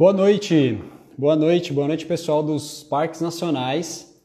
Boa 0.00 0.14
noite, 0.14 0.80
boa 1.18 1.36
noite, 1.36 1.74
boa 1.74 1.86
noite 1.86 2.06
pessoal 2.06 2.42
dos 2.42 2.82
Parques 2.82 3.20
Nacionais. 3.20 4.18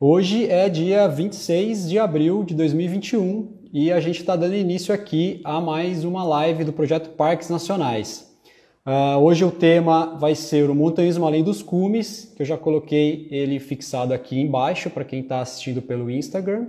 Hoje 0.00 0.50
é 0.50 0.68
dia 0.68 1.06
26 1.06 1.88
de 1.88 1.96
abril 1.96 2.42
de 2.42 2.56
2021 2.56 3.52
e 3.72 3.92
a 3.92 4.00
gente 4.00 4.18
está 4.18 4.34
dando 4.34 4.56
início 4.56 4.92
aqui 4.92 5.40
a 5.44 5.60
mais 5.60 6.02
uma 6.02 6.24
live 6.24 6.64
do 6.64 6.72
projeto 6.72 7.10
Parques 7.10 7.48
Nacionais. 7.48 8.36
Uh, 8.84 9.20
hoje 9.20 9.44
o 9.44 9.52
tema 9.52 10.16
vai 10.18 10.34
ser 10.34 10.68
o 10.68 10.74
montanhismo 10.74 11.24
além 11.24 11.44
dos 11.44 11.62
cumes, 11.62 12.32
que 12.34 12.42
eu 12.42 12.46
já 12.46 12.58
coloquei 12.58 13.28
ele 13.30 13.60
fixado 13.60 14.12
aqui 14.12 14.40
embaixo 14.40 14.90
para 14.90 15.04
quem 15.04 15.20
está 15.20 15.40
assistindo 15.40 15.80
pelo 15.80 16.10
Instagram. 16.10 16.66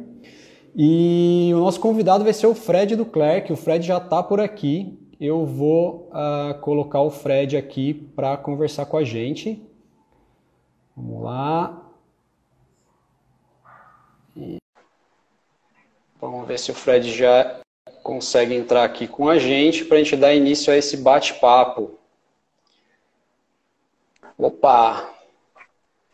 E 0.75 1.49
o 1.55 1.57
nosso 1.57 1.79
convidado 1.79 2.23
vai 2.23 2.33
ser 2.33 2.45
o 2.45 2.53
Fred 2.53 2.95
Duclerc. 2.95 3.51
O 3.51 3.55
Fred 3.55 3.83
já 3.83 3.97
está 3.97 4.21
por 4.21 4.39
aqui 4.39 5.06
eu 5.19 5.45
vou 5.45 6.11
uh, 6.11 6.59
colocar 6.59 7.01
o 7.01 7.09
Fred 7.09 7.57
aqui 7.57 7.93
para 7.93 8.37
conversar 8.37 8.85
com 8.85 8.97
a 8.97 9.03
gente. 9.03 9.61
Vamos 10.95 11.23
lá. 11.23 11.81
E... 14.35 14.57
Vamos 16.21 16.47
ver 16.47 16.59
se 16.59 16.71
o 16.71 16.75
Fred 16.75 17.11
já 17.11 17.59
consegue 18.03 18.53
entrar 18.53 18.83
aqui 18.83 19.07
com 19.07 19.27
a 19.27 19.37
gente 19.37 19.85
para 19.85 19.97
a 19.97 20.03
gente 20.03 20.15
dar 20.15 20.33
início 20.33 20.71
a 20.71 20.77
esse 20.77 20.97
bate-papo. 20.97 21.97
Opa! 24.37 25.09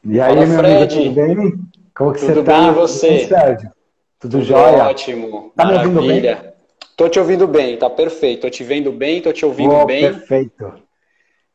E 0.04 0.20
aí, 0.20 0.34
Fala, 0.34 0.46
meu 0.46 0.58
Fred. 0.58 0.96
amigo, 0.96 1.04
tudo 1.04 1.16
bem? 1.16 1.60
Como 1.94 2.14
que 2.14 2.20
tudo 2.20 2.34
você 2.34 2.44
tá? 2.44 2.44
Tudo 2.44 2.46
bem, 2.46 2.68
e 2.68 2.72
você? 2.72 3.28
Tudo, 3.28 3.72
tudo 4.20 4.42
jóia? 4.42 4.84
Ótimo, 4.86 5.52
tá 5.56 5.66
maravilha. 5.66 5.92
me 5.92 5.98
ouvindo 5.98 6.22
bem? 6.22 6.53
Tô 6.96 7.10
te 7.10 7.20
ouvindo 7.20 7.48
bem, 7.48 7.78
tá 7.78 7.90
perfeito. 7.90 8.42
Tô 8.42 8.50
te 8.50 8.64
vendo 8.64 8.92
bem, 8.92 9.22
tô 9.22 9.34
te 9.34 9.46
ouvindo 9.46 9.74
oh, 9.74 9.86
bem. 9.86 10.02
Perfeito. 10.02 10.74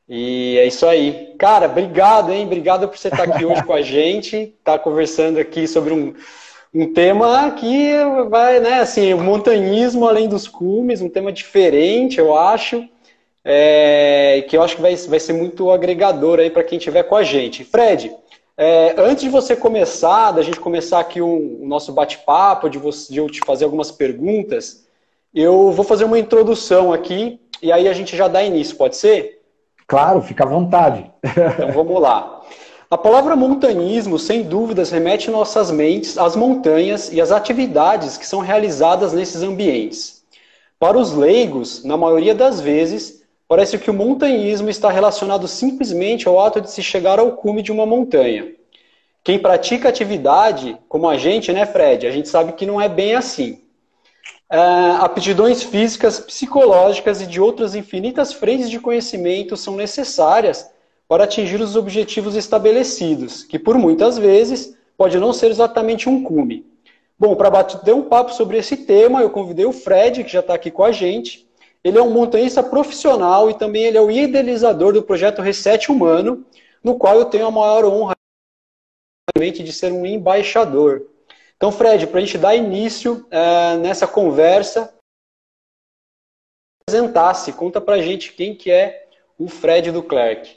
E 0.08 0.56
é 0.58 0.66
isso 0.66 0.86
aí. 0.86 1.34
Cara, 1.38 1.66
obrigado, 1.66 2.32
hein? 2.32 2.46
Obrigado 2.46 2.88
por 2.88 2.96
você 2.96 3.08
estar 3.08 3.24
aqui 3.24 3.44
hoje 3.44 3.62
com 3.62 3.72
a 3.72 3.82
gente, 3.82 4.54
tá 4.64 4.78
conversando 4.78 5.38
aqui 5.38 5.68
sobre 5.68 5.92
um, 5.92 6.14
um 6.74 6.92
tema 6.92 7.50
que 7.52 7.92
vai, 8.30 8.58
né, 8.58 8.80
assim, 8.80 9.12
o 9.12 9.18
montanhismo 9.18 10.08
além 10.08 10.28
dos 10.28 10.48
cumes, 10.48 11.02
um 11.02 11.10
tema 11.10 11.30
diferente, 11.30 12.18
eu 12.18 12.36
acho, 12.36 12.88
é, 13.44 14.44
que 14.48 14.56
eu 14.56 14.62
acho 14.62 14.76
que 14.76 14.82
vai, 14.82 14.96
vai 14.96 15.20
ser 15.20 15.34
muito 15.34 15.70
agregador 15.70 16.38
aí 16.38 16.50
para 16.50 16.64
quem 16.64 16.78
estiver 16.78 17.02
com 17.02 17.14
a 17.14 17.22
gente. 17.22 17.62
Fred, 17.62 18.10
é, 18.56 18.94
antes 18.98 19.24
de 19.24 19.28
você 19.28 19.54
começar, 19.54 20.32
da 20.32 20.42
gente 20.42 20.58
começar 20.58 21.00
aqui 21.00 21.20
o, 21.20 21.62
o 21.62 21.66
nosso 21.66 21.92
bate-papo, 21.92 22.70
de, 22.70 22.80
de 23.10 23.18
eu 23.18 23.28
te 23.28 23.40
fazer 23.40 23.64
algumas 23.64 23.90
perguntas, 23.90 24.87
eu 25.34 25.72
vou 25.72 25.84
fazer 25.84 26.04
uma 26.04 26.18
introdução 26.18 26.92
aqui 26.92 27.40
e 27.62 27.72
aí 27.72 27.88
a 27.88 27.92
gente 27.92 28.16
já 28.16 28.28
dá 28.28 28.42
início, 28.42 28.76
pode 28.76 28.96
ser? 28.96 29.42
Claro, 29.86 30.22
fica 30.22 30.44
à 30.44 30.46
vontade. 30.46 31.10
Então 31.24 31.72
vamos 31.72 32.00
lá. 32.00 32.42
A 32.90 32.96
palavra 32.96 33.36
montanismo, 33.36 34.18
sem 34.18 34.42
dúvidas, 34.42 34.90
remete 34.90 35.30
nossas 35.30 35.70
mentes 35.70 36.16
às 36.16 36.34
montanhas 36.34 37.12
e 37.12 37.20
às 37.20 37.30
atividades 37.30 38.16
que 38.16 38.26
são 38.26 38.40
realizadas 38.40 39.12
nesses 39.12 39.42
ambientes. 39.42 40.24
Para 40.78 40.96
os 40.96 41.12
leigos, 41.12 41.84
na 41.84 41.96
maioria 41.96 42.34
das 42.34 42.60
vezes, 42.60 43.22
parece 43.46 43.76
que 43.78 43.90
o 43.90 43.94
montanhismo 43.94 44.70
está 44.70 44.90
relacionado 44.90 45.46
simplesmente 45.46 46.26
ao 46.26 46.40
ato 46.40 46.60
de 46.60 46.70
se 46.70 46.82
chegar 46.82 47.18
ao 47.18 47.32
cume 47.32 47.62
de 47.62 47.72
uma 47.72 47.84
montanha. 47.84 48.52
Quem 49.22 49.38
pratica 49.38 49.88
atividade, 49.88 50.78
como 50.88 51.08
a 51.08 51.18
gente, 51.18 51.52
né, 51.52 51.66
Fred? 51.66 52.06
A 52.06 52.10
gente 52.10 52.28
sabe 52.28 52.52
que 52.52 52.64
não 52.64 52.80
é 52.80 52.88
bem 52.88 53.14
assim. 53.14 53.60
Uh, 54.50 55.02
aptidões 55.02 55.62
físicas, 55.62 56.20
psicológicas 56.20 57.20
e 57.20 57.26
de 57.26 57.38
outras 57.38 57.74
infinitas 57.74 58.32
frentes 58.32 58.70
de 58.70 58.80
conhecimento 58.80 59.58
são 59.58 59.76
necessárias 59.76 60.70
para 61.06 61.24
atingir 61.24 61.60
os 61.60 61.76
objetivos 61.76 62.34
estabelecidos, 62.34 63.42
que 63.42 63.58
por 63.58 63.76
muitas 63.76 64.16
vezes 64.16 64.74
pode 64.96 65.18
não 65.18 65.34
ser 65.34 65.50
exatamente 65.50 66.08
um 66.08 66.22
cume. 66.22 66.66
Bom, 67.18 67.34
para 67.34 67.50
bater 67.50 67.94
um 67.94 68.04
papo 68.04 68.32
sobre 68.32 68.56
esse 68.56 68.76
tema, 68.76 69.20
eu 69.20 69.28
convidei 69.28 69.66
o 69.66 69.72
Fred, 69.72 70.24
que 70.24 70.32
já 70.32 70.40
está 70.40 70.54
aqui 70.54 70.70
com 70.70 70.84
a 70.84 70.92
gente. 70.92 71.46
Ele 71.84 71.98
é 71.98 72.02
um 72.02 72.10
montanhista 72.10 72.62
profissional 72.62 73.50
e 73.50 73.54
também 73.54 73.84
ele 73.84 73.98
é 73.98 74.00
o 74.00 74.10
idealizador 74.10 74.92
do 74.92 75.02
projeto 75.02 75.42
Reset 75.42 75.90
Humano, 75.90 76.44
no 76.82 76.96
qual 76.96 77.16
eu 77.16 77.24
tenho 77.26 77.46
a 77.46 77.50
maior 77.50 77.84
honra 77.84 78.14
de 79.36 79.72
ser 79.72 79.92
um 79.92 80.06
embaixador. 80.06 81.02
Então, 81.58 81.72
Fred, 81.72 82.06
para 82.06 82.18
a 82.18 82.20
gente 82.20 82.38
dar 82.38 82.54
início 82.54 83.26
uh, 83.26 83.78
nessa 83.80 84.06
conversa, 84.06 84.94
apresentasse, 86.88 87.52
conta 87.52 87.80
para 87.80 87.96
a 87.96 88.00
gente 88.00 88.32
quem 88.32 88.54
que 88.54 88.70
é 88.70 89.08
o 89.36 89.48
Fred 89.48 89.90
do 89.90 90.00
Clerc. 90.00 90.56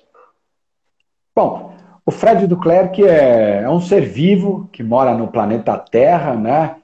Bom, 1.35 1.75
o 2.05 2.11
Fred 2.11 2.45
do 2.45 2.55
Clerc 2.55 3.03
é, 3.03 3.63
é 3.63 3.69
um 3.69 3.81
ser 3.81 4.01
vivo 4.01 4.69
que 4.71 4.83
mora 4.83 5.15
no 5.15 5.27
planeta 5.27 5.75
Terra, 5.75 6.35
né? 6.35 6.77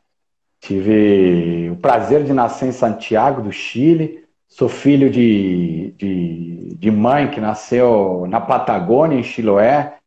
Tive 0.60 1.70
o 1.70 1.76
prazer 1.76 2.24
de 2.24 2.34
nascer 2.34 2.70
em 2.70 2.72
Santiago 2.72 3.44
do 3.44 3.52
Chile. 3.52 4.26
Sou 4.48 4.68
filho 4.68 5.12
de, 5.12 5.92
de, 5.92 6.76
de, 6.76 6.90
mãe 6.90 7.30
que 7.30 7.40
nasceu 7.40 8.26
na 8.28 8.42
Patagônia, 8.42 9.20
em 9.20 9.24
Chiloé. 9.24 9.98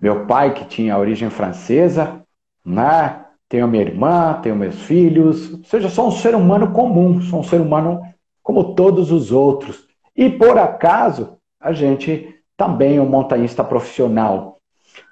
Meu 0.00 0.26
pai, 0.26 0.54
que 0.54 0.64
tinha 0.64 0.98
origem 0.98 1.30
francesa, 1.30 2.20
né? 2.64 3.23
Tenho 3.54 3.68
minha 3.68 3.84
irmã, 3.84 4.40
tenho 4.42 4.56
meus 4.56 4.82
filhos, 4.82 5.52
ou 5.52 5.62
seja, 5.62 5.88
sou 5.88 6.08
um 6.08 6.10
ser 6.10 6.34
humano 6.34 6.72
comum, 6.72 7.20
sou 7.20 7.38
um 7.38 7.44
ser 7.44 7.60
humano 7.60 8.02
como 8.42 8.74
todos 8.74 9.12
os 9.12 9.30
outros. 9.30 9.86
E 10.16 10.28
por 10.28 10.58
acaso, 10.58 11.38
a 11.60 11.72
gente 11.72 12.34
também 12.56 12.96
é 12.96 13.00
um 13.00 13.08
montanhista 13.08 13.62
profissional. 13.62 14.58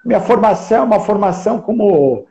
Minha 0.03 0.19
formação 0.19 0.79
é 0.79 0.81
uma 0.81 0.99
formação 0.99 1.61
como 1.61 2.27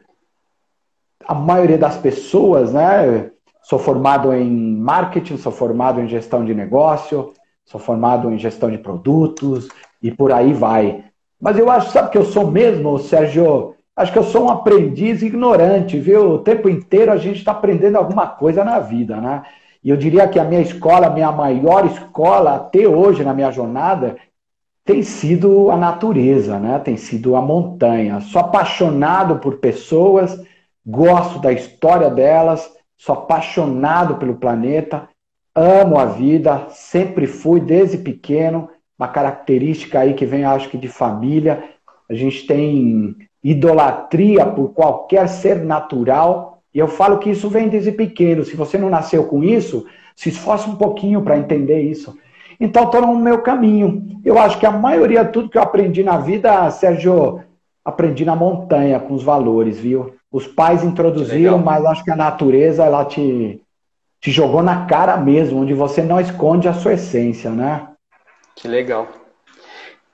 a 1.27 1.35
maioria 1.35 1.79
das 1.79 1.97
pessoas, 1.97 2.75
né? 2.75 3.31
Sou 3.63 3.79
formado 3.79 4.35
em 4.35 4.77
marketing, 4.77 5.39
sou 5.39 5.51
formado 5.51 5.99
em 5.99 6.09
gestão 6.09 6.45
de 6.45 6.53
negócio, 6.55 7.33
sou 7.65 7.81
formado 7.81 8.31
em 8.31 8.39
gestão 8.39 8.71
de 8.71 8.77
produtos 8.77 9.67
e 10.03 10.11
por 10.11 10.31
aí 10.31 10.53
vai. 10.53 11.07
Mas 11.41 11.59
eu 11.59 11.71
acho, 11.71 11.91
sabe 11.91 12.11
que 12.11 12.19
eu 12.19 12.27
sou 12.27 12.51
mesmo, 12.51 12.99
Sérgio? 12.99 13.77
Acho 13.95 14.13
que 14.13 14.19
eu 14.19 14.25
sou 14.25 14.45
um 14.45 14.49
aprendiz 14.49 15.21
ignorante, 15.21 15.99
viu? 15.99 16.33
O 16.33 16.39
tempo 16.39 16.69
inteiro 16.69 17.13
a 17.13 17.17
gente 17.17 17.39
está 17.39 17.53
aprendendo 17.53 17.97
alguma 17.97 18.27
coisa 18.27 18.65
na 18.65 18.79
vida, 18.79 19.21
né? 19.21 19.43
E 19.85 19.91
eu 19.91 19.97
diria 19.97 20.29
que 20.29 20.39
a 20.39 20.45
minha 20.45 20.63
escola, 20.63 21.09
a 21.09 21.11
minha 21.11 21.31
maior 21.31 21.85
escola 21.85 22.55
até 22.55 22.87
hoje 22.89 23.23
na 23.23 23.35
minha 23.35 23.51
jornada, 23.51 24.17
tem 24.85 25.03
sido 25.03 25.71
a 25.71 25.77
natureza, 25.77 26.59
né? 26.59 26.79
Tem 26.79 26.97
sido 26.97 27.37
a 27.37 27.43
montanha. 27.43 28.21
Sou 28.21 28.41
apaixonado 28.41 29.39
por 29.39 29.59
pessoas, 29.59 30.43
gosto 30.87 31.39
da 31.39 31.53
história 31.53 32.09
delas, 32.09 32.73
sou 32.97 33.15
apaixonado 33.15 34.17
pelo 34.17 34.37
planeta, 34.37 35.09
amo 35.55 35.99
a 35.99 36.07
vida, 36.07 36.67
sempre 36.71 37.27
fui 37.27 37.61
desde 37.61 37.99
pequeno, 37.99 38.71
uma 38.99 39.09
característica 39.09 40.01
aí 40.01 40.15
que 40.15 40.25
vem, 40.25 40.45
acho 40.45 40.71
que, 40.71 40.79
de 40.79 40.89
família. 40.89 41.63
A 42.09 42.15
gente 42.15 42.47
tem 42.47 43.17
idolatria 43.43 44.47
por 44.47 44.69
qualquer 44.71 45.29
ser 45.29 45.57
natural. 45.57 46.63
E 46.75 46.79
eu 46.79 46.89
falo 46.89 47.19
que 47.19 47.31
isso 47.31 47.49
vem 47.49 47.69
desde 47.69 47.93
pequeno. 47.93 48.45
Se 48.45 48.57
você 48.57 48.79
não 48.79 48.89
nasceu 48.89 49.25
com 49.25 49.43
isso, 49.43 49.87
se 50.15 50.29
esforce 50.29 50.69
um 50.69 50.77
pouquinho 50.77 51.23
para 51.23 51.39
entender 51.39 51.81
isso. 51.83 52.17
Então, 52.61 52.85
estou 52.85 53.01
no 53.01 53.17
meu 53.17 53.43
caminho. 53.43 54.21
Eu 54.25 54.39
acho 54.39 54.59
que 54.59 54.67
a 54.67 54.71
maioria 54.71 55.25
de 55.25 55.33
tudo 55.33 55.49
que 55.49 55.59
eu 55.59 55.63
aprendi 55.63 56.05
na 56.05 56.19
vida, 56.19 56.71
Sérgio, 56.71 57.43
aprendi 57.85 58.25
na 58.25 58.37
montanha 58.37 59.01
com 59.01 59.15
os 59.15 59.23
valores, 59.23 59.79
viu? 59.79 60.15
Os 60.31 60.47
pais 60.47 60.85
introduziram, 60.85 61.59
mas 61.59 61.85
acho 61.85 62.05
que 62.05 62.11
a 62.11 62.17
natureza 62.17 62.85
ela 62.85 63.05
te, 63.05 63.61
te 64.21 64.31
jogou 64.31 64.63
na 64.63 64.87
cara 64.87 65.17
mesmo, 65.17 65.61
onde 65.61 65.75
você 65.75 66.03
não 66.03 66.21
esconde 66.21 66.69
a 66.69 66.73
sua 66.73 66.95
essência, 66.95 67.51
né? 67.51 67.89
Que 68.55 68.69
legal. 68.69 69.09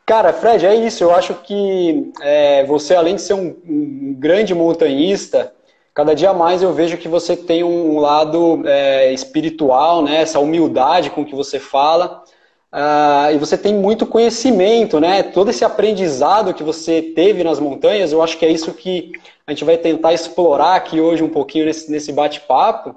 Cara, 0.08 0.32
Fred, 0.32 0.64
é 0.64 0.74
isso. 0.74 1.04
Eu 1.04 1.14
acho 1.14 1.34
que 1.34 2.10
é, 2.22 2.64
você, 2.64 2.94
além 2.94 3.16
de 3.16 3.20
ser 3.20 3.34
um, 3.34 3.54
um, 3.68 4.16
grande 4.18 4.54
montanhista, 4.54 5.52
cada 5.92 6.14
dia 6.14 6.32
mais 6.32 6.62
eu 6.62 6.72
vejo 6.72 6.96
que 6.96 7.06
você 7.06 7.36
tem 7.36 7.62
um 7.62 7.98
lado 7.98 8.62
é, 8.66 9.12
espiritual, 9.12 10.02
né? 10.02 10.22
Essa 10.22 10.40
humildade 10.40 11.10
com 11.10 11.26
que 11.26 11.34
você 11.34 11.60
fala. 11.60 12.24
Uh, 12.72 13.34
e 13.34 13.38
você 13.38 13.58
tem 13.58 13.74
muito 13.74 14.06
conhecimento, 14.06 14.98
né? 14.98 15.22
Todo 15.22 15.50
esse 15.50 15.62
aprendizado 15.62 16.54
que 16.54 16.62
você 16.62 17.02
teve 17.02 17.44
nas 17.44 17.60
montanhas, 17.60 18.10
eu 18.10 18.22
acho 18.22 18.38
que 18.38 18.46
é 18.46 18.50
isso 18.50 18.72
que 18.72 19.12
a 19.46 19.52
gente 19.52 19.64
vai 19.64 19.76
tentar 19.76 20.14
explorar 20.14 20.74
aqui 20.76 20.98
hoje 20.98 21.22
um 21.22 21.28
pouquinho 21.28 21.66
nesse, 21.66 21.90
nesse 21.90 22.12
bate-papo. 22.12 22.94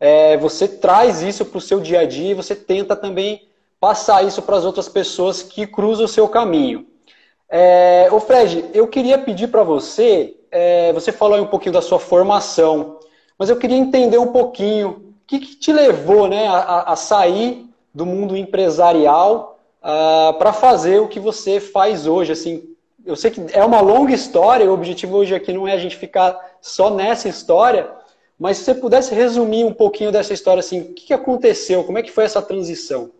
É, 0.00 0.36
você 0.38 0.66
traz 0.66 1.22
isso 1.22 1.44
para 1.44 1.58
o 1.58 1.60
seu 1.60 1.78
dia 1.78 2.00
a 2.00 2.04
dia 2.04 2.32
e 2.32 2.34
você 2.34 2.56
tenta 2.56 2.96
também 2.96 3.47
passar 3.80 4.24
isso 4.24 4.42
para 4.42 4.56
as 4.56 4.64
outras 4.64 4.88
pessoas 4.88 5.42
que 5.42 5.66
cruzam 5.66 6.04
o 6.04 6.08
seu 6.08 6.28
caminho. 6.28 6.86
É, 7.48 8.08
ô 8.12 8.20
Fred, 8.20 8.70
eu 8.74 8.86
queria 8.86 9.18
pedir 9.18 9.48
para 9.48 9.62
você, 9.62 10.36
é, 10.50 10.92
você 10.92 11.10
falou 11.10 11.40
um 11.40 11.46
pouquinho 11.46 11.72
da 11.72 11.80
sua 11.80 11.98
formação, 11.98 12.98
mas 13.38 13.48
eu 13.48 13.56
queria 13.56 13.76
entender 13.76 14.18
um 14.18 14.32
pouquinho 14.32 14.88
o 14.88 15.26
que, 15.26 15.38
que 15.38 15.56
te 15.56 15.72
levou 15.72 16.26
né, 16.26 16.46
a, 16.48 16.92
a, 16.92 16.96
sair 16.96 17.66
do 17.94 18.04
mundo 18.04 18.36
empresarial 18.36 19.58
uh, 19.80 20.36
para 20.38 20.52
fazer 20.52 21.00
o 21.00 21.08
que 21.08 21.20
você 21.20 21.60
faz 21.60 22.06
hoje? 22.06 22.32
Assim, 22.32 22.64
eu 23.04 23.14
sei 23.14 23.30
que 23.30 23.40
é 23.52 23.64
uma 23.64 23.80
longa 23.80 24.12
história, 24.12 24.68
o 24.68 24.74
objetivo 24.74 25.16
hoje 25.16 25.34
aqui 25.34 25.52
não 25.52 25.68
é 25.68 25.72
a 25.72 25.78
gente 25.78 25.96
ficar 25.96 26.58
só 26.60 26.90
nessa 26.90 27.28
história, 27.28 27.90
mas 28.38 28.58
se 28.58 28.64
você 28.64 28.74
pudesse 28.74 29.14
resumir 29.14 29.64
um 29.64 29.72
pouquinho 29.72 30.12
dessa 30.12 30.32
história, 30.32 30.60
assim, 30.60 30.80
o 30.80 30.94
que 30.94 31.12
aconteceu, 31.12 31.84
como 31.84 31.98
é 31.98 32.02
que 32.02 32.10
foi 32.10 32.24
essa 32.24 32.42
transição? 32.42 33.10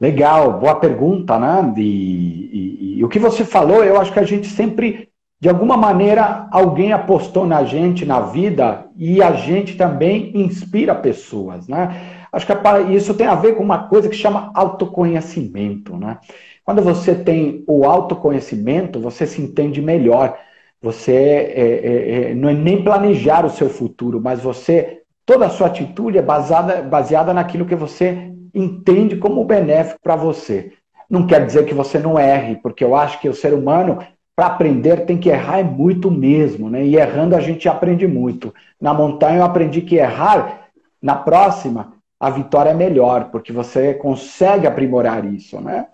Legal, 0.00 0.58
boa 0.58 0.74
pergunta, 0.76 1.38
né? 1.38 1.72
E, 1.76 1.80
e, 1.82 2.98
e, 2.98 3.04
o 3.04 3.08
que 3.08 3.18
você 3.18 3.44
falou, 3.44 3.84
eu 3.84 4.00
acho 4.00 4.12
que 4.12 4.18
a 4.18 4.24
gente 4.24 4.48
sempre, 4.48 5.08
de 5.40 5.48
alguma 5.48 5.76
maneira, 5.76 6.48
alguém 6.50 6.92
apostou 6.92 7.46
na 7.46 7.64
gente, 7.64 8.04
na 8.04 8.20
vida, 8.20 8.86
e 8.96 9.22
a 9.22 9.32
gente 9.32 9.76
também 9.76 10.32
inspira 10.34 10.94
pessoas, 10.94 11.68
né? 11.68 12.26
Acho 12.32 12.46
que 12.46 12.52
isso 12.92 13.14
tem 13.14 13.26
a 13.26 13.36
ver 13.36 13.54
com 13.54 13.62
uma 13.62 13.86
coisa 13.86 14.08
que 14.08 14.16
chama 14.16 14.50
autoconhecimento, 14.54 15.96
né? 15.96 16.18
Quando 16.64 16.82
você 16.82 17.14
tem 17.14 17.62
o 17.66 17.84
autoconhecimento, 17.84 18.98
você 18.98 19.26
se 19.26 19.40
entende 19.40 19.80
melhor. 19.80 20.36
Você 20.82 21.12
é, 21.12 21.80
é, 21.84 22.30
é, 22.30 22.34
não 22.34 22.48
é 22.48 22.54
nem 22.54 22.82
planejar 22.82 23.44
o 23.46 23.50
seu 23.50 23.68
futuro, 23.68 24.20
mas 24.20 24.40
você 24.40 25.02
toda 25.24 25.46
a 25.46 25.50
sua 25.50 25.68
atitude 25.68 26.18
é 26.18 26.22
baseada, 26.22 26.82
baseada 26.82 27.32
naquilo 27.32 27.66
que 27.66 27.74
você 27.74 28.33
entende 28.54 29.16
como 29.16 29.44
benéfico 29.44 29.98
para 30.02 30.16
você. 30.16 30.72
Não 31.08 31.26
quer 31.26 31.44
dizer 31.44 31.64
que 31.66 31.74
você 31.74 31.98
não 31.98 32.18
erre, 32.18 32.56
porque 32.56 32.84
eu 32.84 32.94
acho 32.94 33.20
que 33.20 33.28
o 33.28 33.34
ser 33.34 33.52
humano, 33.52 33.98
para 34.36 34.46
aprender, 34.46 35.04
tem 35.04 35.18
que 35.18 35.28
errar 35.28 35.60
é 35.60 35.64
muito 35.64 36.10
mesmo, 36.10 36.70
né? 36.70 36.84
E 36.84 36.96
errando 36.96 37.36
a 37.36 37.40
gente 37.40 37.68
aprende 37.68 38.06
muito. 38.06 38.54
Na 38.80 38.94
montanha 38.94 39.38
eu 39.38 39.44
aprendi 39.44 39.82
que 39.82 39.96
errar, 39.96 40.68
na 41.02 41.14
próxima, 41.14 41.92
a 42.18 42.30
vitória 42.30 42.70
é 42.70 42.74
melhor, 42.74 43.30
porque 43.30 43.52
você 43.52 43.94
consegue 43.94 44.66
aprimorar 44.66 45.24
isso, 45.24 45.60
né? 45.60 45.86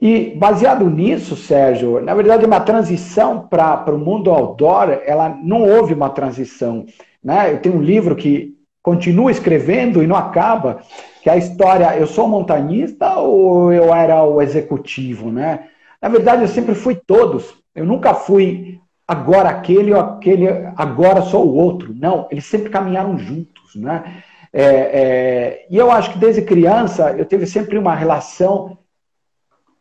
E 0.00 0.34
baseado 0.36 0.90
nisso, 0.90 1.36
Sérgio, 1.36 2.02
na 2.02 2.14
verdade, 2.14 2.44
uma 2.44 2.60
transição 2.60 3.46
para 3.48 3.94
o 3.94 3.98
mundo 3.98 4.30
outdoor, 4.30 5.00
ela 5.06 5.28
não 5.42 5.62
houve 5.62 5.94
uma 5.94 6.10
transição. 6.10 6.84
Né? 7.24 7.52
Eu 7.52 7.60
tenho 7.60 7.76
um 7.76 7.82
livro 7.82 8.14
que 8.14 8.54
continua 8.82 9.30
escrevendo 9.30 10.02
e 10.02 10.06
não 10.06 10.14
acaba, 10.14 10.80
que 11.26 11.30
é 11.30 11.32
a 11.32 11.38
história, 11.38 11.96
eu 11.96 12.06
sou 12.06 12.28
montanhista 12.28 13.16
ou 13.16 13.72
eu 13.72 13.92
era 13.92 14.22
o 14.22 14.40
executivo, 14.40 15.32
né? 15.32 15.66
Na 16.00 16.08
verdade, 16.08 16.42
eu 16.42 16.46
sempre 16.46 16.72
fui 16.72 16.94
todos. 16.94 17.52
Eu 17.74 17.84
nunca 17.84 18.14
fui 18.14 18.80
agora 19.08 19.48
aquele 19.48 19.92
ou 19.92 19.98
aquele, 19.98 20.46
agora 20.76 21.22
sou 21.22 21.44
o 21.44 21.56
outro. 21.56 21.92
Não, 21.92 22.28
eles 22.30 22.44
sempre 22.46 22.70
caminharam 22.70 23.18
juntos, 23.18 23.74
né? 23.74 24.22
É, 24.52 24.62
é, 24.62 25.66
e 25.68 25.76
eu 25.76 25.90
acho 25.90 26.12
que 26.12 26.18
desde 26.18 26.42
criança 26.42 27.10
eu 27.18 27.24
tive 27.24 27.44
sempre 27.44 27.76
uma 27.76 27.96
relação 27.96 28.78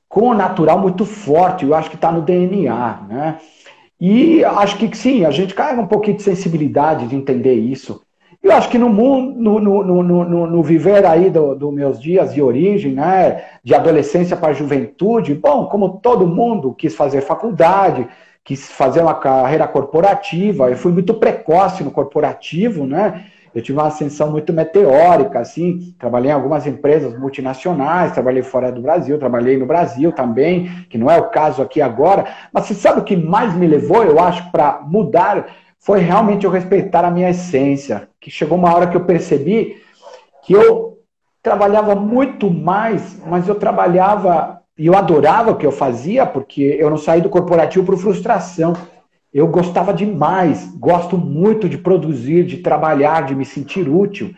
com 0.09 0.29
o 0.29 0.33
natural 0.33 0.79
muito 0.79 1.05
forte. 1.05 1.63
Eu 1.63 1.75
acho 1.75 1.91
que 1.91 1.95
está 1.95 2.11
no 2.11 2.23
DNA, 2.23 3.01
né? 3.07 3.39
E 4.01 4.43
acho 4.43 4.79
que 4.79 4.97
sim, 4.97 5.23
a 5.23 5.29
gente 5.29 5.53
carrega 5.53 5.79
um 5.79 5.87
pouquinho 5.87 6.17
de 6.17 6.23
sensibilidade 6.23 7.07
de 7.07 7.15
entender 7.15 7.53
isso. 7.53 8.01
Eu 8.45 8.51
acho 8.51 8.69
que 8.69 8.77
no 8.77 8.89
mundo, 8.89 9.59
no, 9.59 9.59
no, 9.59 10.03
no, 10.03 10.47
no 10.47 10.61
viver 10.61 11.03
aí 11.03 11.31
dos 11.31 11.57
do 11.57 11.71
meus 11.71 11.99
dias 11.99 12.31
de 12.31 12.43
origem, 12.43 12.93
né, 12.93 13.43
de 13.63 13.73
adolescência 13.73 14.37
para 14.37 14.53
juventude, 14.53 15.33
bom, 15.33 15.65
como 15.65 15.97
todo 15.97 16.27
mundo 16.27 16.71
quis 16.71 16.93
fazer 16.93 17.21
faculdade, 17.21 18.07
quis 18.43 18.69
fazer 18.69 19.01
uma 19.01 19.15
carreira 19.15 19.67
corporativa, 19.67 20.69
eu 20.69 20.77
fui 20.77 20.91
muito 20.91 21.15
precoce 21.15 21.83
no 21.83 21.89
corporativo, 21.89 22.85
né? 22.85 23.25
Eu 23.51 23.63
tive 23.63 23.79
uma 23.79 23.87
ascensão 23.87 24.29
muito 24.29 24.53
meteórica, 24.53 25.39
assim, 25.39 25.95
trabalhei 25.97 26.29
em 26.29 26.35
algumas 26.35 26.67
empresas 26.67 27.17
multinacionais, 27.17 28.11
trabalhei 28.11 28.43
fora 28.43 28.71
do 28.71 28.79
Brasil, 28.79 29.17
trabalhei 29.17 29.57
no 29.57 29.65
Brasil 29.65 30.11
também, 30.11 30.69
que 30.87 30.99
não 30.99 31.09
é 31.09 31.17
o 31.17 31.29
caso 31.29 31.63
aqui 31.63 31.81
agora, 31.81 32.25
mas 32.53 32.65
você 32.65 32.75
sabe 32.75 32.99
o 32.99 33.03
que 33.03 33.17
mais 33.17 33.55
me 33.55 33.65
levou, 33.65 34.03
eu 34.03 34.19
acho, 34.19 34.51
para 34.51 34.81
mudar 34.85 35.47
foi 35.85 35.99
realmente 35.99 36.45
eu 36.45 36.51
respeitar 36.51 37.05
a 37.05 37.11
minha 37.11 37.29
essência. 37.29 38.09
Que 38.25 38.31
chegou 38.31 38.57
uma 38.57 38.73
hora 38.73 38.87
que 38.87 38.97
eu 38.97 39.05
percebi 39.05 39.83
que 40.43 40.51
eu 40.51 40.97
trabalhava 41.43 41.93
muito 41.93 42.49
mais, 42.49 43.21
mas 43.23 43.47
eu 43.47 43.53
trabalhava 43.53 44.63
e 44.75 44.87
eu 44.87 44.97
adorava 44.97 45.51
o 45.51 45.55
que 45.55 45.65
eu 45.65 45.71
fazia, 45.71 46.25
porque 46.25 46.75
eu 46.79 46.89
não 46.89 46.97
saí 46.97 47.21
do 47.21 47.29
corporativo 47.29 47.85
por 47.85 47.95
frustração. 47.99 48.73
Eu 49.31 49.45
gostava 49.45 49.93
demais, 49.93 50.75
gosto 50.75 51.19
muito 51.19 51.69
de 51.69 51.77
produzir, 51.77 52.47
de 52.47 52.57
trabalhar, 52.57 53.27
de 53.27 53.35
me 53.35 53.45
sentir 53.45 53.87
útil. 53.87 54.33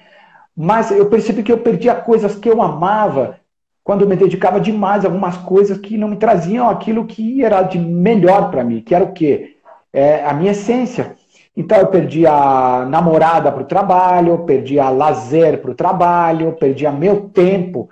Mas 0.54 0.92
eu 0.92 1.06
percebi 1.06 1.42
que 1.42 1.52
eu 1.54 1.60
perdia 1.60 1.96
coisas 1.96 2.36
que 2.36 2.50
eu 2.50 2.62
amava 2.62 3.40
quando 3.86 4.02
eu 4.02 4.08
me 4.10 4.18
dedicava 4.18 4.60
demais 4.60 5.06
a 5.06 5.08
algumas 5.08 5.38
coisas 5.38 5.78
que 5.78 5.98
não 5.98 6.10
me 6.10 6.18
traziam 6.18 6.70
aquilo 6.70 7.06
que 7.06 7.42
era 7.42 7.62
de 7.62 7.80
melhor 7.80 8.52
para 8.52 8.66
mim, 8.66 8.82
que 8.82 8.94
era 8.94 9.06
o 9.06 9.14
quê? 9.14 9.56
É, 9.94 10.26
a 10.26 10.34
minha 10.34 10.52
essência. 10.52 11.16
Então 11.58 11.80
eu 11.80 11.88
perdi 11.88 12.28
a 12.28 12.86
namorada 12.88 13.52
para 13.52 13.64
o 13.64 13.66
trabalho, 13.66 14.46
perdi 14.46 14.80
a 14.80 14.92
lazer 14.92 15.60
para 15.60 15.72
o 15.72 15.76
trabalho, 15.76 16.56
perdi 16.60 16.86
a 16.86 16.92
meu 16.92 17.30
tempo 17.30 17.90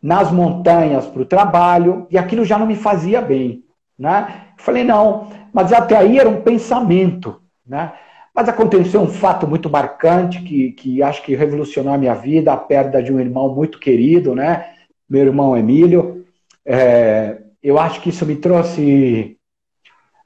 nas 0.00 0.30
montanhas 0.30 1.04
para 1.06 1.22
o 1.22 1.26
trabalho, 1.26 2.06
e 2.08 2.16
aquilo 2.16 2.44
já 2.44 2.56
não 2.56 2.66
me 2.66 2.76
fazia 2.76 3.20
bem. 3.20 3.64
Né? 3.98 4.44
Falei, 4.56 4.84
não, 4.84 5.26
mas 5.52 5.72
até 5.72 5.96
aí 5.96 6.16
era 6.16 6.28
um 6.28 6.42
pensamento. 6.42 7.42
Né? 7.66 7.92
Mas 8.32 8.48
aconteceu 8.48 9.00
um 9.00 9.08
fato 9.08 9.48
muito 9.48 9.68
marcante 9.68 10.40
que, 10.40 10.70
que 10.70 11.02
acho 11.02 11.20
que 11.24 11.34
revolucionou 11.34 11.92
a 11.92 11.98
minha 11.98 12.14
vida, 12.14 12.52
a 12.52 12.56
perda 12.56 13.02
de 13.02 13.12
um 13.12 13.18
irmão 13.18 13.52
muito 13.52 13.80
querido, 13.80 14.32
né? 14.32 14.66
meu 15.10 15.26
irmão 15.26 15.56
Emílio. 15.56 16.24
É, 16.64 17.38
eu 17.60 17.80
acho 17.80 18.00
que 18.00 18.10
isso 18.10 18.24
me 18.24 18.36
trouxe 18.36 19.37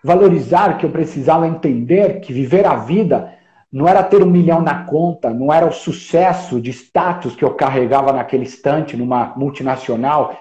valorizar 0.02 0.78
que 0.78 0.84
eu 0.84 0.90
precisava 0.90 1.46
entender 1.46 2.20
que 2.20 2.32
viver 2.32 2.66
a 2.66 2.76
vida 2.76 3.32
não 3.72 3.88
era 3.88 4.02
ter 4.02 4.22
um 4.22 4.30
milhão 4.30 4.60
na 4.60 4.84
conta, 4.84 5.30
não 5.30 5.52
era 5.52 5.66
o 5.66 5.72
sucesso 5.72 6.60
de 6.60 6.70
status 6.70 7.34
que 7.34 7.44
eu 7.44 7.54
carregava 7.54 8.12
naquele 8.12 8.42
instante 8.42 8.96
numa 8.96 9.32
multinacional, 9.36 10.36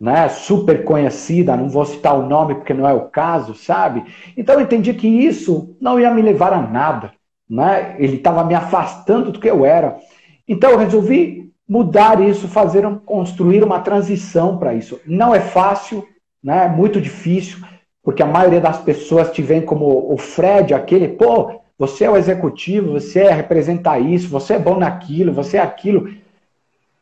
né, 0.00 0.28
super 0.28 0.84
conhecida, 0.84 1.56
não 1.56 1.68
vou 1.68 1.84
citar 1.84 2.16
o 2.16 2.26
nome 2.28 2.54
porque 2.54 2.72
não 2.72 2.88
é 2.88 2.92
o 2.92 3.08
caso, 3.08 3.54
sabe? 3.54 4.04
Então 4.36 4.54
eu 4.54 4.60
entendi 4.60 4.94
que 4.94 5.08
isso 5.08 5.76
não 5.80 5.98
ia 5.98 6.12
me 6.12 6.22
levar 6.22 6.52
a 6.52 6.62
nada, 6.62 7.12
né? 7.50 7.96
Ele 7.98 8.16
estava 8.16 8.44
me 8.44 8.54
afastando 8.54 9.32
do 9.32 9.40
que 9.40 9.50
eu 9.50 9.64
era. 9.64 9.96
Então 10.46 10.70
eu 10.70 10.78
resolvi 10.78 11.50
mudar 11.68 12.20
isso, 12.20 12.46
fazer 12.46 12.86
um, 12.86 12.96
construir 12.96 13.64
uma 13.64 13.80
transição 13.80 14.56
para 14.56 14.72
isso. 14.72 15.00
Não 15.04 15.34
é 15.34 15.40
fácil, 15.40 16.06
né? 16.40 16.66
É 16.66 16.68
muito 16.68 17.00
difícil 17.00 17.58
porque 18.08 18.22
a 18.22 18.26
maioria 18.26 18.58
das 18.58 18.78
pessoas 18.78 19.30
te 19.30 19.42
vê 19.42 19.60
como 19.60 20.10
o 20.10 20.16
Fred, 20.16 20.72
aquele, 20.72 21.08
pô, 21.08 21.60
você 21.78 22.06
é 22.06 22.10
o 22.10 22.16
executivo, 22.16 22.92
você 22.92 23.24
é 23.24 23.30
representar 23.30 23.98
isso, 23.98 24.30
você 24.30 24.54
é 24.54 24.58
bom 24.58 24.78
naquilo, 24.78 25.30
você 25.30 25.58
é 25.58 25.60
aquilo. 25.60 26.10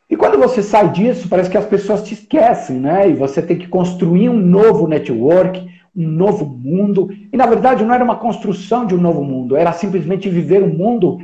E 0.09 0.17
quando 0.17 0.37
você 0.37 0.61
sai 0.61 0.91
disso, 0.91 1.29
parece 1.29 1.49
que 1.49 1.57
as 1.57 1.65
pessoas 1.65 2.03
te 2.03 2.13
esquecem, 2.13 2.77
né? 2.77 3.09
E 3.09 3.13
você 3.13 3.41
tem 3.41 3.57
que 3.57 3.69
construir 3.69 4.27
um 4.27 4.37
novo 4.37 4.85
network, 4.85 5.65
um 5.95 6.09
novo 6.09 6.45
mundo. 6.45 7.09
E 7.31 7.37
na 7.37 7.45
verdade 7.45 7.85
não 7.85 7.93
era 7.93 8.03
uma 8.03 8.17
construção 8.17 8.85
de 8.85 8.93
um 8.93 8.99
novo 8.99 9.23
mundo, 9.23 9.55
era 9.55 9.71
simplesmente 9.71 10.27
viver 10.27 10.61
um 10.61 10.73
mundo 10.73 11.19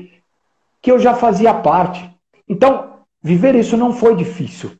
que 0.82 0.90
eu 0.90 0.98
já 0.98 1.13
fazia 1.13 1.54
parte. 1.54 2.10
Então, 2.48 3.00
viver 3.22 3.54
isso 3.54 3.75
não 3.75 3.92
foi 3.92 4.16
difícil, 4.16 4.72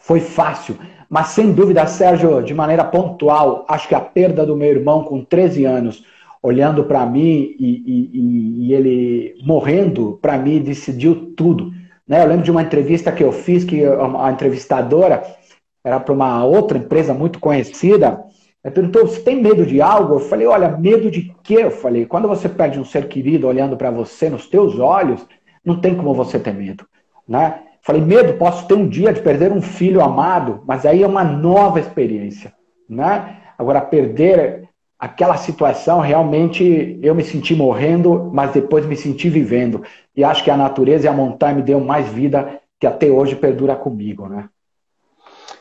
foi 0.00 0.18
fácil. 0.18 0.76
Mas 1.08 1.28
sem 1.28 1.52
dúvida, 1.52 1.86
Sérgio, 1.86 2.42
de 2.42 2.52
maneira 2.52 2.84
pontual, 2.84 3.64
acho 3.68 3.88
que 3.88 3.94
a 3.94 4.00
perda 4.00 4.44
do 4.44 4.56
meu 4.56 4.68
irmão 4.68 5.04
com 5.04 5.24
13 5.24 5.64
anos, 5.64 6.04
olhando 6.42 6.84
para 6.84 7.04
mim 7.06 7.54
e, 7.58 7.82
e, 7.86 8.66
e, 8.66 8.74
ele 8.74 9.34
morrendo, 9.42 10.18
para 10.20 10.36
mim 10.38 10.60
decidiu 10.60 11.32
tudo. 11.36 11.72
Né? 12.06 12.22
Eu 12.22 12.28
lembro 12.28 12.44
de 12.44 12.50
uma 12.50 12.62
entrevista 12.62 13.12
que 13.12 13.22
eu 13.22 13.32
fiz, 13.32 13.64
que 13.64 13.82
a 13.84 14.30
entrevistadora 14.30 15.22
era 15.84 16.00
para 16.00 16.12
uma 16.12 16.44
outra 16.44 16.78
empresa 16.78 17.14
muito 17.14 17.38
conhecida. 17.38 18.24
Ela 18.62 18.74
perguntou: 18.74 19.06
você 19.06 19.20
tem 19.20 19.40
medo 19.40 19.64
de 19.64 19.80
algo? 19.80 20.14
Eu 20.14 20.20
falei: 20.20 20.46
olha, 20.46 20.76
medo 20.76 21.10
de 21.10 21.32
quê? 21.42 21.58
Eu 21.60 21.70
falei: 21.70 22.06
quando 22.06 22.26
você 22.26 22.48
perde 22.48 22.80
um 22.80 22.84
ser 22.84 23.08
querido 23.08 23.46
olhando 23.46 23.76
para 23.76 23.90
você 23.90 24.28
nos 24.28 24.48
teus 24.48 24.78
olhos, 24.78 25.24
não 25.64 25.80
tem 25.80 25.94
como 25.94 26.14
você 26.14 26.38
ter 26.38 26.52
medo. 26.52 26.84
Né? 27.28 27.60
Falei, 27.86 28.02
medo, 28.02 28.34
posso 28.34 28.66
ter 28.66 28.74
um 28.74 28.88
dia 28.88 29.12
de 29.12 29.22
perder 29.22 29.52
um 29.52 29.62
filho 29.62 30.02
amado, 30.02 30.60
mas 30.66 30.84
aí 30.84 31.04
é 31.04 31.06
uma 31.06 31.22
nova 31.22 31.78
experiência, 31.78 32.52
né? 32.90 33.36
Agora, 33.56 33.80
perder 33.80 34.68
aquela 34.98 35.36
situação, 35.36 36.00
realmente 36.00 36.98
eu 37.00 37.14
me 37.14 37.22
senti 37.22 37.54
morrendo, 37.54 38.28
mas 38.34 38.50
depois 38.50 38.84
me 38.84 38.96
senti 38.96 39.28
vivendo. 39.28 39.84
E 40.16 40.24
acho 40.24 40.42
que 40.42 40.50
a 40.50 40.56
natureza 40.56 41.06
e 41.06 41.08
a 41.08 41.12
montanha 41.12 41.54
me 41.54 41.62
deu 41.62 41.78
mais 41.78 42.08
vida 42.08 42.60
que 42.80 42.88
até 42.88 43.06
hoje 43.06 43.36
perdura 43.36 43.76
comigo, 43.76 44.28
né? 44.28 44.48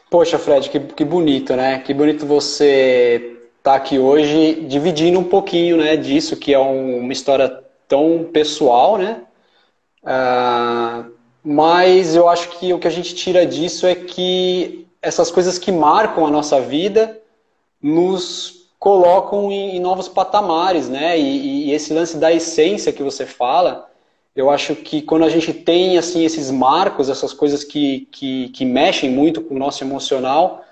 Poxa, 0.09 0.39
Fred, 0.39 0.67
que, 0.67 0.79
que 0.79 1.05
bonito, 1.05 1.55
né? 1.55 1.77
Que 1.77 1.93
bonito 1.93 2.25
você 2.25 3.37
estar 3.59 3.73
tá 3.73 3.75
aqui 3.75 3.99
hoje 3.99 4.65
dividindo 4.67 5.19
um 5.19 5.23
pouquinho 5.23 5.77
né, 5.77 5.95
disso, 5.95 6.35
que 6.37 6.55
é 6.55 6.59
um, 6.59 7.01
uma 7.01 7.13
história 7.13 7.63
tão 7.87 8.27
pessoal, 8.33 8.97
né? 8.97 9.21
Uh, 10.03 11.14
mas 11.45 12.15
eu 12.15 12.27
acho 12.27 12.49
que 12.57 12.73
o 12.73 12.79
que 12.79 12.87
a 12.87 12.91
gente 12.91 13.13
tira 13.13 13.45
disso 13.45 13.85
é 13.85 13.93
que 13.93 14.87
essas 14.99 15.29
coisas 15.29 15.59
que 15.59 15.71
marcam 15.71 16.25
a 16.25 16.31
nossa 16.31 16.59
vida 16.59 17.21
nos 17.79 18.65
colocam 18.79 19.51
em, 19.51 19.75
em 19.75 19.79
novos 19.79 20.07
patamares, 20.07 20.89
né? 20.89 21.19
E, 21.19 21.67
e, 21.67 21.71
esse 21.71 21.93
lance 21.93 22.17
da 22.17 22.33
essência 22.33 22.91
que 22.91 23.03
você 23.03 23.27
fala, 23.27 23.87
eu 24.35 24.49
acho 24.49 24.75
que 24.75 25.03
quando 25.03 25.23
a 25.23 25.29
gente 25.29 25.53
tem 25.53 25.99
assim 25.99 26.25
esses 26.25 26.49
marcos, 26.49 27.09
essas 27.09 27.31
coisas 27.31 27.63
que, 27.63 28.07
que, 28.11 28.49
que 28.49 28.65
mexem 28.65 29.11
muito 29.11 29.39
com 29.41 29.53
o 29.53 29.59
nosso 29.59 29.83
emocional, 29.83 30.65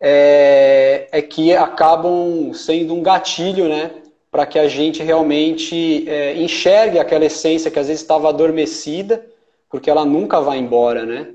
é, 0.00 1.06
é 1.12 1.22
que 1.22 1.54
acabam 1.54 2.52
sendo 2.52 2.94
um 2.94 3.02
gatilho, 3.02 3.68
né? 3.68 3.92
Para 4.28 4.44
que 4.44 4.58
a 4.58 4.66
gente 4.66 5.04
realmente 5.04 6.04
é, 6.08 6.34
enxergue 6.34 6.98
aquela 6.98 7.24
essência 7.24 7.70
que 7.70 7.78
às 7.78 7.86
vezes 7.86 8.02
estava 8.02 8.28
adormecida, 8.28 9.24
porque 9.68 9.90
ela 9.90 10.04
nunca 10.04 10.40
vai 10.40 10.58
embora, 10.58 11.04
né? 11.04 11.28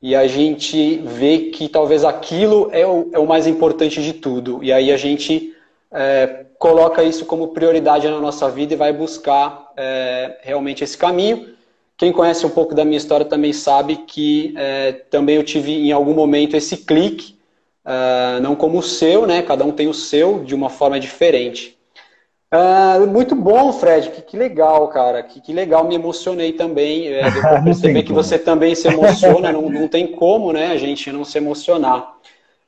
E 0.00 0.14
a 0.14 0.26
gente 0.26 0.98
vê 0.98 1.50
que 1.50 1.68
talvez 1.68 2.04
aquilo 2.04 2.68
é 2.72 2.86
o, 2.86 3.08
é 3.12 3.18
o 3.18 3.26
mais 3.26 3.46
importante 3.46 4.02
de 4.02 4.12
tudo. 4.12 4.62
E 4.62 4.72
aí 4.72 4.92
a 4.92 4.96
gente 4.96 5.54
é, 5.90 6.46
coloca 6.58 7.02
isso 7.02 7.24
como 7.24 7.48
prioridade 7.48 8.08
na 8.08 8.20
nossa 8.20 8.48
vida 8.50 8.74
e 8.74 8.76
vai 8.76 8.92
buscar 8.92 9.72
é, 9.76 10.38
realmente 10.42 10.84
esse 10.84 10.96
caminho. 10.96 11.48
Quem 11.96 12.12
conhece 12.12 12.46
um 12.46 12.50
pouco 12.50 12.74
da 12.74 12.84
minha 12.84 12.98
história 12.98 13.26
também 13.26 13.52
sabe 13.52 13.96
que 13.96 14.54
é, 14.56 14.92
também 14.92 15.36
eu 15.36 15.42
tive 15.42 15.72
em 15.72 15.92
algum 15.92 16.14
momento 16.14 16.56
esse 16.56 16.78
clique, 16.78 17.36
é, 17.84 18.40
não 18.40 18.54
como 18.54 18.78
o 18.78 18.82
seu, 18.82 19.26
né? 19.26 19.42
Cada 19.42 19.64
um 19.64 19.72
tem 19.72 19.88
o 19.88 19.94
seu 19.94 20.44
de 20.44 20.54
uma 20.54 20.68
forma 20.68 21.00
diferente. 21.00 21.77
Uh, 22.52 23.06
muito 23.06 23.34
bom, 23.34 23.72
Fred. 23.72 24.10
Que, 24.10 24.22
que 24.22 24.36
legal, 24.36 24.88
cara. 24.88 25.22
Que, 25.22 25.40
que, 25.40 25.52
legal. 25.52 25.86
Me 25.86 25.94
emocionei 25.94 26.52
também. 26.52 27.08
É, 27.08 27.22
perceber 27.62 28.02
que 28.02 28.12
você 28.12 28.38
também 28.38 28.74
se 28.74 28.88
emociona. 28.88 29.52
não, 29.52 29.68
não 29.68 29.88
tem 29.88 30.06
como, 30.06 30.52
né? 30.52 30.68
A 30.68 30.76
gente 30.76 31.12
não 31.12 31.24
se 31.24 31.36
emocionar. 31.36 32.16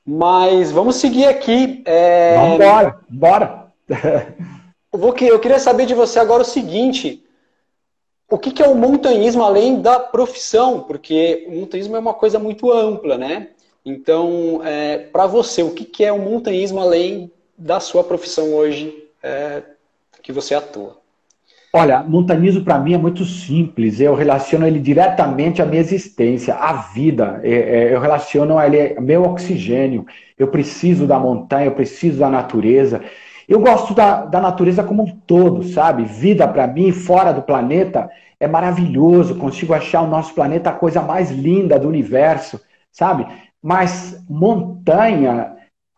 Mas 0.04 0.70
vamos 0.70 0.96
seguir 0.96 1.26
aqui. 1.26 1.82
É... 1.86 2.36
Vamos 2.36 2.54
embora. 2.56 3.00
Bora. 3.08 3.72
eu 4.92 5.38
queria 5.40 5.58
saber 5.58 5.86
de 5.86 5.94
você 5.94 6.18
agora 6.18 6.42
o 6.42 6.46
seguinte. 6.46 7.24
O 8.30 8.38
que, 8.38 8.52
que 8.52 8.62
é 8.62 8.68
o 8.68 8.76
montanhismo 8.76 9.42
além 9.42 9.80
da 9.80 9.98
profissão? 9.98 10.82
Porque 10.82 11.46
o 11.48 11.60
montanhismo 11.60 11.96
é 11.96 11.98
uma 11.98 12.14
coisa 12.14 12.38
muito 12.38 12.70
ampla, 12.70 13.18
né? 13.18 13.48
Então, 13.84 14.60
é, 14.62 14.98
para 14.98 15.26
você, 15.26 15.62
o 15.62 15.70
que, 15.70 15.84
que 15.84 16.04
é 16.04 16.12
o 16.12 16.18
montanhismo 16.18 16.80
além 16.80 17.32
da 17.58 17.80
sua 17.80 18.04
profissão 18.04 18.54
hoje 18.54 19.09
é, 19.22 19.62
que 20.22 20.32
você 20.32 20.54
atua? 20.54 20.98
Olha, 21.72 22.02
montanismo 22.02 22.64
para 22.64 22.78
mim 22.78 22.94
é 22.94 22.98
muito 22.98 23.24
simples. 23.24 24.00
Eu 24.00 24.14
relaciono 24.14 24.66
ele 24.66 24.80
diretamente 24.80 25.62
à 25.62 25.66
minha 25.66 25.80
existência, 25.80 26.54
à 26.54 26.72
vida. 26.72 27.40
É, 27.44 27.52
é, 27.52 27.94
eu 27.94 28.00
relaciono 28.00 28.60
ele 28.60 28.96
ao 28.96 29.02
meu 29.02 29.22
oxigênio. 29.22 30.04
Eu 30.36 30.48
preciso 30.48 31.06
da 31.06 31.18
montanha, 31.18 31.66
eu 31.66 31.72
preciso 31.72 32.18
da 32.18 32.28
natureza. 32.28 33.00
Eu 33.48 33.60
gosto 33.60 33.94
da, 33.94 34.24
da 34.24 34.40
natureza 34.40 34.82
como 34.82 35.04
um 35.04 35.16
todo, 35.26 35.62
sabe? 35.62 36.04
Vida 36.04 36.46
para 36.48 36.66
mim, 36.66 36.90
fora 36.90 37.32
do 37.32 37.42
planeta, 37.42 38.10
é 38.38 38.48
maravilhoso. 38.48 39.36
Consigo 39.36 39.72
achar 39.72 40.02
o 40.02 40.08
nosso 40.08 40.34
planeta 40.34 40.70
a 40.70 40.74
coisa 40.74 41.00
mais 41.00 41.30
linda 41.30 41.78
do 41.78 41.88
universo, 41.88 42.60
sabe? 42.90 43.26
Mas 43.62 44.24
montanha 44.28 45.52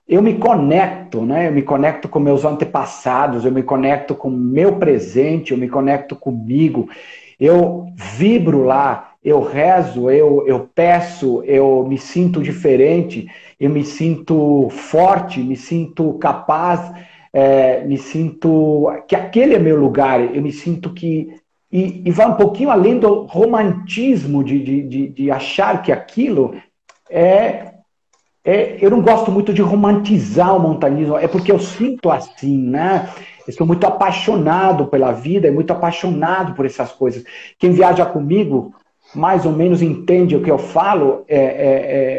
eu 0.08 0.20
me 0.20 0.34
conecto, 0.34 1.22
né? 1.22 1.48
Eu 1.48 1.52
me 1.52 1.62
conecto 1.62 2.08
com 2.08 2.18
meus 2.18 2.44
antepassados, 2.44 3.44
eu 3.44 3.52
me 3.52 3.62
conecto 3.62 4.14
com 4.14 4.30
meu 4.30 4.76
presente, 4.76 5.52
eu 5.52 5.58
me 5.58 5.68
conecto 5.68 6.16
comigo. 6.16 6.88
Eu 7.38 7.86
vibro 7.96 8.62
lá, 8.62 9.12
eu 9.24 9.40
rezo, 9.40 10.10
eu, 10.10 10.44
eu 10.46 10.68
peço, 10.74 11.42
eu 11.44 11.86
me 11.88 11.98
sinto 11.98 12.42
diferente, 12.42 13.26
eu 13.58 13.70
me 13.70 13.84
sinto 13.84 14.68
forte, 14.70 15.40
me 15.40 15.56
sinto 15.56 16.14
capaz, 16.14 16.92
é, 17.32 17.84
me 17.84 17.96
sinto 17.96 18.88
que 19.08 19.14
aquele 19.14 19.54
é 19.54 19.58
meu 19.58 19.78
lugar, 19.78 20.34
eu 20.34 20.42
me 20.42 20.52
sinto 20.52 20.92
que. 20.92 21.36
E, 21.70 22.02
e 22.04 22.10
vai 22.10 22.26
um 22.26 22.34
pouquinho 22.34 22.70
além 22.70 22.98
do 22.98 23.22
romantismo 23.24 24.44
de, 24.44 24.62
de, 24.62 24.82
de, 24.82 25.08
de 25.08 25.30
achar 25.30 25.82
que 25.82 25.90
aquilo 25.90 26.54
é 27.08 27.71
é, 28.44 28.76
eu 28.80 28.90
não 28.90 29.00
gosto 29.00 29.30
muito 29.30 29.52
de 29.52 29.62
romantizar 29.62 30.56
o 30.56 30.60
montanismo, 30.60 31.16
é 31.16 31.28
porque 31.28 31.52
eu 31.52 31.60
sinto 31.60 32.10
assim, 32.10 32.58
né? 32.58 33.08
Eu 33.46 33.52
sou 33.52 33.66
muito 33.66 33.86
apaixonado 33.86 34.86
pela 34.86 35.12
vida, 35.12 35.46
é 35.46 35.50
muito 35.50 35.72
apaixonado 35.72 36.54
por 36.54 36.66
essas 36.66 36.90
coisas. 36.92 37.24
Quem 37.58 37.70
viaja 37.70 38.04
comigo, 38.04 38.74
mais 39.14 39.46
ou 39.46 39.52
menos 39.52 39.80
entende 39.80 40.34
o 40.34 40.42
que 40.42 40.50
eu 40.50 40.58
falo. 40.58 41.24
É, 41.28 41.36
é, 41.36 41.42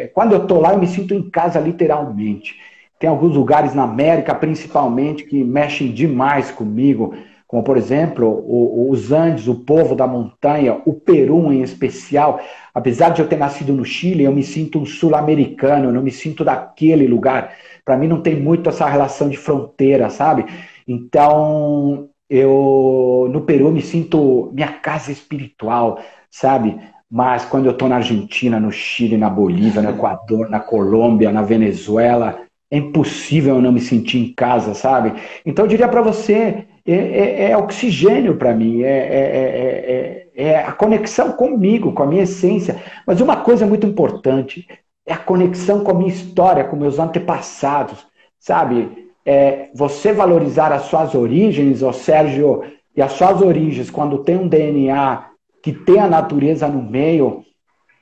é, 0.04 0.08
quando 0.14 0.34
eu 0.34 0.44
estou 0.44 0.62
lá, 0.62 0.74
eu 0.74 0.80
me 0.80 0.88
sinto 0.88 1.14
em 1.14 1.30
casa, 1.30 1.60
literalmente. 1.60 2.56
Tem 2.98 3.10
alguns 3.10 3.36
lugares 3.36 3.74
na 3.74 3.84
América, 3.84 4.34
principalmente, 4.34 5.26
que 5.26 5.44
mexem 5.44 5.92
demais 5.92 6.52
comigo 6.52 7.14
como 7.54 7.62
por 7.62 7.78
exemplo 7.78 8.26
o, 8.28 8.90
os 8.90 9.12
Andes, 9.12 9.48
o 9.48 9.54
povo 9.54 9.94
da 9.94 10.08
montanha, 10.08 10.82
o 10.88 10.94
Peru 10.94 11.54
em 11.54 11.62
especial. 11.62 12.40
Apesar 12.74 13.10
de 13.10 13.22
eu 13.22 13.28
ter 13.28 13.38
nascido 13.38 13.72
no 13.74 13.86
Chile, 13.86 14.24
eu 14.24 14.32
me 14.32 14.44
sinto 14.44 14.80
um 14.80 14.86
sul-americano, 14.86 15.86
eu 15.86 15.92
não 15.94 16.02
me 16.02 16.12
sinto 16.12 16.44
daquele 16.44 17.06
lugar. 17.08 17.54
Para 17.86 17.98
mim 17.98 18.08
não 18.08 18.22
tem 18.22 18.36
muito 18.40 18.70
essa 18.70 18.88
relação 18.88 19.30
de 19.30 19.38
fronteira, 19.38 20.10
sabe? 20.10 20.46
Então, 20.88 22.10
eu 22.30 23.30
no 23.32 23.42
Peru 23.42 23.72
me 23.72 23.82
sinto 23.82 24.50
minha 24.54 24.68
casa 24.68 25.12
espiritual, 25.12 26.00
sabe? 26.32 26.80
Mas 27.10 27.46
quando 27.46 27.68
eu 27.68 27.74
estou 27.74 27.88
na 27.88 27.98
Argentina, 27.98 28.60
no 28.60 28.72
Chile, 28.72 29.18
na 29.18 29.30
Bolívia, 29.30 29.84
no 29.84 29.92
Equador, 29.92 30.50
na 30.50 30.60
Colômbia, 30.60 31.32
na 31.32 31.44
Venezuela, 31.44 32.40
é 32.72 32.78
impossível 32.78 33.56
eu 33.56 33.62
não 33.62 33.72
me 33.72 33.80
sentir 33.80 34.18
em 34.18 34.34
casa, 34.34 34.74
sabe? 34.74 35.14
Então 35.46 35.66
eu 35.66 35.70
diria 35.70 35.88
para 35.88 36.02
você, 36.02 36.66
é, 36.88 36.96
é, 36.96 37.52
é 37.52 37.58
oxigênio 37.58 38.36
para 38.36 38.52
mim, 38.56 38.82
é, 38.82 38.88
é, 38.88 40.23
é, 40.36 40.58
a 40.58 40.72
conexão 40.72 41.32
comigo, 41.34 41.94
com 41.94 42.04
a 42.04 42.08
minha 42.08 42.24
essência. 42.24 42.82
Mas 43.06 43.22
uma 43.22 43.38
coisa 43.38 43.66
muito 43.66 43.86
importante 43.86 44.68
é 45.06 45.14
a 45.14 45.18
conexão 45.18 45.84
com 45.84 45.92
a 45.92 45.94
minha 45.94 46.10
história, 46.10 46.64
com 46.64 46.76
meus 46.76 47.00
antepassados, 47.00 48.06
sabe? 48.40 49.10
É, 49.26 49.70
você 49.74 50.12
valorizar 50.12 50.72
as 50.72 50.84
suas 50.84 51.16
origens, 51.16 51.82
ó 51.84 51.92
Sérgio, 51.92 52.64
e 52.96 53.02
as 53.02 53.14
suas 53.14 53.42
origens, 53.42 53.90
quando 53.90 54.20
tem 54.20 54.38
um 54.38 54.48
DNA 54.48 55.26
que 55.62 55.72
tem 55.72 56.00
a 56.00 56.08
natureza 56.08 56.68
no 56.68 56.82
meio, 56.82 57.44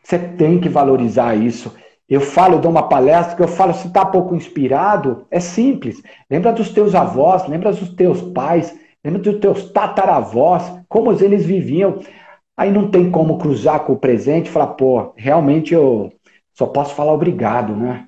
você 0.03 0.17
tem 0.17 0.59
que 0.59 0.67
valorizar 0.67 1.35
isso. 1.35 1.73
Eu 2.09 2.19
falo, 2.19 2.55
eu 2.55 2.59
dou 2.59 2.71
uma 2.71 2.89
palestra 2.89 3.35
que 3.37 3.41
eu 3.41 3.47
falo, 3.47 3.73
se 3.73 3.87
está 3.87 4.05
pouco 4.05 4.35
inspirado, 4.35 5.25
é 5.31 5.39
simples. 5.39 6.01
Lembra 6.29 6.51
dos 6.51 6.69
teus 6.69 6.93
avós, 6.93 7.47
lembra 7.47 7.71
dos 7.71 7.89
teus 7.95 8.21
pais, 8.21 8.77
lembra 9.01 9.21
dos 9.21 9.39
teus 9.39 9.71
tataravós, 9.71 10.63
como 10.89 11.13
eles 11.13 11.45
viviam. 11.45 11.99
Aí 12.57 12.71
não 12.71 12.91
tem 12.91 13.09
como 13.09 13.37
cruzar 13.37 13.85
com 13.85 13.93
o 13.93 13.99
presente 13.99 14.47
e 14.47 14.51
falar, 14.51 14.67
pô, 14.67 15.13
realmente 15.15 15.73
eu 15.73 16.11
só 16.53 16.65
posso 16.65 16.93
falar 16.93 17.13
obrigado, 17.13 17.75
né? 17.75 18.07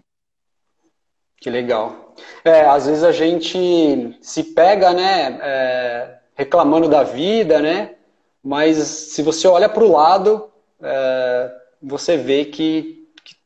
Que 1.38 1.50
legal. 1.50 2.14
É, 2.44 2.62
às 2.62 2.86
vezes 2.86 3.04
a 3.04 3.12
gente 3.12 4.18
se 4.22 4.44
pega, 4.44 4.94
né, 4.94 5.40
é, 5.42 6.18
reclamando 6.36 6.88
da 6.88 7.04
vida, 7.04 7.62
né? 7.62 7.96
Mas 8.44 8.78
se 8.78 9.22
você 9.22 9.48
olha 9.48 9.68
para 9.68 9.84
o 9.84 9.92
lado, 9.92 10.50
é, 10.82 11.52
você 11.82 12.18
vê 12.18 12.46
que 12.46 13.04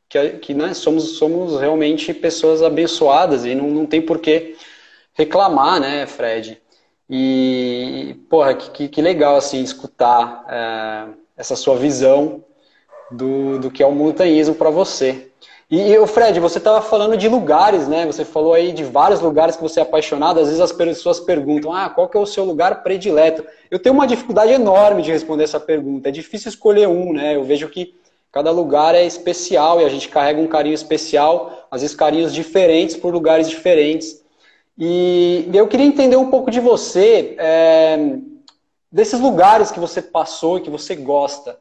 que, 0.08 0.30
que 0.38 0.54
né, 0.54 0.72
somos, 0.72 1.18
somos 1.18 1.60
realmente 1.60 2.14
pessoas 2.14 2.62
abençoadas 2.62 3.44
e 3.44 3.54
não, 3.54 3.68
não 3.68 3.86
tem 3.86 4.00
por 4.00 4.18
que 4.18 4.56
reclamar, 5.12 5.80
né, 5.80 6.06
Fred? 6.06 6.60
E, 7.08 8.16
porra, 8.28 8.54
que, 8.54 8.88
que 8.88 9.00
legal, 9.00 9.36
assim, 9.36 9.62
escutar 9.62 10.44
é, 10.48 11.04
essa 11.36 11.56
sua 11.56 11.76
visão 11.76 12.44
do, 13.10 13.58
do 13.58 13.70
que 13.70 13.82
é 13.82 13.86
o 13.86 13.92
montanhismo 13.92 14.54
para 14.54 14.70
você. 14.70 15.30
E, 15.70 15.80
e, 15.80 16.06
Fred, 16.06 16.38
você 16.40 16.58
estava 16.58 16.80
falando 16.80 17.16
de 17.16 17.28
lugares, 17.28 17.88
né? 17.88 18.06
Você 18.06 18.24
falou 18.24 18.54
aí 18.54 18.72
de 18.72 18.84
vários 18.84 19.20
lugares 19.20 19.56
que 19.56 19.62
você 19.62 19.80
é 19.80 19.82
apaixonado. 19.82 20.40
Às 20.40 20.46
vezes 20.46 20.60
as 20.60 20.72
pessoas 20.72 21.20
perguntam, 21.20 21.72
ah, 21.72 21.88
qual 21.90 22.08
que 22.08 22.16
é 22.16 22.20
o 22.20 22.26
seu 22.26 22.44
lugar 22.44 22.82
predileto? 22.82 23.44
Eu 23.70 23.78
tenho 23.78 23.94
uma 23.94 24.06
dificuldade 24.06 24.52
enorme 24.52 25.02
de 25.02 25.10
responder 25.10 25.44
essa 25.44 25.60
pergunta. 25.60 26.08
É 26.08 26.12
difícil 26.12 26.48
escolher 26.48 26.88
um, 26.88 27.12
né? 27.12 27.36
Eu 27.36 27.44
vejo 27.44 27.68
que 27.68 27.94
Cada 28.30 28.50
lugar 28.50 28.94
é 28.94 29.04
especial 29.06 29.80
e 29.80 29.84
a 29.84 29.88
gente 29.88 30.08
carrega 30.08 30.40
um 30.40 30.46
carinho 30.46 30.74
especial, 30.74 31.66
às 31.70 31.80
vezes 31.80 31.96
carinhos 31.96 32.32
diferentes 32.32 32.94
por 32.94 33.12
lugares 33.12 33.48
diferentes. 33.48 34.22
E 34.78 35.50
eu 35.52 35.66
queria 35.66 35.86
entender 35.86 36.16
um 36.16 36.30
pouco 36.30 36.52
de 36.52 36.60
você, 36.60 37.34
é, 37.36 38.16
desses 38.92 39.18
lugares 39.18 39.72
que 39.72 39.80
você 39.80 40.00
passou 40.00 40.58
e 40.58 40.60
que 40.60 40.70
você 40.70 40.94
gosta. 40.94 41.58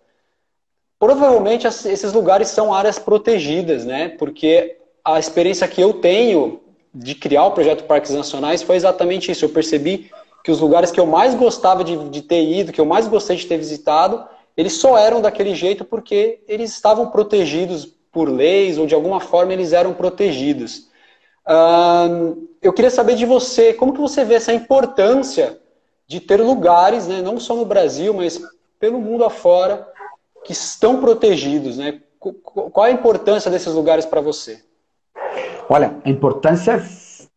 Provavelmente 1.00 1.66
esses 1.66 2.14
lugares 2.14 2.50
são 2.50 2.72
áreas 2.72 3.00
protegidas, 3.00 3.86
né? 3.86 4.10
Porque 4.10 4.78
a 5.04 5.18
experiência 5.18 5.68
que 5.68 5.82
eu 5.82 5.94
tenho 5.94 6.62
de 6.94 7.16
criar 7.16 7.46
o 7.46 7.52
projeto 7.52 7.86
Parques 7.86 8.12
Nacionais 8.12 8.62
foi 8.62 8.76
exatamente 8.76 9.32
isso. 9.32 9.46
Eu 9.46 9.50
percebi 9.50 10.12
que 10.44 10.52
os 10.52 10.60
lugares 10.60 10.92
que 10.92 11.00
eu 11.00 11.06
mais 11.06 11.34
gostava 11.34 11.84
de, 11.84 11.98
de 12.10 12.22
ter 12.22 12.44
ido, 12.44 12.72
que 12.72 12.80
eu 12.80 12.86
mais 12.86 13.08
gostei 13.08 13.36
de 13.36 13.48
ter 13.48 13.58
visitado, 13.58 14.28
eles 14.56 14.74
só 14.74 14.96
eram 14.96 15.22
daquele 15.22 15.56
jeito 15.56 15.84
porque 15.84 16.40
eles 16.48 16.72
estavam 16.72 17.10
protegidos 17.10 17.86
por 18.12 18.30
leis 18.30 18.78
ou 18.78 18.86
de 18.86 18.96
alguma 18.96 19.20
forma 19.20 19.54
eles 19.54 19.74
eram 19.74 19.94
protegidos. 19.94 20.87
Eu 22.62 22.74
queria 22.74 22.92
saber 22.92 23.16
de 23.16 23.26
você, 23.26 23.74
como 23.74 23.94
que 23.94 24.00
você 24.00 24.26
vê 24.26 24.36
essa 24.36 24.54
importância 24.54 25.60
de 26.08 26.20
ter 26.20 26.42
lugares, 26.42 27.08
né, 27.08 27.22
não 27.22 27.40
só 27.40 27.56
no 27.56 27.66
Brasil, 27.66 28.14
mas 28.14 28.42
pelo 28.80 29.00
mundo 29.00 29.26
afora, 29.26 29.88
que 30.44 30.54
estão 30.54 31.02
protegidos, 31.02 31.78
né? 31.78 32.00
Qual 32.20 32.86
a 32.86 32.92
importância 32.92 33.52
desses 33.52 33.74
lugares 33.74 34.06
para 34.06 34.22
você? 34.22 34.64
Olha, 35.70 35.96
a 36.04 36.10
importância 36.10 36.82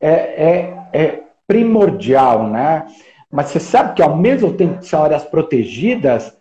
é, 0.01 0.11
é, 0.11 0.89
é, 0.93 1.23
primordial, 1.47 2.49
né? 2.49 2.87
Mas 3.31 3.49
você 3.49 3.61
sabe 3.61 3.95
que 3.95 4.03
ao 4.03 4.17
mesmo 4.17 4.53
tempo 4.53 4.79
que 4.79 4.87
são 4.87 5.03
áreas 5.03 5.25
protegidas, 5.25 6.33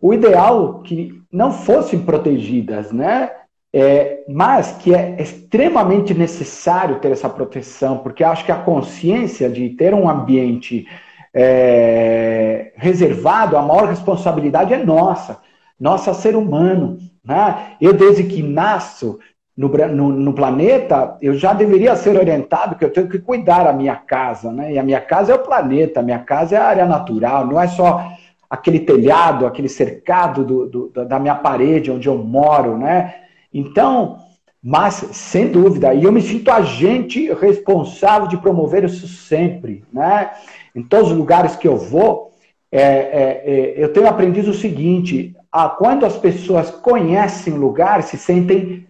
o 0.00 0.12
ideal 0.12 0.80
é 0.82 0.88
que 0.88 1.22
não 1.30 1.52
fossem 1.52 2.02
protegidas, 2.04 2.92
né? 2.92 3.30
É, 3.78 4.24
mas 4.26 4.72
que 4.72 4.94
é 4.94 5.20
extremamente 5.20 6.14
necessário 6.14 6.98
ter 6.98 7.12
essa 7.12 7.28
proteção, 7.28 7.98
porque 7.98 8.24
acho 8.24 8.42
que 8.42 8.50
a 8.50 8.56
consciência 8.56 9.50
de 9.50 9.68
ter 9.68 9.92
um 9.92 10.08
ambiente 10.08 10.86
é, 11.34 12.72
reservado, 12.74 13.54
a 13.54 13.60
maior 13.60 13.86
responsabilidade 13.86 14.72
é 14.72 14.82
nossa, 14.82 15.42
nossa 15.78 16.14
ser 16.14 16.34
humano. 16.34 16.96
Né? 17.22 17.74
Eu, 17.78 17.92
desde 17.92 18.24
que 18.24 18.42
nasço 18.42 19.18
no, 19.54 19.68
no, 19.68 20.08
no, 20.08 20.32
planeta, 20.32 21.18
eu 21.20 21.34
já 21.34 21.52
deveria 21.52 21.94
ser 21.96 22.16
orientado 22.16 22.76
que 22.76 22.84
eu 22.86 22.90
tenho 22.90 23.10
que 23.10 23.18
cuidar 23.18 23.64
da 23.64 23.74
minha 23.74 23.96
casa. 23.96 24.50
Né? 24.50 24.72
E 24.72 24.78
a 24.78 24.82
minha 24.82 25.02
casa 25.02 25.32
é 25.32 25.34
o 25.34 25.44
planeta, 25.44 26.00
a 26.00 26.02
minha 26.02 26.20
casa 26.20 26.56
é 26.56 26.58
a 26.58 26.66
área 26.66 26.86
natural, 26.86 27.46
não 27.46 27.60
é 27.60 27.68
só 27.68 28.10
aquele 28.48 28.80
telhado, 28.80 29.46
aquele 29.46 29.68
cercado 29.68 30.42
do, 30.42 30.66
do, 30.66 31.04
da 31.04 31.18
minha 31.18 31.34
parede 31.34 31.90
onde 31.90 32.08
eu 32.08 32.16
moro. 32.16 32.78
Né? 32.78 33.25
Então, 33.52 34.18
mas, 34.62 34.94
sem 35.12 35.48
dúvida, 35.48 35.94
e 35.94 36.04
eu 36.04 36.10
me 36.12 36.20
sinto 36.20 36.50
agente 36.50 37.32
responsável 37.34 38.26
de 38.26 38.36
promover 38.36 38.84
isso 38.84 39.06
sempre. 39.06 39.84
Né? 39.92 40.30
Em 40.74 40.82
todos 40.82 41.12
os 41.12 41.16
lugares 41.16 41.54
que 41.54 41.68
eu 41.68 41.76
vou, 41.76 42.32
é, 42.70 42.82
é, 42.82 43.42
é, 43.44 43.74
eu 43.76 43.92
tenho 43.92 44.08
aprendido 44.08 44.50
o 44.50 44.54
seguinte: 44.54 45.36
ah, 45.52 45.68
quando 45.68 46.04
as 46.04 46.16
pessoas 46.16 46.70
conhecem 46.70 47.52
o 47.52 47.56
lugar, 47.56 48.02
se 48.02 48.18
sentem 48.18 48.86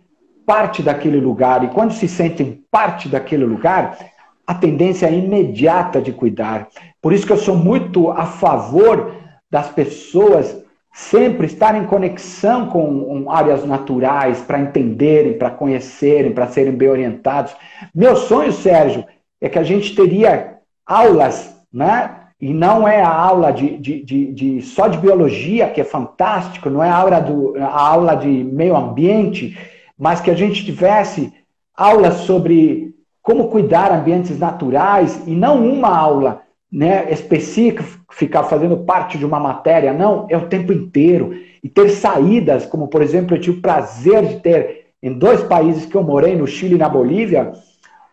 parte 0.46 0.82
daquele 0.82 1.20
lugar. 1.20 1.64
E 1.64 1.68
quando 1.68 1.92
se 1.92 2.08
sentem 2.08 2.62
parte 2.70 3.08
daquele 3.08 3.44
lugar, 3.44 3.98
a 4.46 4.54
tendência 4.54 5.06
é 5.06 5.12
imediata 5.12 6.00
de 6.00 6.12
cuidar. 6.12 6.68
Por 7.02 7.12
isso 7.12 7.26
que 7.26 7.32
eu 7.32 7.36
sou 7.36 7.56
muito 7.56 8.10
a 8.10 8.24
favor 8.24 9.14
das 9.50 9.68
pessoas 9.68 10.64
sempre 10.96 11.46
estarem 11.46 11.82
em 11.82 11.86
conexão 11.86 12.68
com 12.68 13.30
áreas 13.30 13.64
naturais 13.64 14.40
para 14.40 14.58
entenderem, 14.58 15.38
para 15.38 15.50
conhecerem, 15.50 16.32
para 16.32 16.48
serem 16.48 16.72
bem 16.72 16.88
orientados. 16.88 17.54
Meu 17.94 18.16
sonho, 18.16 18.50
Sérgio, 18.50 19.04
é 19.40 19.48
que 19.48 19.58
a 19.58 19.62
gente 19.62 19.94
teria 19.94 20.56
aulas 20.86 21.54
né? 21.76 22.10
E 22.40 22.54
não 22.54 22.88
é 22.88 23.02
a 23.02 23.10
aula 23.10 23.50
de, 23.50 23.76
de, 23.76 24.02
de, 24.02 24.32
de, 24.32 24.62
só 24.62 24.88
de 24.88 24.96
biologia, 24.96 25.68
que 25.68 25.80
é 25.80 25.84
fantástico, 25.84 26.70
não 26.70 26.82
é 26.82 26.88
a 26.88 26.96
aula, 26.96 27.20
do, 27.20 27.54
a 27.58 27.88
aula 27.88 28.14
de 28.14 28.28
meio 28.28 28.74
ambiente, 28.74 29.56
mas 29.98 30.20
que 30.20 30.30
a 30.30 30.34
gente 30.34 30.64
tivesse 30.64 31.32
aulas 31.76 32.14
sobre 32.20 32.94
como 33.22 33.48
cuidar 33.48 33.92
ambientes 33.92 34.38
naturais 34.38 35.22
e 35.26 35.32
não 35.32 35.66
uma 35.66 35.94
aula 35.94 36.42
né, 36.70 37.10
específica, 37.10 37.84
ficar 38.10 38.44
fazendo 38.44 38.78
parte 38.78 39.16
de 39.16 39.24
uma 39.24 39.38
matéria, 39.40 39.92
não, 39.92 40.26
é 40.28 40.36
o 40.36 40.48
tempo 40.48 40.72
inteiro. 40.72 41.32
E 41.62 41.68
ter 41.68 41.88
saídas, 41.90 42.66
como 42.66 42.88
por 42.88 43.02
exemplo, 43.02 43.36
eu 43.36 43.40
tive 43.40 43.58
o 43.58 43.62
prazer 43.62 44.26
de 44.26 44.40
ter 44.40 44.86
em 45.02 45.12
dois 45.12 45.42
países 45.42 45.86
que 45.86 45.94
eu 45.94 46.02
morei, 46.02 46.36
no 46.36 46.46
Chile 46.46 46.74
e 46.74 46.78
na 46.78 46.88
Bolívia, 46.88 47.52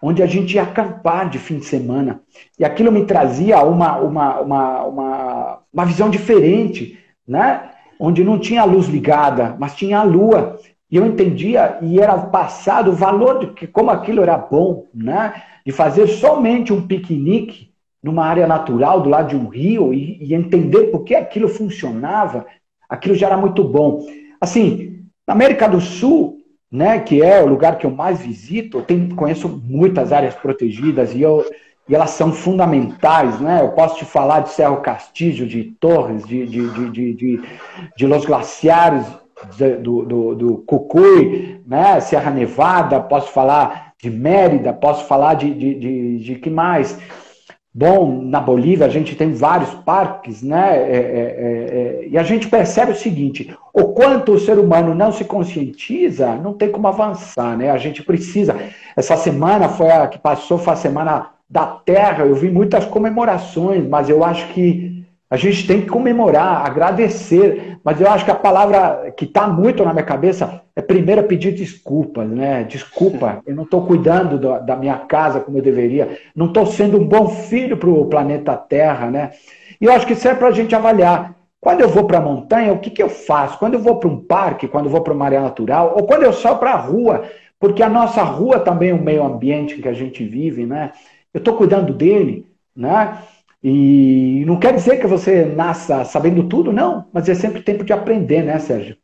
onde 0.02 0.22
a 0.22 0.26
gente 0.26 0.56
ia 0.56 0.64
acampar 0.64 1.30
de 1.30 1.40
fim 1.40 1.58
de 1.58 1.66
semana. 1.66 2.22
E 2.60 2.66
aquilo 2.66 2.92
me 2.92 3.06
trazia 3.06 3.64
uma, 3.64 3.98
uma, 3.98 4.42
uma, 4.42 4.84
uma, 4.84 5.60
uma 5.74 5.86
visão 5.86 6.10
diferente, 6.10 7.00
né? 7.28 7.70
onde 8.00 8.24
não 8.24 8.38
tinha 8.38 8.62
a 8.62 8.66
luz 8.66 8.88
ligada, 8.88 9.56
mas 9.58 9.76
tinha 9.76 10.00
a 10.00 10.04
lua. 10.04 10.60
E 10.92 10.98
eu 10.98 11.06
entendia 11.06 11.78
e 11.82 12.00
era 12.00 12.18
passado 12.18 12.92
o 12.92 12.96
valor 12.96 13.40
de 13.40 13.48
que 13.48 13.66
como 13.66 13.90
aquilo 13.90 14.22
era 14.22 14.38
bom, 14.38 14.88
né? 14.94 15.34
De 15.66 15.72
fazer 15.72 16.08
somente 16.08 16.74
um 16.74 16.86
piquenique 16.86 17.73
numa 18.04 18.26
área 18.26 18.46
natural 18.46 19.02
do 19.02 19.10
lado 19.10 19.30
de 19.30 19.36
um 19.36 19.48
rio 19.48 19.94
e, 19.94 20.18
e 20.22 20.36
entender 20.36 20.92
por 20.92 21.04
que 21.06 21.16
aquilo 21.16 21.48
funcionava, 21.48 22.46
aquilo 22.90 23.16
já 23.16 23.28
era 23.28 23.38
muito 23.38 23.64
bom. 23.64 24.06
Assim, 24.42 25.06
na 25.26 25.34
América 25.34 25.70
do 25.70 25.80
Sul, 25.80 26.38
né, 26.70 27.00
que 27.00 27.22
é 27.22 27.42
o 27.42 27.48
lugar 27.48 27.78
que 27.78 27.86
eu 27.86 27.92
mais 27.92 28.20
visito, 28.20 28.80
eu 28.80 28.82
tenho, 28.82 29.16
conheço 29.16 29.48
muitas 29.48 30.12
áreas 30.12 30.36
protegidas 30.36 31.14
e, 31.14 31.22
eu, 31.22 31.46
e 31.88 31.96
elas 31.96 32.10
são 32.10 32.34
fundamentais. 32.34 33.40
Né? 33.40 33.62
Eu 33.62 33.70
posso 33.70 33.96
te 33.96 34.06
falar 34.06 34.42
de 34.42 34.50
Cerro 34.50 34.82
Castillo, 34.82 35.48
de 35.48 35.64
Torres, 35.80 36.26
de, 36.26 36.46
de, 36.46 36.70
de, 36.70 36.90
de, 36.90 37.14
de, 37.14 37.42
de 37.96 38.08
Los 38.08 38.26
Glaciares, 38.26 39.08
do, 39.82 40.04
do, 40.04 40.36
do 40.36 40.58
Cucuy, 40.60 41.62
né? 41.66 42.00
Serra 42.00 42.32
Nevada, 42.32 43.02
posso 43.02 43.32
falar 43.32 43.94
de 44.02 44.10
Mérida, 44.10 44.74
posso 44.74 45.06
falar 45.06 45.34
de, 45.34 45.54
de, 45.54 45.76
de, 45.76 46.20
de 46.20 46.36
que 46.36 46.50
mais? 46.50 46.98
Bom, 47.76 48.22
na 48.22 48.40
Bolívia 48.40 48.86
a 48.86 48.90
gente 48.90 49.16
tem 49.16 49.34
vários 49.34 49.74
parques, 49.74 50.44
né? 50.44 50.78
É, 50.78 50.96
é, 50.96 51.00
é, 51.00 52.04
é, 52.04 52.08
e 52.08 52.18
a 52.18 52.22
gente 52.22 52.48
percebe 52.48 52.92
o 52.92 52.96
seguinte: 52.96 53.56
o 53.74 53.86
quanto 53.86 54.34
o 54.34 54.40
ser 54.40 54.60
humano 54.60 54.94
não 54.94 55.12
se 55.12 55.26
conscientiza, 55.26 56.36
não 56.36 56.54
tem 56.54 56.70
como 56.70 56.88
avançar, 56.88 57.58
né? 57.58 57.72
A 57.72 57.78
gente 57.78 58.04
precisa. 58.04 58.56
Essa 58.96 59.18
semana 59.18 59.70
foi 59.70 59.90
a 59.90 60.08
que 60.08 60.20
passou, 60.20 60.60
foi 60.60 60.74
a 60.74 60.78
semana 60.78 61.32
da 61.50 61.66
Terra. 61.66 62.26
Eu 62.26 62.36
vi 62.36 62.52
muitas 62.52 62.86
comemorações, 62.86 63.88
mas 63.88 64.08
eu 64.08 64.24
acho 64.24 64.48
que 64.54 65.03
a 65.34 65.36
gente 65.36 65.66
tem 65.66 65.82
que 65.82 65.88
comemorar, 65.88 66.64
agradecer, 66.64 67.80
mas 67.84 68.00
eu 68.00 68.08
acho 68.08 68.24
que 68.24 68.30
a 68.30 68.36
palavra 68.36 69.12
que 69.18 69.26
está 69.26 69.48
muito 69.48 69.84
na 69.84 69.92
minha 69.92 70.06
cabeça 70.06 70.62
é 70.76 70.82
primeiro 70.82 71.24
pedir 71.24 71.54
desculpas, 71.54 72.30
né? 72.30 72.64
Desculpa, 72.66 73.42
eu 73.48 73.56
não 73.56 73.64
estou 73.64 73.84
cuidando 73.84 74.38
da, 74.38 74.60
da, 74.60 74.76
minha 74.76 74.96
casa 74.96 75.40
como 75.40 75.58
eu 75.58 75.64
deveria, 75.64 76.20
não 76.36 76.46
estou 76.46 76.68
sendo 76.68 77.02
um 77.02 77.08
bom 77.08 77.30
filho 77.30 77.76
para 77.78 77.90
o 77.90 78.06
planeta 78.06 78.56
Terra, 78.56 79.10
né? 79.10 79.32
E 79.82 79.86
eu 79.86 79.92
acho 79.92 80.06
que 80.06 80.14
isso 80.14 80.28
é 80.28 80.36
para 80.36 80.50
a 80.50 80.52
gente 80.52 80.76
avaliar. 80.76 81.34
Quando 81.60 81.82
eu 81.82 81.90
vou 81.90 82.06
para 82.06 82.20
a 82.20 82.22
montanha, 82.22 82.72
o 82.72 82.78
que, 82.78 82.92
que 82.92 83.02
eu 83.02 83.10
faço? 83.10 83.58
Quando 83.58 83.74
eu 83.74 83.80
vou 83.80 83.96
para 83.96 84.10
um 84.10 84.20
parque, 84.20 84.68
quando 84.68 84.86
eu 84.86 84.92
vou 84.92 85.02
para 85.02 85.14
uma 85.16 85.26
área 85.26 85.42
natural, 85.42 85.96
ou 85.98 86.06
quando 86.06 86.22
eu 86.22 86.34
saio 86.34 86.60
para 86.60 86.74
a 86.74 86.78
rua, 86.78 87.24
porque 87.60 87.82
a 87.82 87.90
nossa 87.90 88.22
rua 88.22 88.60
também 88.60 88.92
é 88.92 88.94
um 88.94 89.02
meio 89.02 89.24
ambiente 89.24 89.82
que 89.82 89.88
a 89.88 89.94
gente 89.94 90.24
vive, 90.24 90.68
né? 90.68 90.92
Eu 91.34 91.40
estou 91.40 91.58
cuidando 91.58 91.92
dele, 91.92 92.46
né? 92.76 93.18
E 93.64 94.44
não 94.46 94.60
quer 94.60 94.74
dizer 94.74 95.00
que 95.00 95.08
você 95.08 95.46
nasça 95.46 96.04
sabendo 96.04 96.50
tudo, 96.50 96.74
não, 96.74 97.08
mas 97.14 97.30
é 97.30 97.34
sempre 97.34 97.62
tempo 97.62 97.86
de 97.86 97.94
aprender, 97.94 98.44
né, 98.44 98.60
Sérgio? 98.60 98.98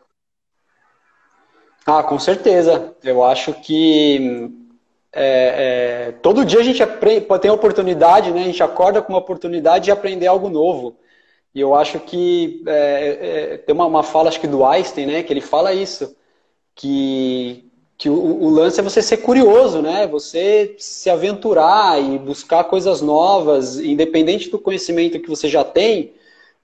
Ah, 1.86 2.04
com 2.04 2.19
certeza. 2.19 2.93
Eu 3.02 3.24
acho 3.24 3.54
que 3.54 4.52
é, 5.13 6.10
é, 6.10 6.12
todo 6.22 6.45
dia 6.45 6.60
a 6.60 6.63
gente 6.63 6.84
aprende, 6.84 7.26
tem 7.39 7.50
oportunidade, 7.50 8.32
né? 8.32 8.41
A 8.41 8.45
gente 8.45 8.62
acorda 8.62 9.02
com 9.02 9.13
uma 9.13 9.19
oportunidade 9.19 9.86
de 9.86 9.91
aprender 9.91 10.28
algo 10.28 10.50
novo. 10.50 10.98
E 11.56 11.60
eu 11.62 11.74
acho 11.74 12.00
que 12.00 12.62
é, 12.67 13.54
é 13.54 13.58
tem 13.58 13.74
uma, 13.74 13.86
uma, 13.86 14.04
fala, 14.04 14.30
acho 14.30 14.41
que 14.41 14.48
do 14.48 14.65
Einstein, 14.65 15.06
né? 15.08 15.24
Que 15.24 15.34
ele 15.34 15.41
fala 15.41 15.74
isso, 15.74 16.15
que 16.76 17.68
que 17.99 18.09
o, 18.09 18.13
o, 18.15 18.49
lance 18.49 18.79
é 18.79 18.83
você 18.83 19.01
ser 19.01 19.17
curioso, 19.17 19.81
né? 19.81 20.07
Você 20.07 20.73
se 20.79 21.09
aventurar 21.09 22.01
e 22.01 22.17
buscar 22.17 22.63
coisas 22.63 23.01
novas, 23.01 23.77
independente 23.77 24.49
do 24.49 24.57
conhecimento 24.57 25.19
que 25.19 25.27
você 25.27 25.49
já 25.49 25.65
tem, 25.65 26.13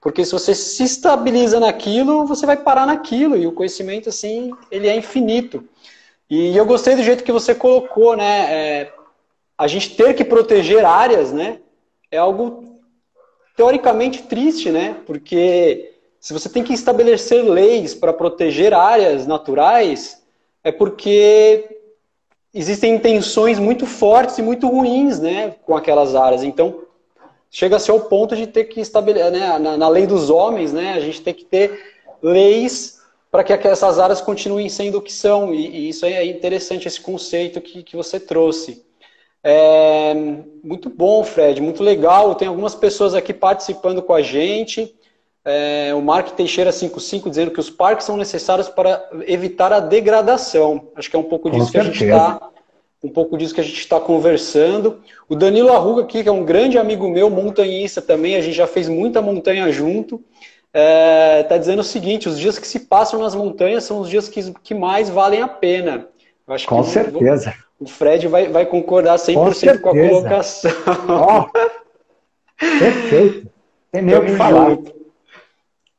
porque 0.00 0.24
se 0.24 0.32
você 0.32 0.54
se 0.54 0.82
estabiliza 0.82 1.60
naquilo, 1.60 2.24
você 2.24 2.46
vai 2.46 2.56
parar 2.56 2.86
naquilo 2.86 3.36
e 3.36 3.46
o 3.46 3.52
conhecimento 3.52 4.08
assim 4.08 4.50
ele 4.70 4.88
é 4.88 4.96
infinito. 4.96 5.62
E 6.30 6.56
eu 6.56 6.64
gostei 6.64 6.96
do 6.96 7.02
jeito 7.02 7.22
que 7.22 7.30
você 7.30 7.54
colocou, 7.54 8.16
né? 8.16 8.46
É, 8.50 8.92
a 9.58 9.66
gente 9.66 9.94
ter 9.94 10.14
que 10.14 10.24
proteger 10.24 10.86
áreas, 10.86 11.32
né? 11.32 11.58
É 12.10 12.16
algo 12.16 12.80
teoricamente 13.54 14.22
triste, 14.22 14.70
né? 14.70 14.96
Porque 15.04 15.92
se 16.18 16.32
você 16.32 16.48
tem 16.48 16.62
que 16.62 16.72
estabelecer 16.72 17.44
leis 17.44 17.94
para 17.94 18.14
proteger 18.14 18.72
áreas 18.72 19.26
naturais, 19.26 20.24
é 20.66 20.72
porque 20.72 21.78
existem 22.52 22.96
intenções 22.96 23.56
muito 23.56 23.86
fortes 23.86 24.36
e 24.38 24.42
muito 24.42 24.66
ruins 24.66 25.20
né, 25.20 25.54
com 25.64 25.76
aquelas 25.76 26.16
áreas. 26.16 26.42
Então, 26.42 26.82
chega-se 27.48 27.88
ao 27.88 28.00
ponto 28.00 28.34
de 28.34 28.48
ter 28.48 28.64
que 28.64 28.80
estabelecer, 28.80 29.30
né, 29.30 29.58
na, 29.60 29.76
na, 29.76 29.88
lei 29.88 30.08
dos 30.08 30.28
homens, 30.28 30.72
né, 30.72 30.94
a 30.94 30.98
gente 30.98 31.22
tem 31.22 31.32
que 31.32 31.44
ter 31.44 31.94
leis 32.20 32.98
para 33.30 33.44
que 33.44 33.52
essas 33.52 34.00
áreas 34.00 34.20
continuem 34.20 34.68
sendo 34.68 34.98
o 34.98 35.00
que 35.00 35.12
são. 35.12 35.54
E, 35.54 35.68
e 35.68 35.88
isso 35.90 36.04
é 36.04 36.24
interessante, 36.24 36.88
esse 36.88 37.00
conceito 37.00 37.60
que, 37.60 37.84
que 37.84 37.94
você 37.94 38.18
trouxe. 38.18 38.84
É, 39.44 40.14
muito 40.64 40.90
bom, 40.90 41.22
Fred, 41.22 41.60
muito 41.60 41.80
legal. 41.80 42.34
Tem 42.34 42.48
algumas 42.48 42.74
pessoas 42.74 43.14
aqui 43.14 43.32
participando 43.32 44.02
com 44.02 44.14
a 44.14 44.20
gente. 44.20 44.92
É, 45.46 45.94
o 45.94 46.02
Mark 46.02 46.30
Teixeira 46.30 46.72
55 46.72 47.30
dizendo 47.30 47.52
que 47.52 47.60
os 47.60 47.70
parques 47.70 48.04
são 48.04 48.16
necessários 48.16 48.68
para 48.68 49.08
evitar 49.28 49.72
a 49.72 49.78
degradação. 49.78 50.88
Acho 50.96 51.08
que 51.08 51.14
é 51.14 51.18
um 51.18 51.22
pouco 51.22 51.48
disso 51.48 51.70
que 51.70 51.78
a 51.78 51.84
gente 51.84 52.04
está 52.04 52.50
um 53.04 53.08
pouco 53.08 53.38
disso 53.38 53.54
que 53.54 53.60
a 53.60 53.64
gente 53.64 53.78
está 53.78 54.00
conversando. 54.00 55.00
O 55.28 55.36
Danilo 55.36 55.72
Arruga 55.72 56.02
aqui, 56.02 56.24
que 56.24 56.28
é 56.28 56.32
um 56.32 56.44
grande 56.44 56.76
amigo 56.76 57.08
meu, 57.08 57.30
montanhista 57.30 58.02
também, 58.02 58.34
a 58.34 58.40
gente 58.40 58.56
já 58.56 58.66
fez 58.66 58.88
muita 58.88 59.22
montanha 59.22 59.70
junto, 59.70 60.16
está 60.66 60.80
é, 60.80 61.42
tá 61.44 61.56
dizendo 61.56 61.78
o 61.78 61.84
seguinte: 61.84 62.28
os 62.28 62.36
dias 62.36 62.58
que 62.58 62.66
se 62.66 62.80
passam 62.80 63.20
nas 63.20 63.36
montanhas 63.36 63.84
são 63.84 64.00
os 64.00 64.10
dias 64.10 64.28
que, 64.28 64.52
que 64.54 64.74
mais 64.74 65.08
valem 65.08 65.42
a 65.42 65.46
pena. 65.46 66.08
com 66.66 66.82
certeza. 66.82 67.54
O 67.78 67.86
Fred 67.86 68.26
vai, 68.26 68.48
vai 68.48 68.66
concordar 68.66 69.16
100% 69.16 69.80
com, 69.80 69.90
com 69.90 69.90
a 69.90 70.08
colocação. 70.08 70.72
Oh, 71.08 72.68
perfeito. 72.78 73.48
Tem 73.92 74.02
nem 74.02 74.16
o 74.16 74.24
que 74.24 74.32
falar. 74.32 74.70
Junto. 74.70 74.95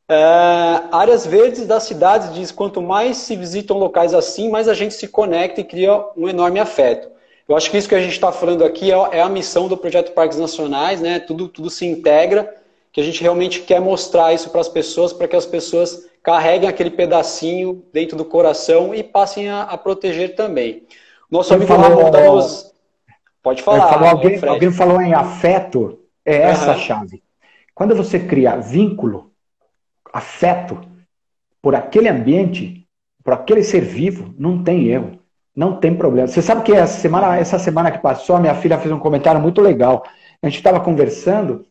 É, 0.10 0.16
áreas 0.92 1.26
verdes 1.26 1.68
das 1.68 1.84
cidades 1.84 2.34
diz 2.34 2.52
quanto 2.52 2.82
mais 2.82 3.18
se 3.18 3.36
visitam 3.36 3.78
locais 3.78 4.14
assim, 4.14 4.50
mais 4.50 4.70
a 4.70 4.74
gente 4.74 4.94
se 4.94 5.08
conecta 5.08 5.60
e 5.60 5.66
cria 5.66 6.02
um 6.16 6.30
enorme 6.30 6.60
afeto. 6.60 7.10
Eu 7.48 7.56
acho 7.56 7.70
que 7.70 7.78
isso 7.78 7.90
que 7.90 7.96
a 7.96 8.02
gente 8.02 8.14
está 8.14 8.32
falando 8.32 8.64
aqui 8.64 8.92
é, 8.92 8.96
é, 9.18 9.22
a 9.22 9.30
missão 9.30 9.68
do 9.68 9.78
projeto 9.78 10.14
Parques 10.14 10.38
Nacionais, 10.38 11.02
né? 11.02 11.20
Tudo, 11.20 11.48
tudo 11.48 11.70
se 11.70 11.86
integra, 11.86 12.54
que 12.92 13.00
a 13.00 13.04
gente 13.04 13.22
realmente 13.22 13.62
quer 13.62 13.80
mostrar 13.80 14.34
isso 14.34 14.50
para 14.50 14.62
as 14.62 14.70
pessoas, 14.70 15.14
para 15.14 15.28
que 15.28 15.36
as 15.36 15.46
pessoas 15.46 16.08
carreguem 16.24 16.68
aquele 16.68 16.90
pedacinho 16.90 17.84
dentro 17.94 18.18
do 18.18 18.26
coração 18.26 18.94
e 18.94 19.02
passem 19.02 19.50
a, 19.50 19.64
a 19.64 19.78
proteger 19.78 20.36
também. 20.36 20.84
Nosso 21.32 21.54
amigo 21.54 21.68
falou, 21.68 21.90
Ramon 21.90 22.08
está 22.08 22.24
nos. 22.24 22.74
Pode 23.42 23.62
falar. 23.62 23.88
Falou, 23.88 24.10
alguém, 24.10 24.40
alguém, 24.46 24.72
falou 24.72 25.02
em 25.02 25.14
afeto, 25.14 26.00
é 26.26 26.36
essa 26.38 26.66
uhum. 26.66 26.72
a 26.72 26.76
chave. 26.78 27.24
Quando 27.74 27.96
você 27.96 28.20
cria 28.20 28.58
vínculo, 28.58 29.27
afeto 30.14 30.80
por 31.62 31.76
aquele 31.76 32.08
ambiente, 32.10 32.88
por 33.24 33.34
aquele 33.34 33.64
ser 33.64 33.82
vivo, 33.82 34.34
não 34.38 34.64
tem 34.64 34.88
erro. 34.88 35.20
Não 35.58 35.80
tem 35.80 35.96
problema. 35.96 36.28
Você 36.28 36.40
sabe 36.40 36.62
que 36.62 36.72
essa 36.72 37.00
semana, 37.00 37.36
essa 37.36 37.58
semana 37.58 37.90
que 37.90 37.98
passou, 37.98 38.40
minha 38.40 38.54
filha 38.54 38.78
fez 38.78 38.94
um 38.94 39.00
comentário 39.00 39.42
muito 39.42 39.60
legal. 39.60 40.04
A 40.40 40.48
gente 40.48 40.60
estava 40.60 40.80
conversando 40.80 41.66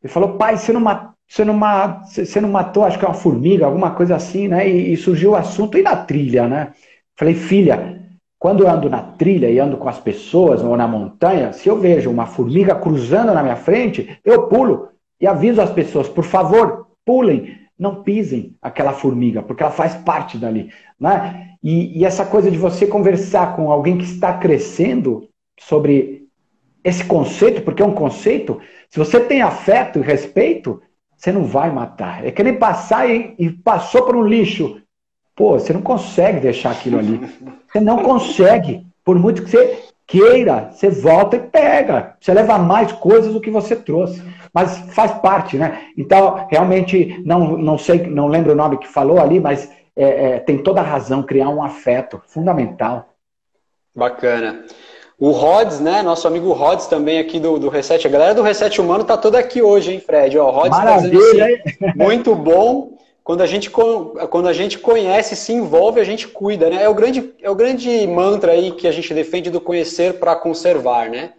e 0.00 0.06
falou: 0.06 0.38
pai, 0.38 0.56
você 0.56 0.72
não, 0.72 0.80
você, 1.28 1.44
não, 1.44 1.58
você 2.04 2.40
não 2.40 2.48
matou, 2.48 2.84
acho 2.84 2.98
que 2.98 3.04
é 3.04 3.08
uma 3.08 3.14
formiga, 3.14 3.66
alguma 3.66 3.90
coisa 3.90 4.14
assim, 4.14 4.46
né? 4.46 4.68
E, 4.68 4.92
e 4.92 4.96
surgiu 4.96 5.32
o 5.32 5.36
assunto 5.36 5.76
e 5.76 5.82
na 5.82 5.96
trilha, 5.96 6.46
né? 6.46 6.72
Falei, 7.16 7.34
filha, 7.34 8.00
quando 8.38 8.62
eu 8.62 8.70
ando 8.70 8.88
na 8.88 9.02
trilha 9.02 9.50
e 9.50 9.58
ando 9.58 9.76
com 9.76 9.88
as 9.88 9.98
pessoas 9.98 10.62
ou 10.62 10.76
na 10.76 10.86
montanha, 10.86 11.52
se 11.52 11.68
eu 11.68 11.76
vejo 11.80 12.08
uma 12.08 12.26
formiga 12.26 12.76
cruzando 12.76 13.34
na 13.34 13.42
minha 13.42 13.56
frente, 13.56 14.20
eu 14.24 14.46
pulo 14.46 14.90
e 15.20 15.26
aviso 15.26 15.60
as 15.60 15.72
pessoas: 15.72 16.08
por 16.08 16.22
favor, 16.22 16.86
pulem 17.04 17.65
não 17.78 18.02
pisem 18.02 18.56
aquela 18.60 18.92
formiga, 18.92 19.42
porque 19.42 19.62
ela 19.62 19.72
faz 19.72 19.94
parte 19.94 20.38
dali. 20.38 20.70
Né? 20.98 21.50
E, 21.62 22.00
e, 22.00 22.04
essa 22.04 22.24
coisa 22.24 22.50
de 22.50 22.56
você 22.56 22.86
conversar 22.86 23.54
com 23.54 23.70
alguém 23.70 23.98
que 23.98 24.04
está 24.04 24.38
crescendo 24.38 25.28
sobre 25.58 26.26
esse 26.82 27.04
conceito, 27.04 27.62
porque 27.62 27.82
é 27.82 27.86
um 27.86 27.94
conceito, 27.94 28.60
se 28.88 28.98
você 28.98 29.20
tem 29.20 29.42
afeto 29.42 29.98
e 29.98 30.02
respeito, 30.02 30.80
você 31.16 31.32
não 31.32 31.44
vai 31.44 31.70
matar. 31.70 32.24
É 32.24 32.30
que 32.30 32.42
nem 32.42 32.58
passar 32.58 33.10
e, 33.10 33.34
e 33.38 33.50
passou 33.50 34.04
por 34.04 34.14
um 34.14 34.24
lixo. 34.24 34.80
Pô, 35.34 35.58
você 35.58 35.72
não 35.72 35.82
consegue 35.82 36.40
deixar 36.40 36.70
aquilo 36.70 36.98
ali. 36.98 37.20
Você 37.70 37.80
não 37.80 38.02
consegue. 38.02 38.86
Por 39.04 39.18
muito 39.18 39.42
que 39.42 39.50
você 39.50 39.85
queira, 40.06 40.70
você 40.72 40.88
volta 40.88 41.36
e 41.36 41.40
pega. 41.40 42.14
Você 42.20 42.32
leva 42.32 42.58
mais 42.58 42.92
coisas 42.92 43.32
do 43.32 43.40
que 43.40 43.50
você 43.50 43.74
trouxe 43.74 44.22
mas 44.56 44.78
faz 44.94 45.12
parte, 45.12 45.58
né? 45.58 45.82
Então, 45.98 46.46
realmente, 46.50 47.22
não, 47.26 47.58
não 47.58 47.76
sei, 47.76 48.06
não 48.06 48.26
lembro 48.26 48.52
o 48.52 48.56
nome 48.56 48.78
que 48.78 48.88
falou 48.88 49.20
ali, 49.20 49.38
mas 49.38 49.70
é, 49.94 50.04
é, 50.04 50.38
tem 50.38 50.56
toda 50.56 50.80
a 50.80 50.82
razão, 50.82 51.22
criar 51.22 51.50
um 51.50 51.62
afeto 51.62 52.22
fundamental. 52.26 53.10
Bacana. 53.94 54.64
O 55.18 55.30
Rods, 55.30 55.78
né? 55.78 56.02
Nosso 56.02 56.26
amigo 56.26 56.54
Rods 56.54 56.86
também 56.86 57.18
aqui 57.18 57.38
do, 57.38 57.58
do 57.58 57.68
Reset. 57.68 58.06
A 58.06 58.10
galera 58.10 58.34
do 58.34 58.40
Reset 58.40 58.80
Humano 58.80 59.04
tá 59.04 59.18
toda 59.18 59.38
aqui 59.38 59.60
hoje, 59.60 59.92
hein, 59.92 60.00
Fred? 60.00 60.38
Ó, 60.38 60.50
Rods 60.50 60.78
tá 60.78 60.96
dizendo 61.00 61.42
assim, 61.42 61.92
muito 61.94 62.34
bom. 62.34 62.95
Quando 63.26 63.40
a, 63.40 63.46
gente, 63.46 63.68
quando 63.68 64.46
a 64.46 64.52
gente 64.52 64.78
conhece, 64.78 65.34
se 65.34 65.52
envolve, 65.52 66.00
a 66.00 66.04
gente 66.04 66.28
cuida, 66.28 66.70
né? 66.70 66.84
É 66.84 66.88
o 66.88 66.94
grande, 66.94 67.34
é 67.42 67.50
o 67.50 67.56
grande 67.56 68.06
mantra 68.06 68.52
aí 68.52 68.70
que 68.70 68.86
a 68.86 68.92
gente 68.92 69.12
defende 69.12 69.50
do 69.50 69.60
conhecer 69.60 70.20
para 70.20 70.36
conservar, 70.36 71.10
né? 71.10 71.32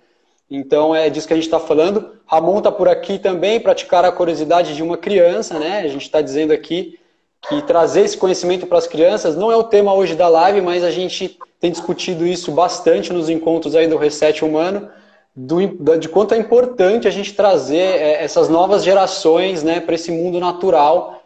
Então 0.52 0.94
é 0.94 1.10
disso 1.10 1.26
que 1.26 1.32
a 1.32 1.38
gente 1.38 1.46
está 1.46 1.62
falando. 1.62 2.12
Ramon 2.26 2.58
está 2.58 2.74
por 2.74 2.90
aqui 2.90 3.18
também, 3.18 3.58
praticar 3.58 4.04
a 4.04 4.12
curiosidade 4.12 4.76
de 4.76 4.84
uma 4.84 4.98
criança, 4.98 5.58
né? 5.58 5.80
A 5.80 5.88
gente 5.88 6.02
está 6.02 6.20
dizendo 6.20 6.52
aqui 6.52 7.00
que 7.48 7.62
trazer 7.62 8.02
esse 8.02 8.18
conhecimento 8.18 8.68
para 8.68 8.80
as 8.80 8.88
crianças 8.88 9.38
não 9.38 9.50
é 9.50 9.56
o 9.56 9.64
tema 9.64 9.94
hoje 9.94 10.14
da 10.14 10.28
live, 10.28 10.60
mas 10.60 10.84
a 10.84 10.92
gente 10.92 11.40
tem 11.58 11.72
discutido 11.72 12.28
isso 12.28 12.52
bastante 12.52 13.14
nos 13.14 13.30
encontros 13.30 13.76
aí 13.78 13.88
do 13.88 13.96
Reset 13.96 14.44
Humano, 14.44 14.90
do, 15.34 15.98
de 15.98 16.10
quanto 16.10 16.34
é 16.34 16.38
importante 16.38 17.08
a 17.08 17.12
gente 17.12 17.34
trazer 17.34 17.78
é, 17.78 18.22
essas 18.26 18.50
novas 18.50 18.84
gerações 18.84 19.64
né, 19.64 19.80
para 19.80 19.96
esse 19.96 20.12
mundo 20.12 20.38
natural 20.38 21.17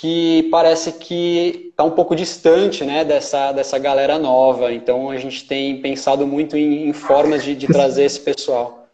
que 0.00 0.48
parece 0.50 0.92
que 0.92 1.68
está 1.70 1.84
um 1.84 1.90
pouco 1.90 2.16
distante 2.16 2.84
né, 2.84 3.04
dessa, 3.04 3.52
dessa 3.52 3.78
galera 3.78 4.18
nova. 4.18 4.72
Então 4.72 5.10
a 5.10 5.16
gente 5.16 5.46
tem 5.46 5.80
pensado 5.80 6.26
muito 6.26 6.56
em, 6.56 6.88
em 6.88 6.92
formas 6.92 7.44
de, 7.44 7.54
de, 7.54 7.68
trazer 7.68 8.04
esse 8.04 8.18
pessoal. 8.18 8.86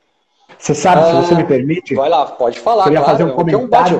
Você 0.58 0.74
sabe, 0.74 1.00
ah, 1.00 1.22
se 1.22 1.28
você 1.28 1.34
me 1.36 1.44
permite. 1.44 1.94
Vai 1.94 2.10
lá, 2.10 2.26
pode 2.26 2.60
falar. 2.60 2.88
Eu 2.88 2.92
ia 2.92 2.98
claro, 2.98 3.12
fazer 3.12 3.24
um 3.24 3.34
comentário. 3.34 3.98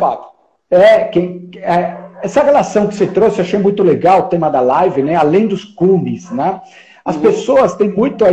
É, 0.71 0.77
um 0.77 0.81
é, 0.83 1.05
quem, 1.05 1.51
é, 1.57 1.97
essa 2.23 2.43
relação 2.43 2.87
que 2.87 2.95
você 2.95 3.07
trouxe, 3.07 3.39
eu 3.39 3.45
achei 3.45 3.59
muito 3.59 3.83
legal 3.83 4.21
o 4.21 4.29
tema 4.29 4.51
da 4.51 4.61
live, 4.61 5.03
né? 5.03 5.15
Além 5.15 5.47
dos 5.47 5.65
cumes, 5.65 6.31
né? 6.31 6.61
As 7.03 7.17
uhum. 7.17 7.23
pessoas 7.23 7.75
têm 7.77 7.89
muito 7.89 8.27
a, 8.27 8.29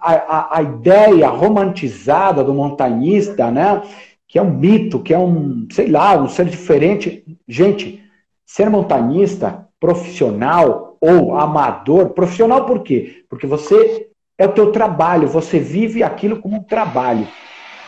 a, 0.00 0.58
a 0.58 0.62
ideia 0.62 1.28
romantizada 1.28 2.42
do 2.42 2.52
montanhista, 2.52 3.48
né? 3.48 3.80
Que 4.26 4.40
é 4.40 4.42
um 4.42 4.50
mito, 4.50 4.98
que 4.98 5.14
é 5.14 5.18
um, 5.18 5.68
sei 5.70 5.88
lá, 5.88 6.16
um 6.16 6.28
ser 6.28 6.46
diferente. 6.46 7.24
Gente, 7.46 8.07
Ser 8.48 8.70
montanhista 8.70 9.68
profissional 9.78 10.96
ou 11.02 11.36
amador, 11.38 12.08
profissional 12.14 12.64
por 12.64 12.82
quê? 12.82 13.22
Porque 13.28 13.46
você 13.46 14.08
é 14.38 14.46
o 14.46 14.52
teu 14.52 14.72
trabalho, 14.72 15.28
você 15.28 15.58
vive 15.58 16.02
aquilo 16.02 16.40
como 16.40 16.56
um 16.56 16.62
trabalho. 16.62 17.28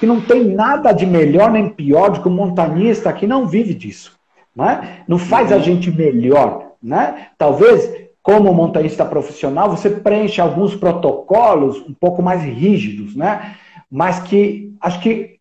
E 0.02 0.04
não 0.04 0.20
tem 0.20 0.44
nada 0.44 0.92
de 0.92 1.06
melhor 1.06 1.50
nem 1.50 1.70
pior 1.70 2.10
do 2.10 2.20
que 2.20 2.28
um 2.28 2.34
montanhista 2.34 3.10
que 3.10 3.26
não 3.26 3.46
vive 3.46 3.72
disso. 3.72 4.18
Né? 4.54 5.02
Não 5.08 5.18
faz 5.18 5.50
a 5.50 5.56
uhum. 5.56 5.62
gente 5.62 5.90
melhor. 5.90 6.72
Né? 6.82 7.28
Talvez, 7.38 7.90
como 8.22 8.52
montanhista 8.52 9.02
profissional, 9.02 9.70
você 9.70 9.88
preenche 9.88 10.42
alguns 10.42 10.74
protocolos 10.74 11.78
um 11.88 11.94
pouco 11.94 12.22
mais 12.22 12.42
rígidos, 12.42 13.16
né? 13.16 13.56
mas 13.90 14.20
que 14.20 14.74
acho 14.78 15.00
que 15.00 15.38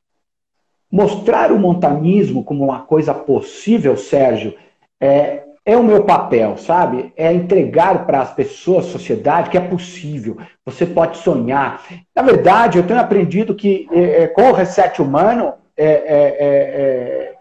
mostrar 0.90 1.52
o 1.52 1.60
montanismo 1.60 2.42
como 2.42 2.64
uma 2.64 2.80
coisa 2.80 3.14
possível, 3.14 3.98
Sérgio, 3.98 4.56
é, 5.00 5.44
é 5.66 5.78
o 5.78 5.84
meu 5.84 6.04
papel, 6.04 6.58
sabe? 6.58 7.14
É 7.16 7.32
entregar 7.32 8.06
para 8.06 8.22
as 8.22 8.34
pessoas, 8.34 8.86
sociedade, 8.86 9.50
que 9.50 9.58
é 9.58 9.62
possível. 9.62 10.38
Você 10.66 10.86
pode 10.86 11.18
sonhar. 11.18 11.84
Na 12.16 12.22
verdade, 12.22 12.78
eu 12.78 12.88
tenho 12.88 13.00
aprendido 13.00 13.54
que 13.54 13.88
é, 13.92 14.24
é 14.24 14.28
com 14.28 14.50
o 14.50 14.54
reset 14.54 15.02
humano, 15.02 15.54
é, 15.78 15.86
é, 15.86 15.94
é, 16.40 17.34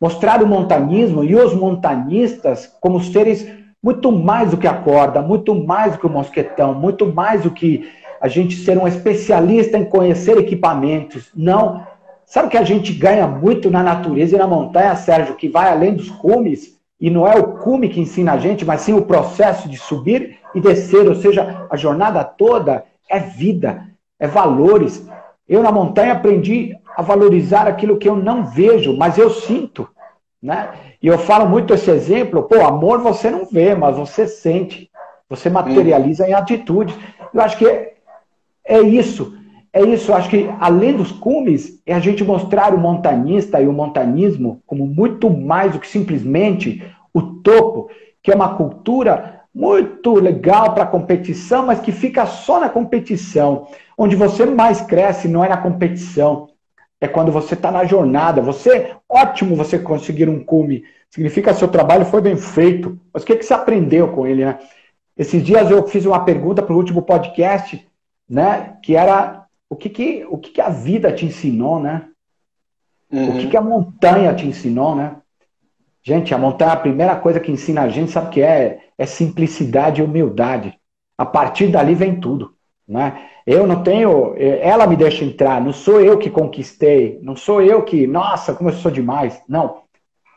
mostrar 0.00 0.42
o 0.42 0.46
montanismo 0.46 1.22
e 1.22 1.34
os 1.34 1.54
montanistas 1.54 2.66
como 2.80 3.02
seres 3.02 3.46
muito 3.82 4.10
mais 4.10 4.50
do 4.50 4.56
que 4.56 4.66
a 4.66 4.74
corda, 4.74 5.22
muito 5.22 5.54
mais 5.54 5.92
do 5.92 5.98
que 5.98 6.06
o 6.06 6.10
mosquetão, 6.10 6.74
muito 6.74 7.06
mais 7.06 7.42
do 7.42 7.50
que 7.50 7.88
a 8.20 8.28
gente 8.28 8.56
ser 8.56 8.78
um 8.78 8.88
especialista 8.88 9.78
em 9.78 9.84
conhecer 9.84 10.36
equipamentos. 10.38 11.30
Não. 11.36 11.86
Sabe 12.24 12.48
que 12.48 12.56
a 12.56 12.64
gente 12.64 12.92
ganha 12.92 13.26
muito 13.26 13.70
na 13.70 13.82
natureza 13.82 14.34
e 14.34 14.38
na 14.38 14.46
montanha, 14.46 14.96
Sérgio, 14.96 15.36
que 15.36 15.48
vai 15.48 15.70
além 15.70 15.94
dos 15.94 16.10
cumes? 16.10 16.75
E 17.00 17.10
não 17.10 17.26
é 17.26 17.36
o 17.36 17.58
cume 17.58 17.88
que 17.88 18.00
ensina 18.00 18.32
a 18.32 18.38
gente, 18.38 18.64
mas 18.64 18.80
sim 18.80 18.94
o 18.94 19.02
processo 19.02 19.68
de 19.68 19.76
subir 19.76 20.38
e 20.54 20.60
descer, 20.60 21.06
ou 21.06 21.14
seja, 21.14 21.66
a 21.70 21.76
jornada 21.76 22.24
toda 22.24 22.84
é 23.08 23.18
vida, 23.18 23.86
é 24.18 24.26
valores. 24.26 25.06
Eu 25.48 25.62
na 25.62 25.70
montanha 25.70 26.12
aprendi 26.12 26.74
a 26.96 27.02
valorizar 27.02 27.66
aquilo 27.66 27.98
que 27.98 28.08
eu 28.08 28.16
não 28.16 28.46
vejo, 28.46 28.96
mas 28.96 29.18
eu 29.18 29.30
sinto, 29.30 29.88
né? 30.42 30.70
E 31.02 31.06
eu 31.06 31.18
falo 31.18 31.46
muito 31.48 31.74
esse 31.74 31.90
exemplo, 31.90 32.44
pô, 32.44 32.64
amor 32.64 33.00
você 33.00 33.30
não 33.30 33.44
vê, 33.44 33.74
mas 33.74 33.96
você 33.96 34.26
sente. 34.26 34.90
Você 35.28 35.50
materializa 35.50 36.24
hum. 36.24 36.28
em 36.28 36.32
atitudes. 36.32 36.96
Eu 37.34 37.40
acho 37.40 37.58
que 37.58 37.66
é, 37.66 37.94
é 38.64 38.80
isso 38.80 39.36
é 39.76 39.82
isso, 39.82 40.14
acho 40.14 40.30
que 40.30 40.48
além 40.58 40.96
dos 40.96 41.12
cumes, 41.12 41.82
é 41.84 41.92
a 41.92 42.00
gente 42.00 42.24
mostrar 42.24 42.72
o 42.72 42.78
montanista 42.78 43.60
e 43.60 43.68
o 43.68 43.72
montanismo 43.74 44.62
como 44.66 44.86
muito 44.86 45.28
mais 45.28 45.72
do 45.72 45.78
que 45.78 45.86
simplesmente 45.86 46.82
o 47.12 47.20
topo, 47.20 47.90
que 48.22 48.32
é 48.32 48.34
uma 48.34 48.56
cultura 48.56 49.42
muito 49.54 50.14
legal 50.14 50.72
para 50.72 50.86
competição, 50.86 51.66
mas 51.66 51.78
que 51.80 51.92
fica 51.92 52.24
só 52.24 52.58
na 52.58 52.70
competição. 52.70 53.68
Onde 53.98 54.16
você 54.16 54.46
mais 54.46 54.80
cresce 54.80 55.28
não 55.28 55.44
é 55.44 55.48
na 55.50 55.58
competição, 55.58 56.48
É 56.98 57.06
quando 57.06 57.30
você 57.30 57.52
está 57.52 57.70
na 57.70 57.84
jornada. 57.84 58.40
Você, 58.40 58.96
ótimo 59.06 59.54
você 59.54 59.78
conseguir 59.78 60.28
um 60.28 60.42
cume. 60.42 60.84
Significa 61.10 61.52
que 61.52 61.58
seu 61.58 61.68
trabalho 61.68 62.06
foi 62.06 62.22
bem 62.22 62.36
feito. 62.36 62.98
Mas 63.12 63.22
o 63.22 63.26
que, 63.26 63.36
que 63.36 63.44
você 63.44 63.52
aprendeu 63.52 64.08
com 64.08 64.26
ele, 64.26 64.42
né? 64.46 64.58
Esses 65.16 65.42
dias 65.44 65.70
eu 65.70 65.86
fiz 65.86 66.06
uma 66.06 66.24
pergunta 66.24 66.62
para 66.62 66.74
o 66.74 66.78
último 66.78 67.02
podcast, 67.02 67.86
né? 68.28 68.78
Que 68.82 68.96
era 68.96 69.45
o 69.68 69.76
que, 69.76 69.88
que, 69.88 70.26
o 70.28 70.38
que, 70.38 70.50
que 70.50 70.60
a 70.60 70.68
vida 70.68 71.12
te 71.12 71.26
ensinou, 71.26 71.80
né? 71.80 72.08
Uhum. 73.10 73.30
O 73.30 73.38
que, 73.38 73.48
que 73.48 73.56
a 73.56 73.62
montanha 73.62 74.34
te 74.34 74.46
ensinou, 74.46 74.94
né? 74.94 75.16
Gente, 76.02 76.32
a 76.32 76.38
montanha, 76.38 76.72
a 76.72 76.76
primeira 76.76 77.16
coisa 77.16 77.40
que 77.40 77.50
ensina 77.50 77.82
a 77.82 77.88
gente, 77.88 78.12
sabe 78.12 78.28
o 78.28 78.30
que 78.30 78.40
é? 78.40 78.78
É 78.96 79.06
simplicidade 79.06 80.00
e 80.00 80.04
humildade. 80.04 80.78
A 81.18 81.26
partir 81.26 81.66
dali 81.66 81.94
vem 81.94 82.20
tudo. 82.20 82.54
Né? 82.86 83.26
Eu 83.44 83.66
não 83.66 83.82
tenho. 83.82 84.34
Ela 84.36 84.86
me 84.86 84.94
deixa 84.94 85.24
entrar, 85.24 85.60
não 85.60 85.72
sou 85.72 86.00
eu 86.00 86.16
que 86.18 86.30
conquistei, 86.30 87.18
não 87.22 87.34
sou 87.34 87.60
eu 87.60 87.82
que, 87.82 88.06
nossa, 88.06 88.54
como 88.54 88.70
eu 88.70 88.74
sou 88.74 88.90
demais. 88.90 89.42
Não. 89.48 89.82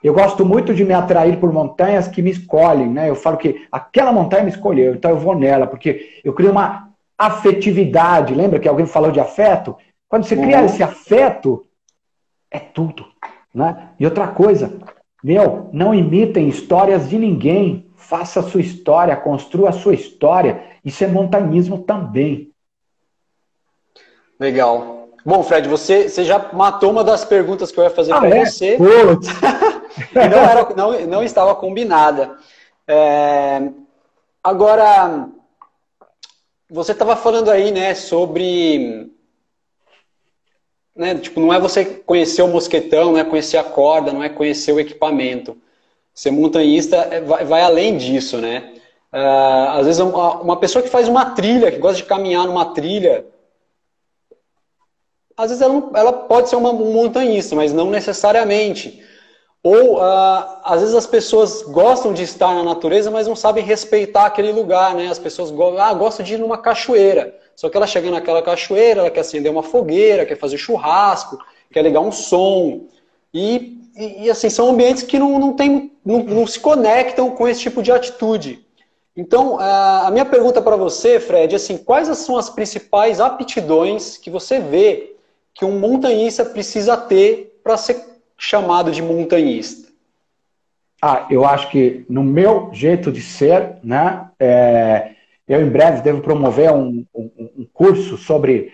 Eu 0.04 0.14
gosto 0.14 0.46
muito 0.46 0.74
de 0.74 0.84
me 0.84 0.94
atrair 0.94 1.38
por 1.40 1.52
montanhas 1.52 2.08
que 2.08 2.22
me 2.22 2.32
escolhem, 2.32 2.90
né? 2.90 3.10
Eu 3.10 3.16
falo 3.16 3.38
que 3.38 3.68
aquela 3.72 4.12
montanha 4.12 4.44
me 4.44 4.50
escolheu, 4.50 4.96
então 4.96 5.12
eu 5.12 5.20
vou 5.20 5.36
nela, 5.36 5.68
porque 5.68 6.22
eu 6.24 6.34
crio 6.34 6.52
uma 6.52 6.89
afetividade. 7.20 8.34
Lembra 8.34 8.60
que 8.60 8.68
alguém 8.68 8.86
falou 8.86 9.12
de 9.12 9.20
afeto? 9.20 9.76
Quando 10.08 10.24
você 10.24 10.38
cria 10.38 10.60
uhum. 10.60 10.66
esse 10.66 10.82
afeto, 10.82 11.68
é 12.50 12.58
tudo. 12.58 13.06
Né? 13.54 13.90
E 14.00 14.06
outra 14.06 14.30
coisa, 14.30 14.80
meu, 15.22 15.70
não 15.74 15.94
imitem 15.94 16.48
histórias 16.48 17.10
de 17.10 17.18
ninguém. 17.18 17.92
Faça 17.98 18.40
a 18.40 18.44
sua 18.44 18.62
história, 18.62 19.16
construa 19.18 19.70
a 19.70 19.74
sua 19.74 19.94
história. 19.94 20.64
Isso 20.84 21.04
é 21.04 21.08
montanismo 21.08 21.80
também. 21.80 22.52
Legal. 24.40 25.10
Bom, 25.26 25.44
Fred, 25.44 25.68
você, 25.68 26.08
você 26.08 26.24
já 26.24 26.50
matou 26.54 26.90
uma 26.90 27.04
das 27.04 27.26
perguntas 27.26 27.72
que 27.72 27.80
eu 27.80 27.84
ia 27.84 27.90
fazer 27.90 28.14
ah, 28.14 28.20
para 28.20 28.38
é? 28.38 28.46
você. 28.46 28.78
não, 30.16 30.24
era, 30.24 30.76
não, 30.76 31.08
não 31.08 31.24
estava 31.24 31.54
combinada. 31.54 32.38
É... 32.88 33.70
Agora, 34.42 35.28
você 36.70 36.92
estava 36.92 37.16
falando 37.16 37.50
aí, 37.50 37.72
né, 37.72 37.96
sobre 37.96 39.10
né, 41.00 41.16
tipo, 41.16 41.40
não 41.40 41.54
é 41.54 41.60
você 41.60 41.86
conhecer 41.86 42.42
o 42.42 42.48
mosquetão, 42.50 43.14
não 43.14 43.20
é 43.20 43.24
conhecer 43.24 43.58
a 43.58 43.64
corda, 43.64 44.12
não 44.12 44.22
é 44.22 44.28
conhecer 44.28 44.74
o 44.74 44.80
equipamento. 44.82 45.58
Ser 46.14 46.30
montanhista 46.32 46.98
é, 46.98 47.22
vai, 47.22 47.46
vai 47.46 47.62
além 47.62 47.98
disso, 47.98 48.38
né? 48.38 48.74
Uh, 49.14 49.80
às 49.80 49.86
vezes 49.86 50.02
uma, 50.02 50.58
pessoa 50.58 50.84
que 50.84 50.90
faz 50.90 51.08
uma 51.08 51.32
trilha, 51.32 51.72
que 51.72 51.78
gosta 51.78 51.98
de 51.98 52.04
caminhar 52.04 52.46
numa 52.46 52.74
trilha, 52.74 53.26
às 55.38 55.50
vezes 55.50 55.62
ela, 55.62 55.90
ela 55.96 56.12
pode 56.12 56.50
ser 56.50 56.58
uma, 56.58 56.72
um 56.72 56.92
montanhista, 56.92 57.56
mas 57.56 57.72
não 57.72 57.90
necessariamente. 57.90 59.02
Ou 59.62 59.98
uh, 59.98 60.60
às 60.64 60.80
vezes 60.80 60.96
as 60.96 61.06
pessoas 61.06 61.64
gostam 61.64 62.14
de 62.14 62.24
estar 62.24 62.56
na 62.56 62.64
natureza, 62.64 63.12
mas 63.12 63.28
não 63.28 63.36
sabem 63.36 63.64
respeitar 63.64 64.26
aquele 64.26 64.52
lugar, 64.52 64.96
né? 64.96 65.08
As 65.08 65.20
pessoas 65.20 65.52
ah, 65.80 65.94
gostam 65.94 66.26
de 66.26 66.36
ir 66.36 66.38
numa 66.38 66.58
cachoeira. 66.58 67.36
Só 67.56 67.70
que 67.70 67.76
ela 67.76 67.86
chega 67.86 68.10
naquela 68.10 68.42
cachoeira, 68.42 69.02
ela 69.02 69.12
quer 69.12 69.20
acender 69.20 69.52
uma 69.52 69.64
fogueira, 69.64 70.26
quer 70.26 70.38
fazer 70.38 70.58
churrasco, 70.58 71.38
quer 71.72 71.84
ligar 71.84 72.00
um 72.00 72.12
som. 72.12 72.86
E, 73.34 73.78
e, 73.98 74.26
e 74.26 74.30
assim, 74.30 74.50
são 74.50 74.70
ambientes 74.70 75.04
que 75.04 75.20
não, 75.20 75.38
não, 75.38 75.54
tem, 75.54 75.92
não, 76.06 76.24
não 76.24 76.48
se 76.48 76.60
conectam 76.60 77.32
com 77.32 77.46
esse 77.46 77.60
tipo 77.60 77.84
de 77.84 77.92
atitude. 77.92 78.66
Então, 79.16 79.60
a 79.60 80.08
minha 80.10 80.24
pergunta 80.24 80.62
para 80.62 80.78
você, 80.78 81.20
Fred, 81.20 81.54
é 81.54 81.58
assim, 81.58 81.78
quais 81.78 82.08
são 82.20 82.38
as 82.38 82.50
principais 82.50 83.20
aptidões 83.20 84.16
que 84.16 84.30
você 84.30 84.62
vê 84.62 85.18
que 85.54 85.66
um 85.66 85.78
montanhista 85.78 86.46
precisa 86.46 86.96
ter 86.96 87.60
para 87.62 87.76
ser 87.76 88.09
chamado 88.40 88.92
de 88.92 89.02
montanhista? 89.02 89.90
Ah, 91.02 91.28
eu 91.30 91.46
acho 91.46 91.70
que 91.70 92.06
no 92.10 92.24
meu 92.24 92.70
jeito 92.74 93.12
de 93.12 93.22
ser, 93.22 93.78
né, 93.84 94.30
é, 94.40 95.12
eu, 95.48 95.62
em 95.62 95.70
breve, 95.70 96.02
devo 96.02 96.22
promover 96.22 96.72
um, 96.72 97.06
um, 97.14 97.50
um 97.60 97.68
curso 97.72 98.18
sobre 98.18 98.72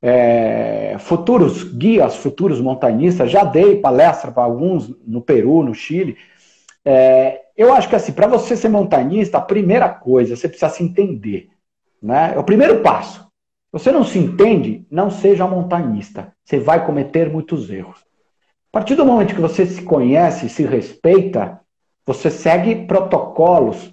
é, 0.00 0.96
futuros 0.98 1.62
guias, 1.62 2.16
futuros 2.16 2.60
montanhistas. 2.60 3.30
Já 3.30 3.44
dei 3.44 3.80
palestra 3.80 4.32
para 4.32 4.42
alguns 4.42 4.92
no 5.06 5.22
Peru, 5.22 5.62
no 5.62 5.74
Chile. 5.74 6.16
É, 6.84 7.40
eu 7.56 7.72
acho 7.72 7.88
que, 7.88 7.96
assim, 7.96 8.12
para 8.12 8.26
você 8.26 8.56
ser 8.56 8.68
montanhista, 8.68 9.38
a 9.38 9.42
primeira 9.42 9.88
coisa, 9.88 10.36
você 10.36 10.48
precisa 10.48 10.70
se 10.70 10.82
entender. 10.82 11.48
Né? 12.02 12.32
É 12.34 12.38
o 12.38 12.44
primeiro 12.44 12.80
passo. 12.80 13.26
Você 13.70 13.90
não 13.90 14.04
se 14.04 14.18
entende, 14.18 14.86
não 14.90 15.10
seja 15.10 15.46
montanhista. 15.46 16.32
Você 16.44 16.58
vai 16.58 16.84
cometer 16.84 17.30
muitos 17.30 17.70
erros. 17.70 18.04
A 18.72 18.78
partir 18.78 18.94
do 18.94 19.04
momento 19.04 19.34
que 19.34 19.40
você 19.40 19.66
se 19.66 19.82
conhece, 19.82 20.48
se 20.48 20.64
respeita, 20.64 21.60
você 22.06 22.30
segue 22.30 22.86
protocolos 22.86 23.92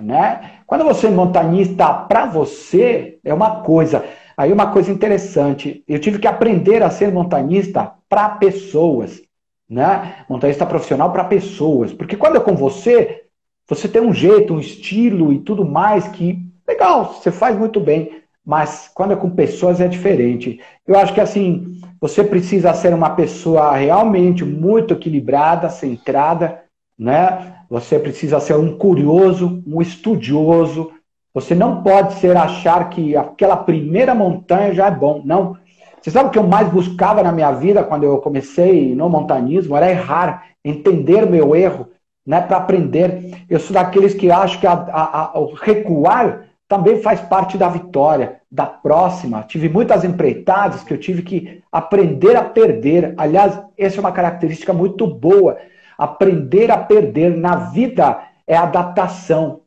né? 0.00 0.60
Quando 0.66 0.84
você 0.84 1.06
é 1.06 1.10
montanhista 1.10 1.92
para 1.92 2.26
você, 2.26 3.18
é 3.24 3.32
uma 3.32 3.62
coisa. 3.62 4.04
Aí 4.36 4.52
uma 4.52 4.72
coisa 4.72 4.90
interessante, 4.90 5.84
eu 5.86 5.98
tive 5.98 6.18
que 6.18 6.26
aprender 6.26 6.82
a 6.82 6.90
ser 6.90 7.12
montanhista 7.12 7.92
para 8.08 8.30
pessoas, 8.30 9.20
né? 9.68 10.24
Montanhista 10.28 10.64
profissional 10.64 11.12
para 11.12 11.24
pessoas, 11.24 11.92
porque 11.92 12.16
quando 12.16 12.36
é 12.36 12.40
com 12.40 12.54
você, 12.54 13.24
você 13.68 13.86
tem 13.86 14.00
um 14.00 14.14
jeito, 14.14 14.54
um 14.54 14.60
estilo 14.60 15.32
e 15.32 15.40
tudo 15.40 15.64
mais 15.64 16.08
que 16.08 16.38
legal, 16.66 17.12
você 17.14 17.30
faz 17.30 17.58
muito 17.58 17.80
bem, 17.80 18.22
mas 18.44 18.90
quando 18.94 19.12
é 19.12 19.16
com 19.16 19.30
pessoas 19.30 19.80
é 19.80 19.88
diferente. 19.88 20.60
Eu 20.86 20.98
acho 20.98 21.12
que 21.12 21.20
assim, 21.20 21.80
você 22.00 22.24
precisa 22.24 22.72
ser 22.72 22.94
uma 22.94 23.10
pessoa 23.10 23.76
realmente 23.76 24.44
muito 24.44 24.94
equilibrada, 24.94 25.68
centrada, 25.68 26.62
né? 26.98 27.56
Você 27.68 27.98
precisa 27.98 28.40
ser 28.40 28.56
um 28.56 28.76
curioso, 28.76 29.62
um 29.66 29.82
estudioso. 29.82 30.90
Você 31.34 31.54
não 31.54 31.82
pode 31.82 32.14
ser 32.14 32.36
achar 32.36 32.88
que 32.88 33.14
aquela 33.16 33.56
primeira 33.56 34.14
montanha 34.14 34.74
já 34.74 34.86
é 34.86 34.90
bom. 34.90 35.22
Não. 35.24 35.56
Você 36.00 36.10
sabe 36.10 36.28
o 36.28 36.32
que 36.32 36.38
eu 36.38 36.46
mais 36.46 36.68
buscava 36.68 37.22
na 37.22 37.30
minha 37.30 37.52
vida 37.52 37.84
quando 37.84 38.04
eu 38.04 38.18
comecei 38.18 38.94
no 38.94 39.08
montanismo? 39.08 39.76
Era 39.76 39.90
errar, 39.90 40.46
entender 40.64 41.26
meu 41.26 41.54
erro, 41.54 41.88
né, 42.26 42.40
para 42.40 42.56
aprender. 42.56 43.44
Eu 43.48 43.60
sou 43.60 43.74
daqueles 43.74 44.14
que 44.14 44.30
acham 44.30 44.58
que 44.58 44.66
a, 44.66 44.72
a, 44.72 45.30
a, 45.34 45.38
o 45.38 45.52
recuar 45.54 46.49
também 46.70 47.02
faz 47.02 47.20
parte 47.20 47.58
da 47.58 47.68
vitória, 47.68 48.40
da 48.50 48.64
próxima. 48.64 49.42
Tive 49.42 49.68
muitas 49.68 50.04
empreitadas 50.04 50.82
que 50.82 50.94
eu 50.94 50.98
tive 50.98 51.20
que 51.20 51.62
aprender 51.70 52.34
a 52.34 52.44
perder. 52.44 53.12
Aliás, 53.18 53.60
essa 53.76 53.98
é 53.98 54.00
uma 54.00 54.12
característica 54.12 54.72
muito 54.72 55.06
boa 55.06 55.58
Aprender 56.00 56.70
a 56.70 56.78
perder 56.78 57.36
na 57.36 57.56
vida 57.56 58.22
é 58.46 58.56
adaptação. 58.56 59.60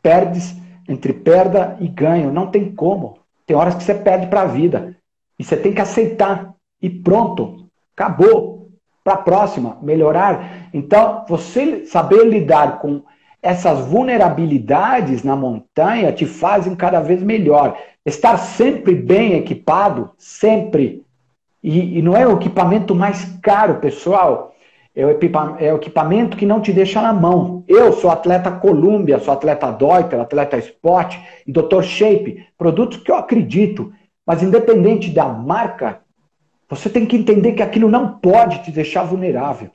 Perdes 0.00 0.56
entre 0.88 1.12
perda 1.12 1.76
e 1.78 1.86
ganho. 1.86 2.32
Não 2.32 2.46
tem 2.46 2.74
como. 2.74 3.18
Tem 3.44 3.54
horas 3.54 3.74
que 3.74 3.84
você 3.84 3.94
perde 3.94 4.28
para 4.28 4.40
a 4.40 4.46
vida. 4.46 4.96
E 5.38 5.44
você 5.44 5.58
tem 5.58 5.74
que 5.74 5.82
aceitar. 5.82 6.54
E 6.80 6.88
pronto. 6.88 7.66
Acabou. 7.94 8.70
Para 9.04 9.12
a 9.12 9.18
próxima. 9.18 9.76
Melhorar. 9.82 10.70
Então, 10.72 11.26
você 11.28 11.84
saber 11.84 12.24
lidar 12.24 12.78
com 12.78 13.02
essas 13.44 13.86
vulnerabilidades 13.86 15.22
na 15.22 15.36
montanha 15.36 16.10
te 16.12 16.26
fazem 16.26 16.74
cada 16.74 17.00
vez 17.00 17.22
melhor. 17.22 17.78
Estar 18.04 18.36
sempre 18.38 18.94
bem 18.94 19.34
equipado, 19.34 20.10
sempre. 20.18 21.04
E, 21.62 21.98
e 21.98 22.02
não 22.02 22.16
é 22.16 22.26
o 22.26 22.36
equipamento 22.36 22.94
mais 22.94 23.24
caro, 23.40 23.76
pessoal 23.76 24.54
é 24.94 25.04
o, 25.04 25.10
é 25.58 25.74
equipamento 25.74 26.36
que 26.36 26.46
não 26.46 26.60
te 26.60 26.72
deixa 26.72 27.02
na 27.02 27.12
mão. 27.12 27.64
Eu 27.66 27.92
sou 27.94 28.10
atleta 28.10 28.50
Columbia, 28.50 29.18
sou 29.18 29.34
atleta 29.34 29.72
Deuter, 29.72 30.20
atleta 30.20 30.56
Sport 30.58 31.16
e 31.46 31.50
Dr. 31.50 31.82
Shape, 31.82 32.46
produtos 32.56 32.98
que 32.98 33.10
eu 33.10 33.16
acredito, 33.16 33.92
mas 34.24 34.42
independente 34.42 35.10
da 35.10 35.26
marca, 35.26 36.00
você 36.68 36.88
tem 36.88 37.04
que 37.04 37.16
entender 37.16 37.52
que 37.52 37.62
aquilo 37.62 37.90
não 37.90 38.18
pode 38.18 38.62
te 38.62 38.70
deixar 38.70 39.02
vulnerável. 39.02 39.70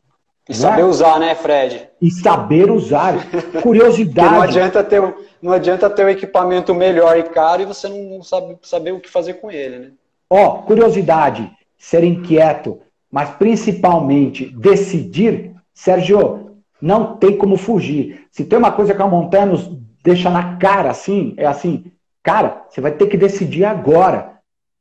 E 0.50 0.56
saber 0.56 0.82
é? 0.82 0.86
usar, 0.86 1.20
né, 1.20 1.36
Fred? 1.36 1.88
E 2.02 2.10
saber 2.10 2.72
usar. 2.72 3.14
Curiosidade. 3.62 4.34
não, 4.34 4.42
adianta 4.42 4.84
ter, 4.84 5.16
não 5.40 5.54
adianta 5.54 5.88
ter 5.92 6.04
um 6.04 6.10
equipamento 6.10 6.74
melhor 6.74 7.16
e 7.20 7.24
caro 7.24 7.62
e 7.62 7.66
você 7.66 7.88
não 7.88 8.24
sabe 8.24 8.58
saber 8.64 8.92
o 8.92 9.00
que 9.00 9.08
fazer 9.08 9.36
com 9.36 9.52
ele, 9.52 9.78
né? 9.78 9.92
Ó, 10.28 10.64
curiosidade, 10.64 11.52
ser 11.78 12.04
inquieto, 12.04 12.82
mas 13.12 13.30
principalmente 13.30 14.48
decidir, 14.48 15.54
Sérgio, 15.72 16.58
não 16.82 17.16
tem 17.18 17.38
como 17.38 17.56
fugir. 17.56 18.28
Se 18.32 18.44
tem 18.44 18.58
uma 18.58 18.72
coisa 18.72 18.96
que 18.96 19.02
a 19.02 19.08
montanha 19.08 19.46
nos 19.46 19.70
deixa 20.04 20.32
na 20.32 20.58
cara 20.58 20.90
assim, 20.90 21.36
é 21.38 21.46
assim, 21.46 21.92
cara, 22.24 22.64
você 22.70 22.82
vai 22.82 22.92
ter 22.92 23.08
que 23.08 23.18
decidir 23.18 23.66
agora. 23.66 24.34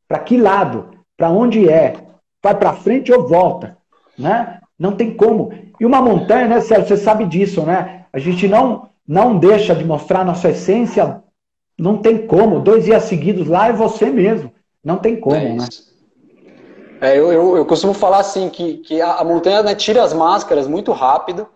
Para 0.07 0.21
que 0.21 0.39
lado? 0.39 0.91
Para 1.15 1.29
onde 1.29 1.69
é? 1.69 1.95
Vai 2.43 2.55
para 2.55 2.73
frente 2.73 3.13
ou 3.13 3.29
volta? 3.29 3.77
Né? 4.19 4.58
Não 4.79 4.93
tem 4.93 5.15
como. 5.15 5.53
E 5.81 5.85
uma 5.85 6.01
montanha, 6.01 6.47
né, 6.47 6.61
Sérgio, 6.61 6.89
você 6.89 6.97
sabe 6.97 7.25
disso, 7.25 7.63
né? 7.63 8.05
A 8.13 8.19
gente 8.19 8.47
não 8.47 8.89
não 9.07 9.39
deixa 9.39 9.75
de 9.75 9.83
mostrar 9.85 10.23
nossa 10.23 10.51
essência, 10.51 11.23
não 11.79 11.97
tem 11.97 12.27
como. 12.27 12.61
Dois 12.61 12.85
dias 12.85 13.05
seguidos 13.05 13.49
lá 13.49 13.69
é 13.69 13.73
você 13.73 14.11
mesmo. 14.11 14.53
Não 14.85 14.99
tem 14.99 15.19
como, 15.19 15.37
é 15.37 15.55
né? 15.55 15.67
É, 17.01 17.17
eu, 17.17 17.33
eu, 17.33 17.57
eu, 17.57 17.65
costumo 17.65 17.95
falar 17.95 18.19
assim 18.19 18.49
que, 18.49 18.79
que 18.79 19.01
a, 19.01 19.23
montanha 19.23 19.63
né, 19.63 19.75
tira 19.75 20.03
as 20.03 20.13
máscaras 20.13 20.67
muito 20.67 20.91
rápido 20.93 21.49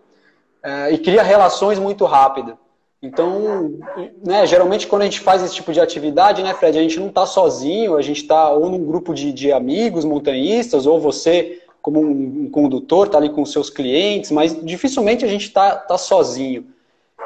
é, 0.63 0.91
e 0.91 0.97
cria 0.97 1.21
relações 1.21 1.77
muito 1.77 2.05
rápido. 2.05 2.57
Então, 3.01 3.77
né, 4.25 4.47
geralmente 4.47 4.87
quando 4.87 5.01
a 5.01 5.05
gente 5.05 5.19
faz 5.19 5.43
esse 5.43 5.53
tipo 5.53 5.73
de 5.73 5.81
atividade, 5.81 6.41
né, 6.41 6.53
Fred, 6.53 6.77
a 6.77 6.81
gente 6.81 6.97
não 6.97 7.07
está 7.07 7.25
sozinho, 7.25 7.97
a 7.97 8.01
gente 8.01 8.21
está 8.21 8.49
ou 8.51 8.69
num 8.69 8.85
grupo 8.85 9.13
de, 9.13 9.33
de 9.33 9.51
amigos 9.51 10.05
montanhistas, 10.05 10.85
ou 10.85 11.01
você 11.01 11.61
como 11.83 11.99
um, 11.99 12.45
um 12.45 12.49
condutor 12.49 13.07
está 13.07 13.17
ali 13.17 13.29
com 13.29 13.45
seus 13.45 13.69
clientes, 13.69 14.31
mas 14.31 14.57
dificilmente 14.63 15.25
a 15.25 15.27
gente 15.27 15.47
está 15.47 15.75
tá 15.75 15.97
sozinho. 15.97 16.65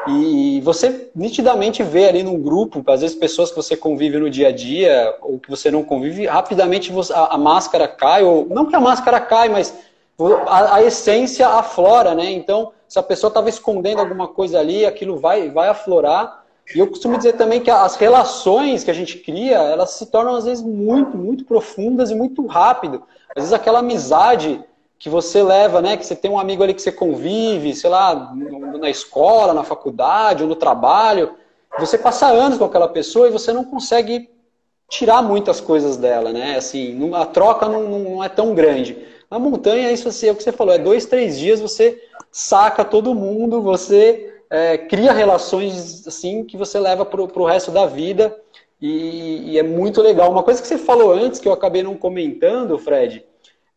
E 0.08 0.60
você 0.62 1.12
nitidamente 1.15 1.84
vê 1.84 2.08
ali 2.08 2.24
num 2.24 2.41
grupo, 2.41 2.84
às 2.88 3.02
vezes 3.02 3.15
pessoas 3.15 3.52
que 3.52 3.56
você 3.56 3.78
convive 3.78 4.17
no 4.17 4.30
dia 4.30 4.48
a 4.48 4.52
dia, 4.52 5.15
ou 5.22 5.38
que 5.38 5.50
você 5.50 5.70
não 5.70 5.84
convive, 5.84 6.26
rapidamente 6.26 6.91
a, 7.13 7.36
a, 7.36 7.38
máscara 7.38 7.88
cai, 7.88 8.24
ou 8.24 8.48
não 8.50 8.65
que 8.65 8.76
a 8.76 8.80
máscara 8.80 9.20
cai, 9.20 9.48
mas 9.48 9.78
a, 10.48 10.76
a 10.76 10.84
essência 10.84 11.48
aflora, 11.48 12.15
né? 12.15 12.32
Então, 12.32 12.72
se 12.88 12.98
a 12.98 13.04
pessoa 13.04 13.30
estava 13.30 13.50
escondendo 13.50 14.00
alguma 14.00 14.28
coisa 14.28 14.60
ali, 14.60 14.86
aquilo 14.88 15.17
vai, 15.17 15.52
vai 15.52 15.67
aflorar. 15.67 16.46
E 16.74 16.80
eu 16.80 16.88
costumo 16.88 17.15
dizer 17.15 17.34
também 17.34 17.62
que 17.62 17.70
as 17.70 17.96
relações 17.96 18.84
que 18.84 18.89
a 18.89 18.93
gente 18.93 19.20
cria, 19.20 19.58
elas 19.58 19.91
se 19.91 20.08
tornam 20.08 20.36
às 20.36 20.46
vezes 20.46 20.63
muito, 20.63 21.15
muito 21.15 21.46
profundas 21.46 22.10
e 22.10 22.15
muito 22.15 22.46
rápido. 22.48 23.04
Às 23.38 23.43
vezes 23.43 23.54
aquela 23.54 23.80
amizade 23.80 24.60
que 24.97 25.10
você 25.10 25.43
leva, 25.43 25.80
né? 25.80 25.95
Que 25.95 26.04
você 26.04 26.15
tem 26.15 26.32
um 26.32 26.39
amigo 26.39 26.63
ali 26.63 26.73
que 26.73 26.82
você 26.82 26.91
convive, 26.91 27.76
sei 27.76 27.88
lá, 27.88 28.34
na 28.80 28.89
escola, 28.89 29.54
na 29.54 29.63
faculdade 29.63 30.41
ou 30.41 30.50
no 30.50 30.56
trabalho. 30.56 31.36
Você 31.78 32.00
passa 32.00 32.26
anos 32.26 32.58
com 32.58 32.65
aquela 32.65 32.88
pessoa 32.88 33.28
e 33.28 33.32
você 33.32 33.54
não 33.54 33.63
consegue 33.63 34.28
tirar 34.89 35.21
muitas 35.21 35.62
coisas 35.62 35.97
dela, 35.97 36.34
né? 36.34 36.56
Assim, 36.58 37.13
a 37.13 37.26
troca 37.28 37.69
não, 37.69 37.88
não 37.88 38.23
é 38.23 38.30
tão 38.30 38.56
grande. 38.56 39.06
Na 39.30 39.38
montanha, 39.38 39.91
isso 39.91 40.08
assim, 40.08 40.30
é 40.30 40.32
o 40.32 40.36
que 40.36 40.41
você 40.41 40.52
falou, 40.52 40.73
é 40.73 40.80
dois, 40.80 41.06
três 41.06 41.38
dias, 41.38 41.62
você 41.62 42.02
saca 42.32 42.84
todo 42.84 43.13
mundo, 43.13 43.62
você 43.62 44.34
é, 44.50 44.80
cria 44.80 45.13
relações 45.13 46.08
assim 46.08 46.43
que 46.43 46.58
você 46.58 46.80
leva 46.80 47.06
para 47.06 47.21
o 47.21 47.45
resto 47.45 47.69
da 47.69 47.86
vida 47.86 48.36
e, 48.82 49.52
e 49.52 49.60
é 49.60 49.63
muito 49.63 50.02
legal. 50.02 50.32
Uma 50.32 50.44
coisa 50.44 50.62
que 50.62 50.68
você 50.68 50.78
falou 50.78 51.12
antes, 51.12 51.40
que 51.40 51.48
eu 51.48 51.54
acabei 51.54 51.82
não 51.82 51.98
comentando, 51.98 52.78
Fred, 52.78 53.26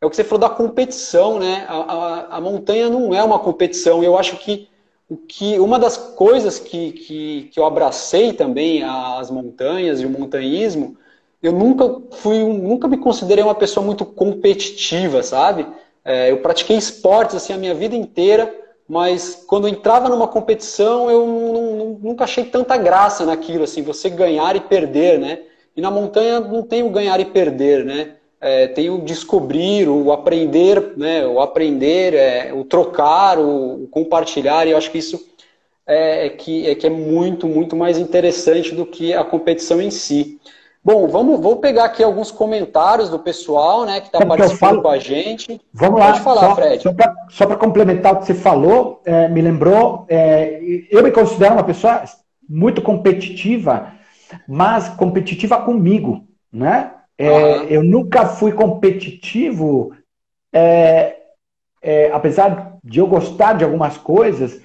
é 0.01 0.07
o 0.07 0.11
que 0.11 0.17
você 0.17 0.25
falou 0.25 0.41
da 0.41 0.51
competição, 0.51 1.39
né? 1.39 1.67
A, 1.69 1.77
a, 1.77 2.37
a 2.37 2.41
montanha 2.41 2.89
não 2.89 3.15
é 3.15 3.23
uma 3.23 3.39
competição. 3.39 4.03
Eu 4.03 4.17
acho 4.19 4.37
que, 4.39 4.69
que 5.29 5.59
uma 5.59 5.79
das 5.79 5.97
coisas 5.97 6.59
que, 6.59 6.93
que, 6.93 7.51
que 7.53 7.61
eu 7.61 7.65
abracei 7.65 8.33
também 8.33 8.83
as 8.83 9.31
montanhas 9.31 10.01
e 10.01 10.07
o 10.07 10.11
montanhismo, 10.11 10.97
eu 11.43 11.53
nunca 11.53 12.01
fui, 12.13 12.39
nunca 12.45 12.89
me 12.89 12.99
considerei 12.99 13.43
uma 13.43 13.55
pessoa 13.55 13.85
muito 13.85 14.05
competitiva, 14.05 15.23
sabe? 15.23 15.67
É, 16.05 16.31
eu 16.31 16.39
pratiquei 16.39 16.77
esportes 16.77 17.37
assim 17.37 17.53
a 17.53 17.59
minha 17.59 17.75
vida 17.75 17.95
inteira, 17.95 18.55
mas 18.91 19.45
quando 19.47 19.69
entrava 19.69 20.09
numa 20.09 20.29
competição 20.29 21.11
eu 21.11 21.27
não, 21.27 21.73
não, 21.77 21.99
nunca 22.03 22.25
achei 22.25 22.45
tanta 22.45 22.77
graça 22.77 23.25
naquilo, 23.25 23.65
assim, 23.65 23.83
você 23.83 24.11
ganhar 24.11 24.55
e 24.57 24.61
perder, 24.61 25.19
né? 25.19 25.39
E 25.77 25.81
na 25.81 25.91
montanha 25.91 26.41
não 26.41 26.63
tem 26.63 26.83
o 26.83 26.91
ganhar 26.91 27.21
e 27.21 27.25
perder, 27.25 27.85
né? 27.85 28.17
é, 28.41 28.67
tem 28.69 28.89
o 28.89 28.99
descobrir, 28.99 29.89
o 29.89 30.11
aprender, 30.11 30.95
né, 30.97 31.27
o 31.27 31.41
aprender, 31.41 32.15
é, 32.15 32.53
o 32.53 32.65
trocar, 32.65 33.39
o, 33.39 33.85
o, 33.85 33.89
compartilhar, 33.89 34.67
e 34.67 34.71
eu 34.71 34.79
acho 34.79 34.91
que 34.91 34.99
isso 34.99 35.29
é, 35.87 36.27
é, 36.27 36.29
que, 36.31 36.67
é 36.67 36.75
que 36.75 36.87
é 36.87 36.91
muito, 36.91 37.47
muito 37.47 37.77
mais 37.77 37.99
interessante 37.99 38.75
do 38.75 38.87
que 38.87 39.13
a 39.13 39.23
competição 39.23 39.81
em 39.81 39.91
si. 39.91 40.41
Bom, 40.83 41.07
vamos, 41.09 41.41
vou 41.41 41.57
pegar 41.57 41.85
aqui 41.85 42.03
alguns 42.03 42.31
comentários 42.31 43.11
do 43.11 43.19
pessoal 43.19 43.85
né, 43.85 44.01
que 44.01 44.07
está 44.07 44.25
participando 44.25 44.59
falo... 44.59 44.83
com 44.83 44.89
a 44.89 44.99
gente. 44.99 45.61
Vamos 45.75 46.01
Pode 46.01 46.19
lá, 46.19 46.25
falar, 46.25 46.41
só, 46.41 46.55
Fred. 46.55 46.83
Só 47.29 47.47
para 47.47 47.57
complementar 47.57 48.15
o 48.15 48.19
que 48.19 48.27
você 48.27 48.35
falou, 48.35 49.03
é, 49.05 49.29
me 49.29 49.43
lembrou, 49.43 50.07
é, 50.09 50.59
eu 50.91 51.03
me 51.03 51.11
considero 51.11 51.55
uma 51.55 51.65
pessoa 51.65 52.03
muito 52.49 52.81
competitiva, 52.81 53.93
mas 54.49 54.89
competitiva 54.89 55.59
comigo, 55.59 56.25
né? 56.51 56.93
Uhum. 57.21 57.65
Eu 57.69 57.85
nunca 57.85 58.25
fui 58.25 58.53
competitivo, 58.53 59.95
é, 60.51 61.17
é, 61.83 62.11
apesar 62.11 62.79
de 62.83 62.99
eu 62.99 63.07
gostar 63.07 63.53
de 63.53 63.65
algumas 63.65 63.99
coisas, 63.99 64.63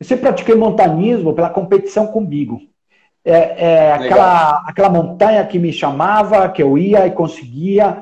eu 0.00 0.06
sempre 0.06 0.22
pratiquei 0.22 0.54
montanismo 0.54 1.34
pela 1.34 1.50
competição 1.50 2.06
comigo. 2.06 2.58
É, 3.30 3.64
é 3.64 3.92
aquela, 3.92 4.62
aquela 4.66 4.88
montanha 4.88 5.44
que 5.44 5.58
me 5.58 5.72
chamava, 5.72 6.48
que 6.48 6.62
eu 6.62 6.78
ia 6.78 7.06
e 7.06 7.10
conseguia. 7.10 7.98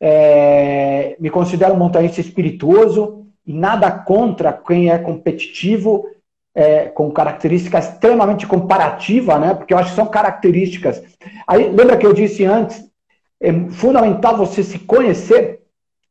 É, 0.00 1.16
me 1.20 1.28
considero 1.28 1.74
um 1.74 1.78
montanhista 1.78 2.20
espirituoso 2.20 3.26
e 3.46 3.52
nada 3.52 3.90
contra 3.90 4.52
quem 4.52 4.90
é 4.90 4.96
competitivo, 4.96 6.06
é, 6.54 6.86
com 6.86 7.10
características 7.10 7.90
extremamente 7.90 8.46
comparativas, 8.46 9.38
né? 9.38 9.54
Porque 9.54 9.74
eu 9.74 9.78
acho 9.78 9.90
que 9.90 9.96
são 9.96 10.06
características. 10.06 11.02
Aí, 11.46 11.68
lembra 11.68 11.96
que 11.98 12.06
eu 12.06 12.14
disse 12.14 12.44
antes 12.44 12.90
é 13.40 13.52
fundamental 13.70 14.36
você 14.36 14.62
se 14.62 14.78
conhecer, 14.78 15.60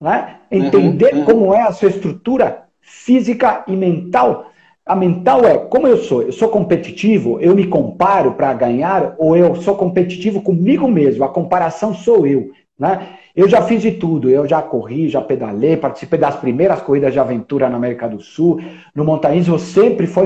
né? 0.01 0.37
entender 0.49 1.13
uhum, 1.13 1.19
uhum. 1.19 1.25
como 1.25 1.53
é 1.53 1.61
a 1.61 1.71
sua 1.71 1.89
estrutura 1.89 2.63
física 2.81 3.63
e 3.67 3.75
mental. 3.75 4.51
A 4.89 4.95
mental 4.95 5.45
é 5.45 5.55
como 5.55 5.87
eu 5.87 5.97
sou. 5.97 6.23
Eu 6.23 6.31
sou 6.31 6.49
competitivo, 6.49 7.39
eu 7.39 7.53
me 7.53 7.67
comparo 7.67 8.31
para 8.31 8.51
ganhar, 8.55 9.13
ou 9.19 9.37
eu 9.37 9.53
sou 9.57 9.75
competitivo 9.75 10.41
comigo 10.41 10.87
mesmo. 10.87 11.23
A 11.23 11.29
comparação 11.29 11.93
sou 11.93 12.25
eu. 12.25 12.49
Né? 12.77 13.07
Eu 13.35 13.47
já 13.47 13.61
fiz 13.61 13.83
de 13.83 13.91
tudo. 13.91 14.31
Eu 14.31 14.47
já 14.47 14.63
corri, 14.63 15.07
já 15.07 15.21
pedalei, 15.21 15.77
participei 15.77 16.17
das 16.17 16.37
primeiras 16.37 16.81
corridas 16.81 17.13
de 17.13 17.19
aventura 17.19 17.69
na 17.69 17.77
América 17.77 18.09
do 18.09 18.19
Sul. 18.19 18.59
No 18.95 19.05
montanhismo 19.05 19.59
sempre 19.59 20.07
foi 20.07 20.25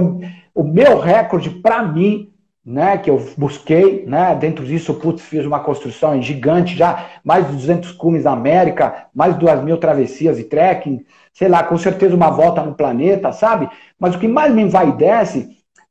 o 0.56 0.64
meu 0.64 0.98
recorde 0.98 1.50
para 1.50 1.84
mim 1.84 2.30
né, 2.66 2.98
que 2.98 3.10
eu 3.10 3.22
busquei, 3.38 4.06
né, 4.06 4.34
dentro 4.40 4.64
disso, 4.64 4.94
putz, 4.94 5.22
fiz 5.22 5.46
uma 5.46 5.60
construção 5.60 6.22
gigante 6.22 6.78
já, 6.78 7.08
mais 7.22 7.46
de 7.46 7.54
200 7.54 7.92
cumes 7.92 8.24
da 8.24 8.32
América, 8.32 9.08
mais 9.14 9.34
de 9.34 9.42
2 9.42 9.64
mil 9.64 9.78
travessias 9.78 10.40
e 10.40 10.46
trekking, 10.46 11.06
sei 11.34 11.48
lá, 11.48 11.64
com 11.64 11.78
certeza 11.78 12.16
uma 12.16 12.30
volta 12.30 12.62
no 12.62 12.76
planeta, 12.76 13.32
sabe? 13.32 13.68
Mas 14.00 14.16
o 14.16 14.20
que 14.20 14.28
mais 14.28 14.54
me 14.54 14.62
envaidece 14.62 15.50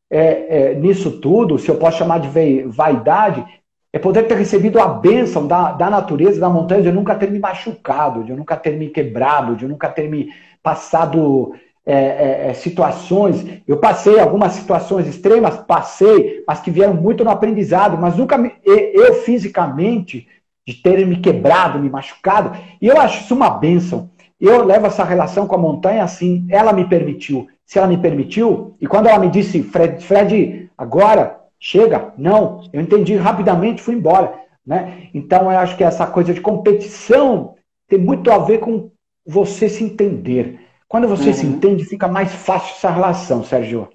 é, 0.08 0.70
é, 0.70 0.74
nisso 0.74 1.20
tudo, 1.20 1.58
se 1.58 1.68
eu 1.68 1.76
posso 1.76 1.98
chamar 1.98 2.20
de 2.20 2.62
vaidade, 2.66 3.44
é 3.92 3.98
poder 3.98 4.22
ter 4.24 4.36
recebido 4.36 4.80
a 4.80 4.86
bênção 4.88 5.46
da, 5.46 5.72
da 5.72 5.90
natureza, 5.90 6.40
da 6.40 6.48
montanha, 6.48 6.82
de 6.82 6.88
eu 6.88 6.94
nunca 6.94 7.14
ter 7.14 7.30
me 7.30 7.38
machucado, 7.38 8.24
de 8.24 8.30
eu 8.30 8.36
nunca 8.36 8.56
ter 8.56 8.76
me 8.76 8.88
quebrado, 8.88 9.56
de 9.56 9.64
eu 9.64 9.68
nunca 9.68 9.88
ter 9.88 10.08
me 10.08 10.30
passado 10.62 11.54
é, 11.84 11.94
é, 11.94 12.46
é, 12.48 12.54
situações. 12.54 13.44
Eu 13.66 13.78
passei 13.78 14.20
algumas 14.20 14.52
situações 14.52 15.06
extremas, 15.06 15.58
passei, 15.58 16.44
mas 16.46 16.60
que 16.60 16.70
vieram 16.70 16.94
muito 16.94 17.24
no 17.24 17.30
aprendizado, 17.30 17.98
mas 17.98 18.16
nunca 18.16 18.38
me, 18.38 18.52
eu 18.64 19.14
fisicamente, 19.24 20.28
de 20.66 20.74
ter 20.74 21.04
me 21.04 21.16
quebrado, 21.16 21.78
me 21.78 21.90
machucado, 21.90 22.56
e 22.80 22.86
eu 22.86 23.00
acho 23.00 23.24
isso 23.24 23.34
uma 23.34 23.50
bênção. 23.50 24.11
Eu 24.42 24.64
levo 24.64 24.88
essa 24.88 25.04
relação 25.04 25.46
com 25.46 25.54
a 25.54 25.58
montanha 25.58 26.02
assim, 26.02 26.44
ela 26.50 26.72
me 26.72 26.88
permitiu. 26.88 27.46
Se 27.64 27.78
ela 27.78 27.86
me 27.86 27.96
permitiu, 27.96 28.74
e 28.80 28.88
quando 28.88 29.06
ela 29.06 29.20
me 29.20 29.30
disse, 29.30 29.62
Fred, 29.62 30.04
Fred 30.04 30.68
agora, 30.76 31.38
chega, 31.60 32.12
não, 32.18 32.60
eu 32.72 32.80
entendi 32.80 33.14
rapidamente, 33.14 33.80
fui 33.80 33.94
embora. 33.94 34.34
Né? 34.66 35.08
Então 35.14 35.42
eu 35.42 35.56
acho 35.56 35.76
que 35.76 35.84
essa 35.84 36.08
coisa 36.08 36.34
de 36.34 36.40
competição 36.40 37.54
tem 37.88 38.00
muito 38.00 38.32
a 38.32 38.38
ver 38.38 38.58
com 38.58 38.90
você 39.24 39.68
se 39.68 39.84
entender. 39.84 40.58
Quando 40.88 41.06
você 41.06 41.28
uhum. 41.28 41.34
se 41.34 41.46
entende, 41.46 41.84
fica 41.84 42.08
mais 42.08 42.32
fácil 42.32 42.74
essa 42.76 42.90
relação, 42.90 43.44
Sérgio. 43.44 43.88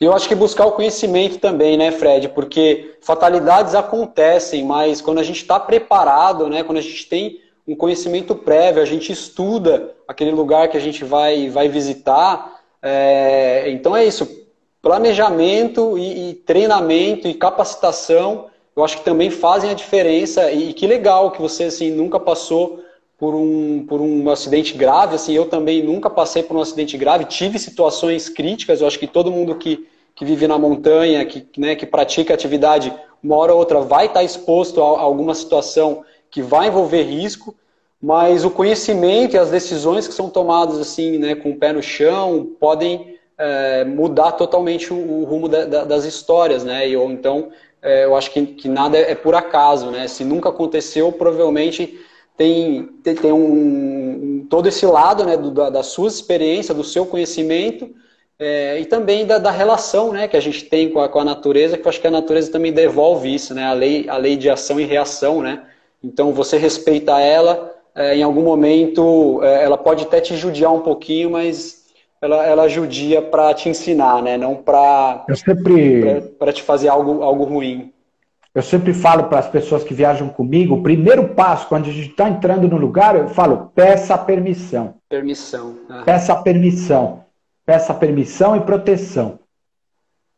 Eu 0.00 0.14
acho 0.14 0.26
que 0.26 0.34
buscar 0.34 0.64
o 0.64 0.72
conhecimento 0.72 1.38
também, 1.38 1.76
né, 1.76 1.92
Fred? 1.92 2.30
Porque 2.30 2.96
fatalidades 3.02 3.74
acontecem, 3.74 4.64
mas 4.64 5.02
quando 5.02 5.18
a 5.18 5.22
gente 5.22 5.42
está 5.42 5.60
preparado, 5.60 6.48
né, 6.48 6.64
quando 6.64 6.78
a 6.78 6.82
gente 6.82 7.06
tem 7.06 7.43
um 7.66 7.74
conhecimento 7.74 8.34
prévio, 8.34 8.82
a 8.82 8.84
gente 8.84 9.10
estuda 9.10 9.94
aquele 10.06 10.32
lugar 10.32 10.68
que 10.68 10.76
a 10.76 10.80
gente 10.80 11.04
vai, 11.04 11.48
vai 11.48 11.68
visitar. 11.68 12.60
É, 12.82 13.70
então 13.70 13.96
é 13.96 14.04
isso. 14.04 14.44
Planejamento 14.82 15.96
e, 15.96 16.30
e, 16.30 16.34
treinamento 16.34 17.26
e 17.26 17.32
capacitação, 17.32 18.46
eu 18.76 18.84
acho 18.84 18.98
que 18.98 19.04
também 19.04 19.30
fazem 19.30 19.70
a 19.70 19.74
diferença. 19.74 20.52
E, 20.52 20.74
que 20.74 20.86
legal 20.86 21.30
que 21.30 21.40
você 21.40 21.64
assim 21.64 21.90
nunca 21.90 22.20
passou 22.20 22.84
por 23.18 23.34
um, 23.34 23.86
por 23.86 23.98
um 23.98 24.28
acidente 24.28 24.74
grave. 24.76 25.14
Assim, 25.14 25.32
eu 25.32 25.48
também 25.48 25.82
nunca 25.82 26.10
passei 26.10 26.42
por 26.42 26.56
um 26.56 26.60
acidente 26.60 26.98
grave, 26.98 27.24
tive 27.24 27.58
situações 27.58 28.28
críticas. 28.28 28.82
Eu 28.82 28.86
acho 28.86 28.98
que 28.98 29.06
todo 29.06 29.32
mundo 29.32 29.54
que, 29.54 29.88
que 30.14 30.26
vive 30.26 30.46
na 30.46 30.58
montanha, 30.58 31.24
que, 31.24 31.46
né, 31.56 31.74
que 31.74 31.86
pratica 31.86 32.34
atividade, 32.34 32.92
uma 33.22 33.36
hora 33.36 33.54
ou 33.54 33.58
outra 33.58 33.80
vai 33.80 34.04
estar 34.04 34.22
exposto 34.22 34.82
a, 34.82 34.98
a 34.98 35.00
alguma 35.00 35.34
situação 35.34 36.04
que 36.34 36.42
vai 36.42 36.66
envolver 36.66 37.02
risco. 37.04 37.54
Mas 38.02 38.44
o 38.44 38.50
conhecimento 38.50 39.34
e 39.34 39.38
as 39.38 39.50
decisões 39.50 40.08
que 40.08 40.12
são 40.12 40.28
tomadas 40.28 40.78
assim, 40.78 41.16
né, 41.16 41.36
com 41.36 41.52
o 41.52 41.56
pé 41.56 41.72
no 41.72 41.82
chão, 41.82 42.50
podem 42.58 43.16
é, 43.38 43.84
mudar 43.84 44.32
totalmente 44.32 44.92
o, 44.92 44.96
o 44.96 45.24
rumo 45.24 45.48
da, 45.48 45.64
da, 45.64 45.84
das 45.84 46.04
histórias, 46.04 46.64
né? 46.64 46.88
E, 46.88 46.96
ou 46.96 47.10
então, 47.10 47.50
é, 47.80 48.04
eu 48.04 48.16
acho 48.16 48.30
que, 48.30 48.44
que 48.44 48.68
nada 48.68 48.98
é 48.98 49.14
por 49.14 49.34
acaso, 49.34 49.90
né? 49.90 50.06
Se 50.08 50.24
nunca 50.24 50.48
aconteceu, 50.48 51.10
provavelmente 51.12 51.98
tem, 52.36 52.88
tem, 53.02 53.14
tem 53.14 53.32
um, 53.32 54.46
todo 54.50 54.66
esse 54.66 54.84
lado 54.84 55.24
né, 55.24 55.36
do, 55.36 55.52
da, 55.52 55.70
da 55.70 55.82
sua 55.82 56.08
experiência, 56.08 56.74
do 56.74 56.84
seu 56.84 57.06
conhecimento, 57.06 57.88
é, 58.38 58.80
e 58.80 58.86
também 58.86 59.24
da, 59.24 59.38
da, 59.38 59.52
relação 59.52 60.12
né, 60.12 60.26
que 60.26 60.36
a 60.36 60.40
gente 60.40 60.64
tem 60.64 60.90
com 60.90 61.00
a, 61.00 61.08
com 61.08 61.20
a, 61.20 61.24
natureza, 61.24 61.78
que 61.78 61.86
eu 61.86 61.88
acho 61.88 62.00
que 62.00 62.06
a 62.06 62.10
natureza 62.10 62.50
também 62.50 62.72
devolve 62.72 63.32
isso, 63.32 63.54
né, 63.54 63.64
a, 63.64 63.72
lei, 63.72 64.08
a 64.08 64.16
lei 64.16 64.36
de 64.36 64.50
ação 64.50 64.80
e 64.80 64.84
reação. 64.84 65.40
Né? 65.40 65.62
Então, 66.04 66.32
você 66.32 66.58
respeita 66.58 67.18
ela, 67.18 67.74
é, 67.94 68.16
em 68.16 68.22
algum 68.22 68.42
momento 68.42 69.40
é, 69.42 69.64
ela 69.64 69.78
pode 69.78 70.04
até 70.04 70.20
te 70.20 70.36
judiar 70.36 70.72
um 70.72 70.80
pouquinho, 70.80 71.30
mas 71.30 71.84
ela, 72.20 72.44
ela 72.44 72.68
judia 72.68 73.22
para 73.22 73.54
te 73.54 73.68
ensinar, 73.68 74.22
né? 74.22 74.36
não 74.36 74.56
para 74.56 75.24
sempre... 75.34 76.22
te 76.52 76.62
fazer 76.62 76.88
algo, 76.88 77.22
algo 77.22 77.44
ruim. 77.44 77.90
Eu 78.54 78.62
sempre 78.62 78.92
falo 78.94 79.24
para 79.24 79.40
as 79.40 79.48
pessoas 79.48 79.82
que 79.82 79.94
viajam 79.94 80.28
comigo, 80.28 80.76
o 80.76 80.82
primeiro 80.82 81.28
passo, 81.30 81.66
quando 81.66 81.88
a 81.88 81.92
gente 81.92 82.10
está 82.10 82.28
entrando 82.28 82.68
no 82.68 82.76
lugar, 82.76 83.16
eu 83.16 83.28
falo, 83.28 83.72
peça 83.74 84.16
permissão. 84.16 84.94
Permissão. 85.08 85.74
Ah. 85.88 86.02
Peça 86.04 86.36
permissão. 86.36 87.24
Peça 87.66 87.94
permissão 87.94 88.54
e 88.56 88.60
proteção. 88.60 89.40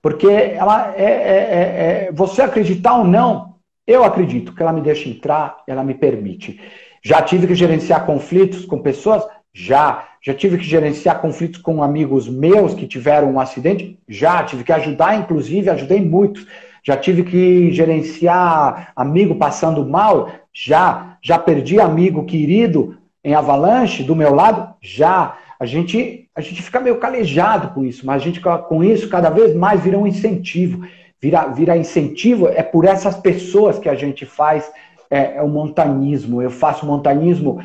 Porque 0.01 0.29
ela 0.29 0.95
é, 0.97 1.03
é, 1.03 1.07
é, 1.07 2.07
é, 2.07 2.13
você 2.13 2.41
acreditar 2.41 2.99
ou 2.99 3.05
não, 3.05 3.56
eu 3.87 4.05
acredito 4.05 4.55
que 4.55 4.63
ela 4.63 4.73
me 4.73 4.81
deixa 4.81 5.09
entrar, 5.09 5.59
ela 5.67 5.85
me 5.85 5.95
permite. 5.95 6.61
Já 7.03 7.23
tive 7.23 7.47
que 7.47 7.55
gerenciar 7.55 8.05
conflitos 8.05 8.65
com 8.65 8.81
pessoas? 8.81 9.23
Já. 9.53 10.09
Já 10.23 10.35
tive 10.35 10.59
que 10.59 10.65
gerenciar 10.65 11.21
conflitos 11.21 11.61
com 11.61 11.83
amigos 11.83 12.29
meus 12.29 12.75
que 12.75 12.87
tiveram 12.87 13.33
um 13.33 13.41
acidente? 13.41 13.99
Já. 14.09 14.43
Tive 14.43 14.65
que 14.65 14.73
ajudar, 14.73 15.17
inclusive, 15.17 15.71
ajudei 15.71 16.01
muitos 16.01 16.47
já 16.87 16.97
tive 16.97 17.25
que 17.25 17.73
gerenciar 17.73 18.93
amigo 18.95 19.35
passando 19.35 19.85
mal? 19.85 20.31
Já. 20.55 21.19
Já 21.21 21.37
perdi 21.37 21.81
amigo 21.81 22.25
querido 22.25 22.97
em 23.25 23.35
avalanche 23.35 24.05
do 24.05 24.15
meu 24.15 24.33
lado? 24.33 24.73
Já. 24.81 25.37
A 25.59 25.67
gente, 25.67 26.29
a 26.33 26.41
gente 26.41 26.63
fica 26.63 26.79
meio 26.79 26.99
calejado 26.99 27.75
com 27.75 27.85
isso, 27.85 28.07
mas 28.07 28.23
a 28.23 28.25
gente 28.25 28.41
com 28.41 28.85
isso 28.85 29.09
cada 29.09 29.31
vez 29.31 29.53
mais 29.53 29.83
vira 29.83 29.99
um 29.99 30.07
incentivo. 30.07 30.87
Vira, 31.27 31.47
vira 31.49 31.77
incentivo, 31.77 32.49
é 32.49 32.63
por 32.63 32.85
essas 32.85 33.17
pessoas 33.17 33.79
que 33.79 33.89
a 33.89 33.95
gente 33.95 34.25
faz 34.25 34.71
é, 35.11 35.37
é 35.37 35.43
o 35.43 35.49
montanismo. 35.49 36.41
Eu 36.41 36.51
faço 36.51 36.87
montanismo 36.87 37.61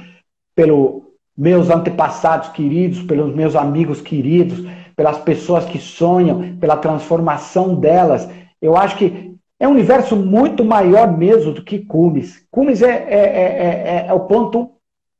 pelos 0.55 1.03
meus 1.37 1.69
antepassados 1.69 2.49
queridos, 2.49 3.01
pelos 3.03 3.33
meus 3.33 3.55
amigos 3.55 4.01
queridos, 4.01 4.65
pelas 4.95 5.17
pessoas 5.19 5.65
que 5.65 5.79
sonham, 5.79 6.57
pela 6.59 6.77
transformação 6.77 7.75
delas 7.75 8.27
eu 8.61 8.77
acho 8.77 8.97
que 8.97 9.35
é 9.59 9.67
um 9.67 9.71
universo 9.71 10.15
muito 10.15 10.63
maior 10.63 11.17
mesmo 11.17 11.51
do 11.51 11.63
que 11.63 11.79
Cumes. 11.79 12.45
Cumes 12.51 12.81
é, 12.81 12.89
é, 12.89 13.15
é, 13.15 14.05
é, 14.07 14.13
o 14.13 14.21
ponto 14.21 14.71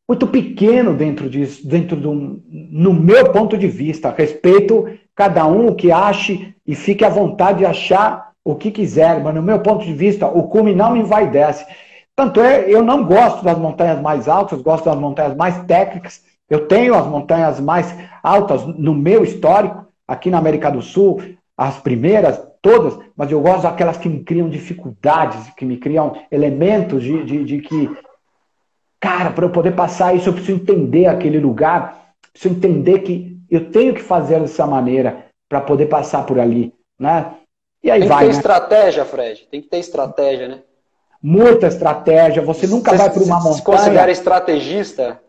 muito 0.08 0.28
pequeno 0.28 0.94
dentro 0.94 1.30
disso, 1.30 1.68
dentro 1.68 1.96
do, 1.96 2.14
no 2.14 2.94
meu 2.94 3.32
ponto 3.32 3.58
de 3.58 3.68
vista. 3.68 4.14
Respeito 4.16 4.88
cada 5.16 5.46
um 5.48 5.74
que 5.74 5.92
ache 5.92 6.54
e 6.66 6.76
fique 6.76 7.04
à 7.04 7.10
vontade 7.10 7.60
de 7.60 7.66
achar 7.66 8.31
o 8.44 8.56
que 8.56 8.72
quiser, 8.72 9.22
mas 9.22 9.36
no 9.36 9.42
meu 9.42 9.60
ponto 9.60 9.86
de 9.86 9.94
vista, 9.94 10.28
o 10.28 10.48
cume 10.48 10.74
não 10.74 10.96
envaidece. 10.98 11.66
Tanto 12.16 12.42
é, 12.42 12.70
eu 12.70 12.84
não 12.84 13.06
gosto 13.06 13.44
das 13.44 13.58
montanhas 13.58 14.02
mais 14.02 14.28
altas, 14.28 14.62
gosto 14.62 14.86
das 14.86 14.98
montanhas 14.98 15.36
mais 15.36 15.64
técnicas. 15.66 16.24
Eu 16.50 16.68
tenho 16.68 16.96
as 16.96 17.08
montanhas 17.08 17.60
mais 17.60 17.96
altas 18.22 18.66
no 18.66 18.94
meu 18.94 19.24
histórico, 19.24 19.86
aqui 20.08 20.30
na 20.30 20.38
América 20.38 20.70
do 20.70 20.82
Sul, 20.82 21.22
as 21.58 21.78
primeiras, 21.78 22.42
todas, 22.62 22.98
mas 23.16 23.32
eu 23.32 23.40
gosto 23.42 23.64
daquelas 23.64 23.98
que 23.98 24.10
me 24.10 24.24
criam 24.24 24.50
dificuldades, 24.50 25.50
que 25.56 25.66
me 25.66 25.78
criam 25.78 26.14
elementos 26.30 27.04
de, 27.04 27.24
de, 27.24 27.44
de 27.44 27.60
que, 27.60 27.90
cara, 29.00 29.32
para 29.32 29.46
eu 29.46 29.50
poder 29.50 29.72
passar 29.76 30.16
isso, 30.16 30.30
eu 30.30 30.34
preciso 30.34 30.60
entender 30.60 31.06
aquele 31.06 31.40
lugar, 31.40 32.14
preciso 32.34 32.56
entender 32.56 33.00
que 33.00 33.40
eu 33.50 33.72
tenho 33.72 33.94
que 33.94 34.02
fazer 34.02 34.40
dessa 34.40 34.66
maneira 34.68 35.26
para 35.50 35.62
poder 35.62 35.88
passar 35.88 36.26
por 36.26 36.40
ali, 36.40 36.74
né? 37.00 37.34
E 37.84 37.90
aí 37.90 38.02
Tem 38.02 38.10
vai, 38.10 38.18
que 38.20 38.26
ter 38.26 38.32
né? 38.32 38.38
estratégia, 38.38 39.06
Fred. 39.06 39.48
Tem 39.50 39.62
que 39.62 39.68
ter 39.68 39.78
estratégia, 39.78 40.48
né? 40.48 40.60
Muita 41.22 41.68
estratégia. 41.68 42.42
Você 42.42 42.68
nunca 42.68 42.96
vai 42.96 43.10
para 43.10 43.24
uma 43.24 43.38
montanha. 43.38 43.54
Se 43.56 43.64
considera 43.64 44.12
estrategista? 44.12 45.20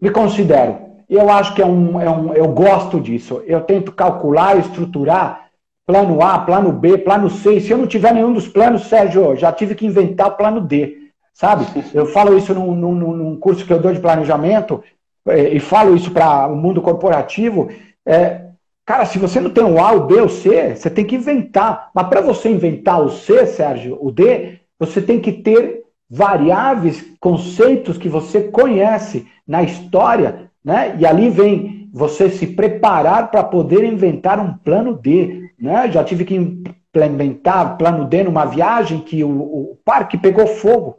Me 0.00 0.10
considero. 0.10 0.78
Eu 1.08 1.30
acho 1.30 1.54
que 1.54 1.62
é 1.62 1.66
um, 1.66 2.00
é 2.00 2.10
um. 2.10 2.34
Eu 2.34 2.48
gosto 2.48 3.00
disso. 3.00 3.42
Eu 3.46 3.60
tento 3.62 3.92
calcular, 3.92 4.58
estruturar 4.58 5.48
plano 5.86 6.22
A, 6.22 6.38
plano 6.40 6.70
B, 6.70 6.98
plano 6.98 7.30
C. 7.30 7.54
E 7.54 7.60
se 7.60 7.70
eu 7.70 7.78
não 7.78 7.86
tiver 7.86 8.12
nenhum 8.12 8.32
dos 8.32 8.46
planos, 8.46 8.86
Sérgio, 8.88 9.34
já 9.34 9.50
tive 9.50 9.74
que 9.74 9.86
inventar 9.86 10.28
o 10.28 10.36
plano 10.36 10.60
D, 10.60 11.10
sabe? 11.32 11.66
Eu 11.94 12.04
falo 12.04 12.36
isso 12.36 12.52
num, 12.52 12.74
num, 12.74 12.92
num 12.94 13.36
curso 13.36 13.64
que 13.64 13.72
eu 13.72 13.80
dou 13.80 13.92
de 13.92 13.98
planejamento 13.98 14.84
é, 15.26 15.48
e 15.48 15.58
falo 15.58 15.96
isso 15.96 16.10
para 16.10 16.46
o 16.46 16.54
mundo 16.54 16.82
corporativo. 16.82 17.70
É, 18.04 18.47
cara, 18.88 19.04
se 19.04 19.18
você 19.18 19.38
não 19.38 19.50
tem 19.50 19.62
o 19.62 19.78
A, 19.78 19.92
o 19.92 20.06
B, 20.06 20.18
o 20.18 20.30
C, 20.30 20.74
você 20.74 20.88
tem 20.88 21.04
que 21.04 21.16
inventar. 21.16 21.90
Mas 21.94 22.08
para 22.08 22.22
você 22.22 22.48
inventar 22.48 23.02
o 23.02 23.10
C, 23.10 23.44
Sérgio, 23.44 23.98
o 24.00 24.10
D, 24.10 24.60
você 24.78 25.02
tem 25.02 25.20
que 25.20 25.30
ter 25.30 25.82
variáveis, 26.08 27.04
conceitos 27.20 27.98
que 27.98 28.08
você 28.08 28.44
conhece 28.44 29.26
na 29.46 29.62
história, 29.62 30.50
né? 30.64 30.96
E 30.98 31.04
ali 31.04 31.28
vem 31.28 31.90
você 31.92 32.30
se 32.30 32.46
preparar 32.46 33.30
para 33.30 33.44
poder 33.44 33.84
inventar 33.84 34.40
um 34.40 34.54
plano 34.54 34.94
D. 34.94 35.50
Né? 35.60 35.90
Já 35.92 36.02
tive 36.02 36.24
que 36.24 36.34
implementar 36.34 37.76
plano 37.76 38.06
D 38.06 38.22
numa 38.24 38.46
viagem 38.46 39.00
que 39.00 39.22
o, 39.22 39.28
o 39.28 39.78
parque 39.84 40.16
pegou 40.16 40.46
fogo. 40.46 40.96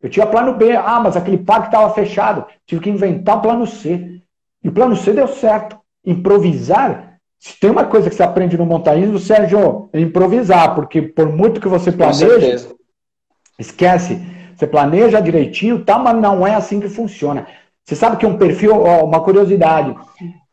Eu 0.00 0.08
tinha 0.08 0.24
plano 0.24 0.54
B, 0.54 0.76
ah, 0.76 1.00
mas 1.00 1.16
aquele 1.16 1.38
parque 1.38 1.66
estava 1.66 1.92
fechado. 1.94 2.44
Tive 2.64 2.80
que 2.80 2.90
inventar 2.90 3.38
o 3.38 3.42
plano 3.42 3.66
C. 3.66 4.20
E 4.62 4.68
o 4.68 4.72
plano 4.72 4.94
C 4.94 5.12
deu 5.12 5.26
certo. 5.26 5.76
Improvisar, 6.06 7.13
se 7.44 7.60
tem 7.60 7.68
uma 7.68 7.84
coisa 7.84 8.08
que 8.08 8.16
você 8.16 8.22
aprende 8.22 8.56
no 8.56 8.64
montanismo, 8.64 9.18
Sérgio, 9.18 9.90
é 9.92 10.00
improvisar, 10.00 10.74
porque 10.74 11.02
por 11.02 11.28
muito 11.28 11.60
que 11.60 11.68
você 11.68 11.92
planeje, 11.92 12.68
esquece. 13.58 14.18
Você 14.56 14.66
planeja 14.66 15.20
direitinho, 15.20 15.84
tá, 15.84 15.98
mas 15.98 16.16
não 16.16 16.46
é 16.46 16.54
assim 16.54 16.80
que 16.80 16.88
funciona. 16.88 17.46
Você 17.84 17.94
sabe 17.94 18.16
que 18.16 18.24
um 18.24 18.38
perfil, 18.38 18.80
ó, 18.80 19.04
uma 19.04 19.20
curiosidade, 19.20 19.94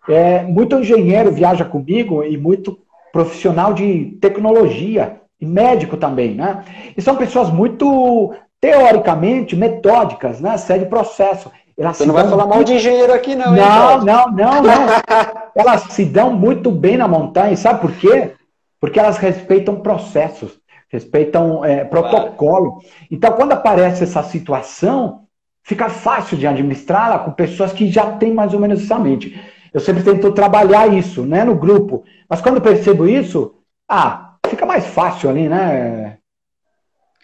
é, 0.10 0.44
muito 0.44 0.76
engenheiro 0.76 1.32
viaja 1.32 1.64
comigo 1.64 2.26
e 2.26 2.38
muito 2.38 2.78
profissional 3.14 3.74
de 3.74 4.18
tecnologia 4.20 5.22
e 5.40 5.46
médico 5.46 5.96
também, 5.96 6.36
né? 6.36 6.66
E 6.98 7.02
são 7.02 7.16
pessoas 7.16 7.50
muito 7.50 8.34
teoricamente 8.60 9.56
metódicas, 9.56 10.42
né? 10.42 10.58
Segue 10.58 10.88
processo. 10.88 11.50
Elas 11.82 11.98
Você 11.98 12.06
não 12.06 12.14
vai 12.14 12.28
falar 12.30 12.46
mal 12.46 12.64
de 12.64 12.74
engenheiro 12.74 13.12
aqui, 13.12 13.36
não, 13.36 13.54
Não, 13.54 13.92
hein, 13.94 14.06
não, 14.06 14.32
não, 14.32 14.62
não. 14.62 14.72
elas 15.56 15.82
se 15.90 16.06
dão 16.06 16.32
muito 16.32 16.70
bem 16.70 16.96
na 16.96 17.08
montanha, 17.08 17.58
sabe 17.58 17.82
por 17.82 17.92
quê? 17.94 18.34
Porque 18.80 19.00
elas 19.00 19.18
respeitam 19.18 19.78
processos, 19.78 20.60
respeitam 20.90 21.66
é, 21.66 21.84
protocolo. 21.84 22.82
Então, 23.10 23.34
quando 23.34 23.54
aparece 23.54 24.04
essa 24.04 24.22
situação, 24.22 25.24
fica 25.64 25.90
fácil 25.90 26.38
de 26.38 26.46
administrá-la 26.46 27.18
com 27.18 27.32
pessoas 27.32 27.74
que 27.74 27.90
já 27.90 28.12
têm 28.12 28.32
mais 28.32 28.54
ou 28.54 28.60
menos 28.60 28.84
essa 28.84 29.00
mente. 29.00 29.42
Eu 29.74 29.80
sempre 29.80 30.04
tento 30.04 30.32
trabalhar 30.34 30.86
isso, 30.88 31.24
né, 31.24 31.44
no 31.44 31.56
grupo. 31.56 32.04
Mas 32.30 32.42
quando 32.42 32.62
percebo 32.62 33.08
isso, 33.08 33.56
ah, 33.90 34.36
fica 34.46 34.68
mais 34.68 34.86
fácil 34.86 35.32
ali, 35.32 35.50
né? 35.50 36.18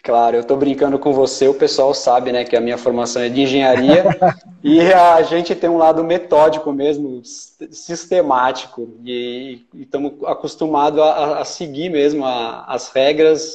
Claro, 0.02 0.36
eu 0.36 0.40
estou 0.40 0.56
brincando 0.56 0.98
com 0.98 1.12
você, 1.12 1.48
o 1.48 1.54
pessoal 1.54 1.92
sabe, 1.92 2.32
né, 2.32 2.44
que 2.44 2.56
a 2.56 2.60
minha 2.60 2.78
formação 2.78 3.20
é 3.20 3.28
de 3.28 3.42
engenharia 3.42 4.04
e 4.62 4.80
a 4.92 5.20
gente 5.22 5.54
tem 5.54 5.68
um 5.68 5.76
lado 5.76 6.04
metódico 6.04 6.72
mesmo, 6.72 7.20
sistemático 7.24 8.88
e 9.04 9.66
estamos 9.74 10.12
acostumados 10.24 11.00
a, 11.00 11.40
a, 11.40 11.44
seguir 11.44 11.90
mesmo 11.90 12.24
a, 12.24 12.64
as 12.66 12.90
regras 12.90 13.54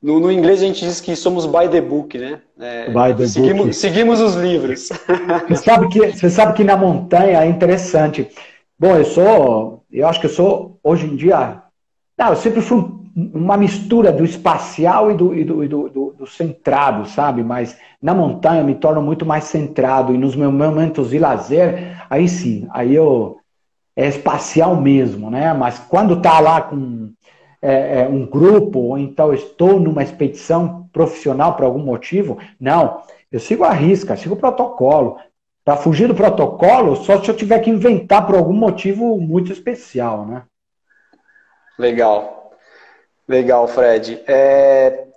no, 0.00 0.20
no, 0.20 0.30
inglês 0.30 0.62
a 0.62 0.66
gente 0.66 0.84
diz 0.84 1.00
que 1.00 1.16
somos 1.16 1.44
by 1.44 1.68
the 1.68 1.80
book, 1.80 2.16
né? 2.16 2.40
É, 2.60 2.86
by 2.86 3.12
the 3.16 3.26
seguimos, 3.26 3.62
book. 3.64 3.74
seguimos 3.74 4.20
os 4.20 4.36
livros. 4.36 4.88
Você 5.48 5.56
sabe, 5.56 5.88
que, 5.88 6.12
você 6.12 6.30
sabe 6.30 6.52
que 6.54 6.62
na 6.62 6.76
montanha 6.76 7.42
é 7.42 7.46
interessante. 7.46 8.28
Bom, 8.78 8.94
eu 8.94 9.04
sou, 9.04 9.82
eu 9.90 10.06
acho 10.06 10.20
que 10.20 10.26
eu 10.26 10.30
sou, 10.30 10.78
hoje 10.84 11.04
em 11.04 11.16
dia, 11.16 11.60
não, 12.16 12.28
eu 12.28 12.36
sempre 12.36 12.60
fui 12.60 12.97
uma 13.34 13.56
mistura 13.56 14.12
do 14.12 14.24
espacial 14.24 15.10
e 15.10 15.14
do, 15.14 15.34
e 15.34 15.44
do, 15.44 15.64
e 15.64 15.68
do, 15.68 15.88
do, 15.88 16.14
do 16.18 16.26
centrado, 16.26 17.08
sabe? 17.08 17.42
Mas 17.42 17.76
na 18.00 18.14
montanha 18.14 18.60
eu 18.60 18.64
me 18.64 18.74
torno 18.74 19.02
muito 19.02 19.26
mais 19.26 19.44
centrado 19.44 20.14
e 20.14 20.18
nos 20.18 20.36
meus 20.36 20.52
momentos 20.52 21.10
de 21.10 21.18
lazer, 21.18 21.96
aí 22.08 22.28
sim, 22.28 22.68
aí 22.70 22.94
eu 22.94 23.38
é 23.96 24.06
espacial 24.06 24.76
mesmo, 24.76 25.28
né? 25.28 25.52
Mas 25.52 25.80
quando 25.80 26.22
tá 26.22 26.38
lá 26.38 26.60
com 26.60 27.10
é, 27.60 28.02
é, 28.02 28.08
um 28.08 28.24
grupo, 28.24 28.78
ou 28.78 28.98
então 28.98 29.34
estou 29.34 29.80
numa 29.80 30.04
expedição 30.04 30.88
profissional 30.92 31.54
por 31.54 31.64
algum 31.64 31.80
motivo. 31.80 32.38
Não, 32.60 33.02
eu 33.32 33.40
sigo 33.40 33.64
a 33.64 33.72
risca, 33.72 34.16
sigo 34.16 34.34
o 34.34 34.38
protocolo. 34.38 35.18
Para 35.64 35.76
fugir 35.76 36.06
do 36.06 36.14
protocolo, 36.14 36.96
só 36.96 37.20
se 37.20 37.28
eu 37.28 37.36
tiver 37.36 37.58
que 37.58 37.70
inventar 37.70 38.24
por 38.24 38.36
algum 38.36 38.54
motivo 38.54 39.20
muito 39.20 39.52
especial, 39.52 40.24
né? 40.24 40.42
Legal. 41.78 42.37
Legal, 43.28 43.68
Fred. 43.68 44.14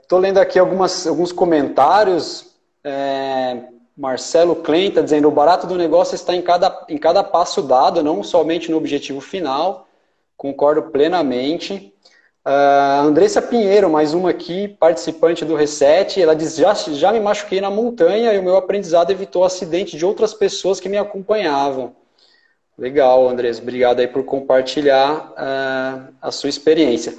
Estou 0.01 0.20
é, 0.20 0.22
lendo 0.22 0.38
aqui 0.38 0.59
algumas, 0.59 1.07
alguns 1.07 1.32
comentários. 1.32 2.51
É, 2.84 3.57
Marcelo 3.95 4.57
Klein 4.57 4.89
está 4.89 5.01
dizendo: 5.01 5.30
o 5.30 5.32
barato 5.32 5.66
do 5.66 5.78
negócio 5.78 6.14
está 6.16 6.36
em 6.36 6.41
cada, 6.41 6.86
em 6.89 6.97
cada 6.97 7.24
passo 7.24 7.62
dado, 7.62 8.03
não 8.03 8.22
somente 8.22 8.70
no 8.70 8.76
objetivo 8.76 9.22
final. 9.22 9.88
Concordo 10.36 10.84
plenamente. 10.84 11.93
Uh, 12.45 13.05
Andressa 13.05 13.41
Pinheiro, 13.41 13.88
mais 13.88 14.16
uma 14.16 14.32
aqui, 14.32 14.68
participante 14.68 15.45
do 15.45 15.55
Reset, 15.55 16.22
ela 16.22 16.36
diz: 16.36 16.57
já, 16.57 16.74
já 16.74 17.14
me 17.14 17.20
machuquei 17.22 17.62
na 17.62 17.70
montanha 17.70 18.34
e 18.34 18.39
o 18.39 18.43
meu 18.43 18.57
aprendizado 18.57 19.12
evitou 19.12 19.45
acidente 19.45 19.95
de 19.95 20.05
outras 20.05 20.34
pessoas 20.34 20.82
que 20.82 20.89
me 20.89 20.97
acompanhavam. 20.97 21.95
Legal, 22.78 23.30
Andressa, 23.30 23.62
obrigado 23.62 23.99
aí 23.99 24.07
por 24.07 24.26
compartilhar 24.26 25.32
uh, 25.32 26.14
a 26.22 26.32
sua 26.32 26.49
experiência. 26.49 27.16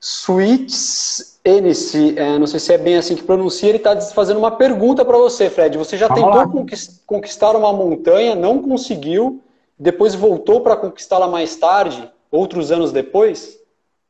Suites 0.00 1.38
Enice, 1.44 2.16
uh, 2.18 2.38
não 2.38 2.46
sei 2.46 2.58
se 2.60 2.72
é 2.72 2.78
bem 2.78 2.96
assim 2.96 3.14
que 3.14 3.22
pronuncia, 3.22 3.68
ele 3.68 3.78
está 3.78 3.98
fazendo 4.00 4.38
uma 4.38 4.50
pergunta 4.50 5.04
para 5.04 5.16
você, 5.16 5.48
Fred. 5.48 5.78
Você 5.78 5.96
já 5.96 6.08
Vamos 6.08 6.24
tentou 6.24 6.66
conquistar 7.06 7.54
uma 7.56 7.72
montanha, 7.72 8.34
não 8.34 8.60
conseguiu, 8.60 9.40
depois 9.78 10.14
voltou 10.14 10.60
para 10.60 10.76
conquistá-la 10.76 11.28
mais 11.28 11.56
tarde, 11.56 12.10
outros 12.30 12.72
anos 12.72 12.92
depois? 12.92 13.58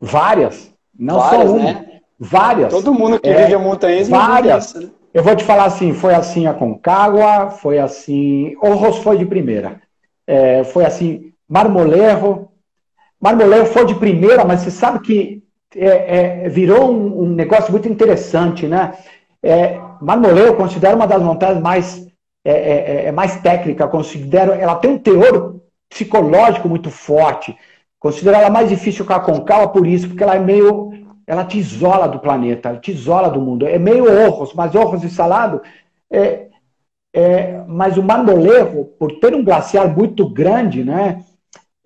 Várias. 0.01 0.71
Não 0.99 1.19
Várias, 1.19 1.51
só 1.51 1.57
uma. 1.57 1.73
Né? 1.73 2.01
Várias. 2.19 2.73
Todo 2.73 2.95
mundo 2.95 3.21
que 3.21 3.29
é, 3.29 3.43
vive 3.43 3.55
a 3.55 3.59
montanhismo 3.59 4.17
Várias. 4.17 4.67
Isso, 4.67 4.81
né? 4.81 4.91
Eu 5.13 5.23
vou 5.23 5.35
te 5.35 5.45
falar 5.45 5.65
assim, 5.65 5.95
foi 5.95 6.15
assim 6.15 6.47
a 6.47 6.53
Concagua, 6.53 7.51
foi 7.51 7.79
assim... 7.79 8.55
Orros 8.61 8.99
foi 8.99 9.17
de 9.17 9.25
primeira. 9.25 9.81
É, 10.27 10.63
foi 10.65 10.85
assim, 10.85 11.33
Marmolejo. 11.49 12.49
Marmolejo 13.19 13.67
foi 13.67 13.87
de 13.87 13.95
primeira, 13.95 14.45
mas 14.45 14.61
você 14.61 14.71
sabe 14.71 15.01
que 15.01 15.43
é, 15.77 16.45
é, 16.45 16.49
virou 16.49 16.91
um, 16.91 17.23
um, 17.23 17.29
negócio 17.29 17.71
muito 17.71 17.89
interessante, 17.89 18.67
né? 18.67 18.95
É, 19.43 19.79
Marmolejo 20.01 20.49
eu 20.49 20.57
considero 20.57 20.97
uma 20.97 21.07
das 21.07 21.23
montanhas 21.23 21.61
mais, 21.61 22.07
é, 22.45 22.53
é, 22.53 23.05
é, 23.07 23.13
mais 23.13 23.41
técnica, 23.41 23.87
considero, 23.87 24.53
ela 24.53 24.77
tem 24.77 24.93
um 24.93 24.99
teor 24.99 25.57
psicológico 25.89 26.69
muito 26.69 26.91
forte. 26.91 27.57
Considero 27.99 28.37
ela 28.37 28.51
mais 28.51 28.69
difícil 28.69 29.05
que 29.07 29.13
a 29.13 29.21
Concagua 29.21 29.69
por 29.69 29.87
isso, 29.87 30.09
porque 30.09 30.23
ela 30.23 30.37
é 30.37 30.41
meio. 30.41 30.93
Ela 31.27 31.45
te 31.45 31.59
isola 31.59 32.07
do 32.07 32.21
planeta, 32.21 32.69
ela 32.69 32.79
te 32.79 32.93
isola 32.93 33.29
do 33.29 33.41
mundo. 33.41 33.67
É 33.67 33.79
meio 33.79 34.05
Orros, 34.27 34.55
mas 34.55 34.75
Orros 34.77 35.03
e 35.03 35.11
Salado. 35.11 35.61
É, 36.09 36.47
é, 37.13 37.65
mas 37.67 37.97
o 37.97 38.03
Marmolejo, 38.03 38.85
por 38.99 39.19
ter 39.19 39.35
um 39.35 39.43
glaciar 39.43 39.89
muito 39.97 40.29
grande, 40.29 40.85
né? 40.85 41.25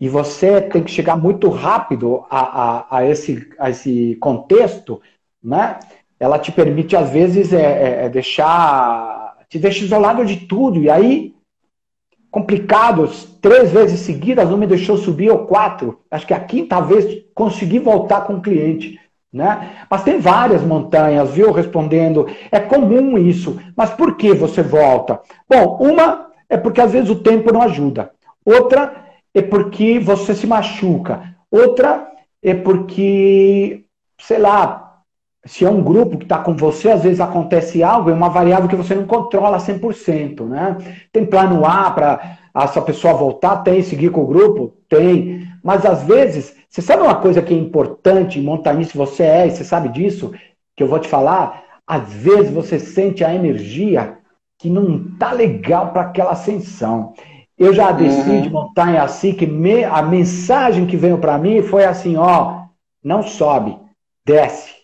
E 0.00 0.08
você 0.08 0.60
tem 0.60 0.82
que 0.82 0.90
chegar 0.90 1.16
muito 1.16 1.48
rápido 1.50 2.24
a, 2.30 2.40
a, 2.40 2.98
a 2.98 3.06
esse, 3.06 3.50
a 3.58 3.70
esse 3.70 4.16
contexto, 4.16 5.00
né? 5.42 5.78
Ela 6.18 6.38
te 6.38 6.50
permite, 6.50 6.96
às 6.96 7.10
vezes, 7.10 7.52
é, 7.52 7.62
é, 7.62 8.04
é 8.06 8.08
deixar. 8.08 9.36
te 9.48 9.58
deixa 9.58 9.84
isolado 9.84 10.24
de 10.24 10.46
tudo. 10.46 10.80
E 10.80 10.88
aí 10.88 11.34
complicados, 12.30 13.24
três 13.40 13.72
vezes 13.72 14.00
seguidas, 14.00 14.48
não 14.48 14.56
me 14.56 14.66
deixou 14.66 14.96
subir, 14.96 15.30
ou 15.30 15.46
quatro. 15.46 16.00
Acho 16.10 16.26
que 16.26 16.34
a 16.34 16.40
quinta 16.40 16.80
vez 16.80 17.24
consegui 17.34 17.78
voltar 17.78 18.22
com 18.22 18.34
o 18.34 18.40
cliente. 18.40 19.00
Né? 19.32 19.84
Mas 19.88 20.02
tem 20.02 20.18
várias 20.18 20.62
montanhas, 20.62 21.30
viu? 21.30 21.52
Respondendo. 21.52 22.26
É 22.50 22.58
comum 22.58 23.18
isso. 23.18 23.60
Mas 23.76 23.90
por 23.90 24.16
que 24.16 24.32
você 24.32 24.62
volta? 24.62 25.20
Bom, 25.48 25.78
uma 25.80 26.30
é 26.48 26.56
porque 26.56 26.80
às 26.80 26.92
vezes 26.92 27.10
o 27.10 27.22
tempo 27.22 27.52
não 27.52 27.62
ajuda. 27.62 28.10
Outra 28.44 29.09
é 29.34 29.42
porque 29.42 29.98
você 29.98 30.34
se 30.34 30.46
machuca. 30.46 31.34
Outra 31.50 32.08
é 32.42 32.54
porque, 32.54 33.84
sei 34.20 34.38
lá, 34.38 35.02
se 35.44 35.64
é 35.64 35.70
um 35.70 35.82
grupo 35.82 36.18
que 36.18 36.24
está 36.24 36.38
com 36.38 36.54
você, 36.54 36.90
às 36.90 37.02
vezes 37.02 37.20
acontece 37.20 37.82
algo, 37.82 38.10
é 38.10 38.12
uma 38.12 38.28
variável 38.28 38.68
que 38.68 38.76
você 38.76 38.94
não 38.94 39.06
controla 39.06 39.58
100%, 39.58 40.46
né? 40.46 40.76
Tem 41.12 41.24
plano 41.24 41.64
A 41.64 41.90
para 41.90 42.38
essa 42.54 42.82
pessoa 42.82 43.14
voltar? 43.14 43.58
Tem. 43.58 43.82
Seguir 43.82 44.10
com 44.10 44.22
o 44.22 44.26
grupo? 44.26 44.74
Tem. 44.88 45.48
Mas 45.62 45.86
às 45.86 46.02
vezes, 46.02 46.54
você 46.68 46.82
sabe 46.82 47.02
uma 47.02 47.16
coisa 47.16 47.40
que 47.40 47.54
é 47.54 47.56
importante, 47.56 48.40
montanista 48.40 48.98
você 48.98 49.22
é, 49.22 49.46
e 49.46 49.50
você 49.50 49.64
sabe 49.64 49.88
disso, 49.88 50.32
que 50.76 50.82
eu 50.82 50.88
vou 50.88 50.98
te 50.98 51.08
falar? 51.08 51.64
Às 51.86 52.12
vezes 52.12 52.52
você 52.52 52.78
sente 52.78 53.24
a 53.24 53.34
energia 53.34 54.18
que 54.58 54.68
não 54.68 55.16
tá 55.18 55.32
legal 55.32 55.90
para 55.90 56.02
aquela 56.02 56.32
ascensão. 56.32 57.14
Eu 57.60 57.72
já 57.72 57.92
desci 57.92 58.28
uhum. 58.28 58.40
de 58.40 58.50
montanha 58.50 59.02
assim, 59.02 59.32
que 59.32 59.46
me, 59.46 59.84
a 59.84 60.02
mensagem 60.02 60.86
que 60.86 60.96
veio 60.96 61.18
para 61.18 61.38
mim 61.38 61.62
foi 61.62 61.84
assim, 61.84 62.16
ó, 62.16 62.62
não 63.04 63.22
sobe, 63.22 63.78
desce 64.24 64.80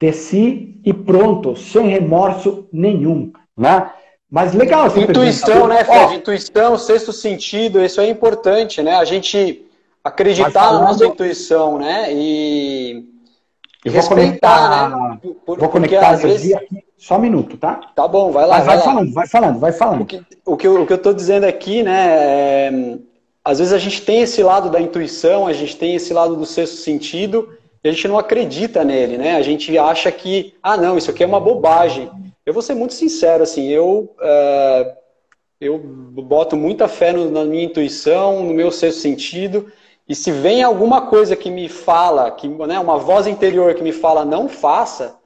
desci 0.00 0.80
e 0.82 0.94
pronto, 0.94 1.54
sem 1.54 1.88
remorso 1.88 2.66
nenhum, 2.72 3.30
né? 3.56 3.90
Mas 4.30 4.54
legal 4.54 4.86
essa 4.86 4.98
Intuição, 4.98 5.66
né, 5.66 5.84
Fred? 5.84 6.14
Intuição, 6.14 6.78
sexto 6.78 7.12
sentido, 7.12 7.84
isso 7.84 8.00
é 8.00 8.08
importante, 8.08 8.80
né? 8.82 8.94
A 8.94 9.04
gente 9.04 9.66
acreditar 10.02 10.72
na 10.72 10.80
nossa 10.80 11.04
intuição, 11.04 11.78
né? 11.78 12.12
E, 12.14 13.04
e 13.84 13.90
respeitar, 13.90 14.08
conectar, 14.08 14.88
né? 14.88 15.18
Por, 15.44 15.58
vou 15.58 15.68
conectar 15.68 16.10
às 16.10 16.22
vezes... 16.22 16.54
aqui. 16.54 16.82
Só 17.00 17.16
um 17.16 17.20
minuto, 17.20 17.56
tá? 17.56 17.80
Tá 17.96 18.06
bom, 18.06 18.30
vai 18.30 18.46
lá. 18.46 18.58
Mas 18.58 18.66
vai, 18.66 18.76
vai 18.76 18.84
falando, 18.84 19.12
vai 19.14 19.26
falando, 19.26 19.58
vai 19.58 19.72
falando. 19.72 20.02
O 20.02 20.04
que, 20.04 20.22
o 20.44 20.54
que, 20.54 20.66
eu, 20.66 20.82
o 20.82 20.86
que 20.86 20.92
eu 20.92 20.98
tô 20.98 21.14
dizendo 21.14 21.44
aqui, 21.44 21.82
né? 21.82 22.08
É, 22.10 22.98
às 23.42 23.58
vezes 23.58 23.72
a 23.72 23.78
gente 23.78 24.02
tem 24.02 24.20
esse 24.20 24.42
lado 24.42 24.68
da 24.68 24.78
intuição, 24.78 25.46
a 25.46 25.52
gente 25.54 25.78
tem 25.78 25.94
esse 25.94 26.12
lado 26.12 26.36
do 26.36 26.44
sexto 26.44 26.76
sentido, 26.76 27.48
e 27.82 27.88
a 27.88 27.92
gente 27.92 28.06
não 28.06 28.18
acredita 28.18 28.84
nele, 28.84 29.16
né? 29.16 29.36
A 29.36 29.40
gente 29.40 29.76
acha 29.78 30.12
que, 30.12 30.52
ah, 30.62 30.76
não, 30.76 30.98
isso 30.98 31.10
aqui 31.10 31.24
é 31.24 31.26
uma 31.26 31.40
bobagem. 31.40 32.10
Eu 32.44 32.52
vou 32.52 32.62
ser 32.62 32.74
muito 32.74 32.92
sincero, 32.92 33.44
assim, 33.44 33.68
eu, 33.68 34.14
uh, 34.20 34.92
eu 35.58 35.78
boto 35.78 36.54
muita 36.54 36.86
fé 36.86 37.14
no, 37.14 37.30
na 37.30 37.44
minha 37.44 37.64
intuição, 37.64 38.44
no 38.44 38.52
meu 38.52 38.70
sexto 38.70 39.00
sentido, 39.00 39.72
e 40.06 40.14
se 40.14 40.30
vem 40.30 40.62
alguma 40.62 41.06
coisa 41.06 41.34
que 41.34 41.50
me 41.50 41.66
fala, 41.66 42.30
que, 42.30 42.46
né, 42.46 42.78
uma 42.78 42.98
voz 42.98 43.26
interior 43.26 43.72
que 43.74 43.82
me 43.82 43.92
fala 43.92 44.22
não 44.22 44.50
faça, 44.50 45.18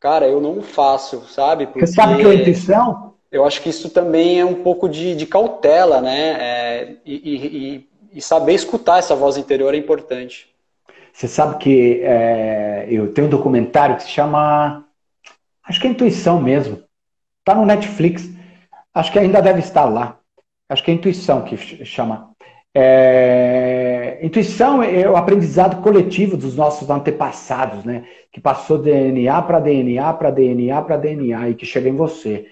cara, 0.00 0.26
eu 0.26 0.40
não 0.40 0.62
faço, 0.62 1.22
sabe? 1.28 1.66
Porque 1.66 1.86
Você 1.86 1.92
sabe 1.92 2.16
que 2.16 2.26
é 2.26 2.34
intuição? 2.34 3.14
Eu 3.30 3.44
acho 3.44 3.62
que 3.62 3.68
isso 3.68 3.90
também 3.90 4.40
é 4.40 4.44
um 4.44 4.62
pouco 4.62 4.88
de, 4.88 5.14
de 5.14 5.26
cautela, 5.26 6.00
né? 6.00 6.36
É, 6.40 6.96
e, 7.04 7.14
e, 7.14 7.88
e 8.14 8.22
saber 8.22 8.54
escutar 8.54 8.98
essa 8.98 9.14
voz 9.14 9.36
interior 9.36 9.72
é 9.74 9.76
importante. 9.76 10.48
Você 11.12 11.28
sabe 11.28 11.58
que 11.58 12.00
é, 12.02 12.86
eu 12.88 13.12
tenho 13.12 13.26
um 13.26 13.30
documentário 13.30 13.96
que 13.96 14.04
se 14.04 14.08
chama. 14.08 14.84
Acho 15.62 15.80
que 15.80 15.86
é 15.86 15.90
Intuição 15.90 16.40
mesmo. 16.40 16.82
Está 17.40 17.54
no 17.54 17.66
Netflix. 17.66 18.28
Acho 18.92 19.12
que 19.12 19.18
ainda 19.18 19.40
deve 19.40 19.60
estar 19.60 19.84
lá. 19.84 20.18
Acho 20.68 20.82
que 20.82 20.90
é 20.90 20.94
Intuição 20.94 21.42
que 21.42 21.56
chama. 21.84 22.29
É, 22.72 24.18
intuição 24.22 24.82
é 24.82 25.08
o 25.08 25.16
aprendizado 25.16 25.82
coletivo 25.82 26.36
dos 26.36 26.54
nossos 26.54 26.88
antepassados, 26.88 27.84
né? 27.84 28.04
Que 28.32 28.40
passou 28.40 28.78
DNA 28.78 29.42
para 29.42 29.58
DNA, 29.58 30.12
para 30.12 30.30
DNA, 30.30 30.82
para 30.82 30.96
DNA 30.96 31.50
e 31.50 31.54
que 31.54 31.66
chega 31.66 31.88
em 31.88 31.96
você. 31.96 32.46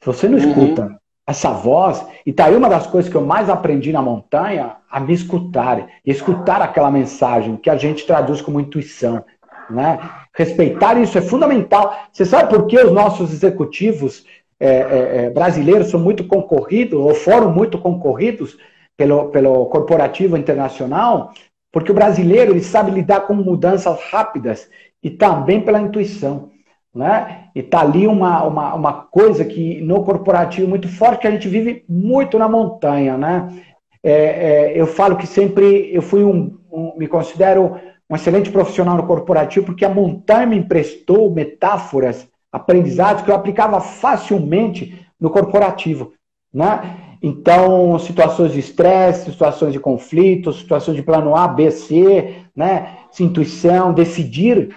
Se 0.00 0.06
você 0.06 0.28
não 0.28 0.38
uhum. 0.38 0.48
escuta 0.48 1.00
essa 1.26 1.50
voz, 1.50 2.04
e 2.26 2.32
tá 2.32 2.46
aí 2.46 2.54
uma 2.54 2.68
das 2.68 2.86
coisas 2.86 3.10
que 3.10 3.16
eu 3.16 3.24
mais 3.24 3.48
aprendi 3.48 3.90
na 3.90 4.02
montanha, 4.02 4.76
a 4.90 5.00
me 5.00 5.14
escutar, 5.14 5.88
e 6.04 6.10
escutar 6.10 6.60
aquela 6.60 6.90
mensagem 6.90 7.56
que 7.56 7.70
a 7.70 7.76
gente 7.76 8.06
traduz 8.06 8.42
como 8.42 8.60
intuição, 8.60 9.24
né? 9.70 9.98
Respeitar 10.34 11.00
isso 11.00 11.16
é 11.16 11.22
fundamental. 11.22 11.96
Você 12.12 12.26
sabe 12.26 12.50
por 12.50 12.66
que 12.66 12.78
os 12.78 12.92
nossos 12.92 13.32
executivos 13.32 14.26
é, 14.60 14.68
é, 14.68 15.24
é 15.24 15.30
brasileiros 15.30 15.88
são 15.88 15.98
muito 15.98 16.24
concorridos, 16.24 17.00
ou 17.00 17.14
foram 17.14 17.50
muito 17.50 17.78
concorridos 17.78 18.58
pelo, 18.96 19.28
pelo 19.28 19.66
corporativo 19.66 20.36
internacional? 20.36 21.32
Porque 21.72 21.90
o 21.90 21.94
brasileiro 21.94 22.52
ele 22.52 22.62
sabe 22.62 22.90
lidar 22.90 23.22
com 23.22 23.34
mudanças 23.34 24.00
rápidas 24.10 24.68
e 25.02 25.10
também 25.10 25.60
pela 25.60 25.80
intuição. 25.80 26.50
Né? 26.94 27.48
E 27.54 27.62
tá 27.62 27.80
ali 27.80 28.06
uma, 28.06 28.44
uma, 28.44 28.74
uma 28.74 28.92
coisa 28.92 29.44
que 29.44 29.80
no 29.80 30.04
corporativo 30.04 30.68
muito 30.68 30.88
forte, 30.88 31.22
que 31.22 31.26
a 31.26 31.30
gente 31.30 31.48
vive 31.48 31.84
muito 31.88 32.38
na 32.38 32.48
montanha, 32.48 33.18
né? 33.18 33.52
É, 34.00 34.12
é, 34.12 34.72
eu 34.80 34.86
falo 34.86 35.16
que 35.16 35.26
sempre 35.26 35.90
eu 35.92 36.02
fui 36.02 36.22
um, 36.22 36.56
um, 36.70 36.92
me 36.96 37.08
considero 37.08 37.80
um 38.08 38.14
excelente 38.14 38.50
profissional 38.50 38.96
no 38.96 39.06
corporativo, 39.06 39.66
porque 39.66 39.84
a 39.84 39.88
montanha 39.88 40.46
me 40.46 40.58
emprestou 40.58 41.30
metáforas, 41.30 42.28
aprendizados 42.52 43.22
que 43.22 43.30
eu 43.30 43.34
aplicava 43.34 43.80
facilmente 43.80 45.04
no 45.18 45.30
corporativo, 45.30 46.12
né? 46.52 47.13
Então, 47.26 47.98
situações 47.98 48.52
de 48.52 48.60
estresse, 48.60 49.30
situações 49.30 49.72
de 49.72 49.80
conflito, 49.80 50.52
situações 50.52 50.94
de 50.94 51.02
plano 51.02 51.34
A, 51.34 51.48
B, 51.48 51.70
C, 51.70 52.34
né? 52.54 52.98
Intuição, 53.18 53.94
decidir 53.94 54.76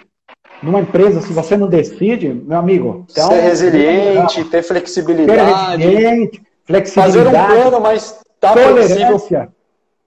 numa 0.64 0.80
empresa, 0.80 1.20
se 1.20 1.34
você 1.34 1.58
não 1.58 1.68
decide, 1.68 2.30
meu 2.30 2.58
amigo. 2.58 3.06
Então, 3.12 3.28
Ser 3.28 3.42
resiliente, 3.42 4.46
ter 4.46 4.64
flexibilidade. 4.64 5.82
Ser 5.82 5.88
resiliente, 5.90 6.42
flexibilidade. 6.64 7.36
Fazer 7.36 7.58
um 7.58 7.62
plano, 7.62 7.82
mas 7.82 8.22
tá 8.40 8.54
tolerância. 8.54 9.50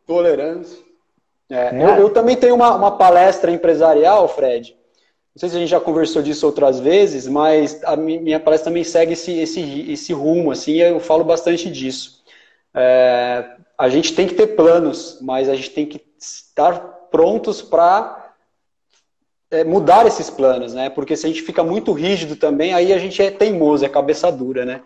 Tolerância. 0.06 0.78
É, 1.50 1.76
é. 1.76 1.84
Eu, 1.84 1.88
eu, 2.04 2.10
também 2.10 2.36
tenho 2.36 2.54
uma, 2.54 2.74
uma 2.74 2.92
palestra 2.92 3.50
empresarial, 3.50 4.26
Fred, 4.28 4.74
não 5.34 5.40
sei 5.40 5.50
se 5.50 5.56
a 5.56 5.58
gente 5.58 5.68
já 5.68 5.80
conversou 5.80 6.22
disso 6.22 6.46
outras 6.46 6.80
vezes, 6.80 7.28
mas 7.28 7.84
a 7.84 7.96
minha 7.96 8.40
palestra 8.40 8.70
também 8.70 8.82
segue 8.82 9.12
esse, 9.12 9.38
esse, 9.38 9.92
esse 9.92 10.12
rumo, 10.14 10.50
assim, 10.50 10.76
eu 10.76 11.00
falo 11.00 11.22
bastante 11.22 11.70
disso. 11.70 12.19
É, 12.74 13.56
a 13.76 13.88
gente 13.88 14.14
tem 14.14 14.26
que 14.26 14.34
ter 14.34 14.48
planos, 14.48 15.18
mas 15.20 15.48
a 15.48 15.54
gente 15.54 15.70
tem 15.70 15.86
que 15.86 16.00
estar 16.18 16.78
prontos 17.10 17.62
para 17.62 18.34
é, 19.50 19.64
mudar 19.64 20.06
esses 20.06 20.30
planos, 20.30 20.72
né? 20.74 20.88
Porque 20.90 21.16
se 21.16 21.26
a 21.26 21.28
gente 21.28 21.42
fica 21.42 21.64
muito 21.64 21.92
rígido 21.92 22.36
também, 22.36 22.72
aí 22.72 22.92
a 22.92 22.98
gente 22.98 23.20
é 23.20 23.30
teimoso, 23.30 23.84
é 23.84 23.88
cabeça 23.88 24.30
dura, 24.30 24.64
né? 24.64 24.82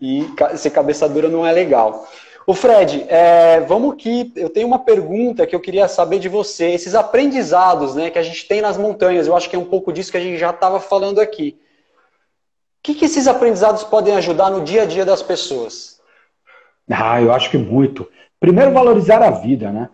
E 0.00 0.26
ser 0.56 0.70
cabeça 0.70 1.08
dura 1.08 1.28
não 1.28 1.46
é 1.46 1.52
legal. 1.52 2.06
O 2.46 2.54
Fred, 2.54 3.04
é, 3.08 3.60
vamos 3.60 3.96
que 3.96 4.32
eu 4.34 4.48
tenho 4.48 4.66
uma 4.66 4.78
pergunta 4.78 5.46
que 5.46 5.54
eu 5.54 5.60
queria 5.60 5.86
saber 5.86 6.18
de 6.18 6.30
você. 6.30 6.70
Esses 6.70 6.94
aprendizados, 6.94 7.94
né, 7.94 8.08
que 8.08 8.18
a 8.18 8.22
gente 8.22 8.48
tem 8.48 8.62
nas 8.62 8.78
montanhas, 8.78 9.26
eu 9.26 9.36
acho 9.36 9.50
que 9.50 9.56
é 9.56 9.58
um 9.58 9.66
pouco 9.66 9.92
disso 9.92 10.10
que 10.10 10.16
a 10.16 10.20
gente 10.20 10.38
já 10.38 10.48
estava 10.48 10.80
falando 10.80 11.20
aqui. 11.20 11.58
O 12.78 12.82
que, 12.82 12.94
que 12.94 13.04
esses 13.04 13.28
aprendizados 13.28 13.84
podem 13.84 14.16
ajudar 14.16 14.50
no 14.50 14.62
dia 14.62 14.84
a 14.84 14.86
dia 14.86 15.04
das 15.04 15.22
pessoas? 15.22 15.97
Ah, 16.90 17.20
eu 17.20 17.32
acho 17.32 17.50
que 17.50 17.58
muito. 17.58 18.08
Primeiro, 18.40 18.72
valorizar 18.72 19.22
a 19.22 19.30
vida, 19.30 19.70
né? 19.70 19.88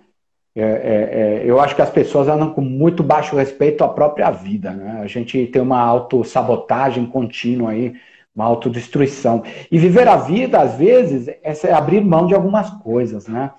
É, 0.57 0.63
é, 0.63 0.67
é, 0.67 1.43
eu 1.45 1.61
acho 1.61 1.75
que 1.75 1.83
as 1.83 1.91
pessoas 1.91 2.29
andam 2.29 2.55
com 2.55 2.61
muito 2.61 3.03
baixo 3.03 3.35
respeito 3.35 3.83
à 3.83 3.89
própria 3.89 4.31
vida, 4.31 4.71
né? 4.71 5.01
A 5.03 5.07
gente 5.07 5.47
tem 5.47 5.61
uma 5.61 5.81
autossabotagem 5.81 7.07
contínua 7.07 7.73
aí 7.73 7.95
uma 8.35 8.47
autodestruição. 8.47 9.45
E 9.71 9.79
viver 9.79 10.09
a 10.09 10.17
vida, 10.17 10.61
às 10.61 10.75
vezes, 10.75 11.29
é 11.29 11.73
abrir 11.73 12.01
mão 12.01 12.27
de 12.27 12.35
algumas 12.35 12.69
coisas, 12.69 13.29
né? 13.29 13.53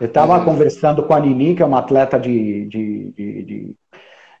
Eu 0.00 0.06
estava 0.06 0.38
uhum. 0.38 0.44
conversando 0.44 1.02
com 1.02 1.12
a 1.12 1.20
Nini, 1.20 1.54
que 1.54 1.62
é 1.62 1.66
uma 1.66 1.80
atleta 1.80 2.18
de, 2.18 2.64
de, 2.66 3.12
de, 3.12 3.44
de, 3.44 3.76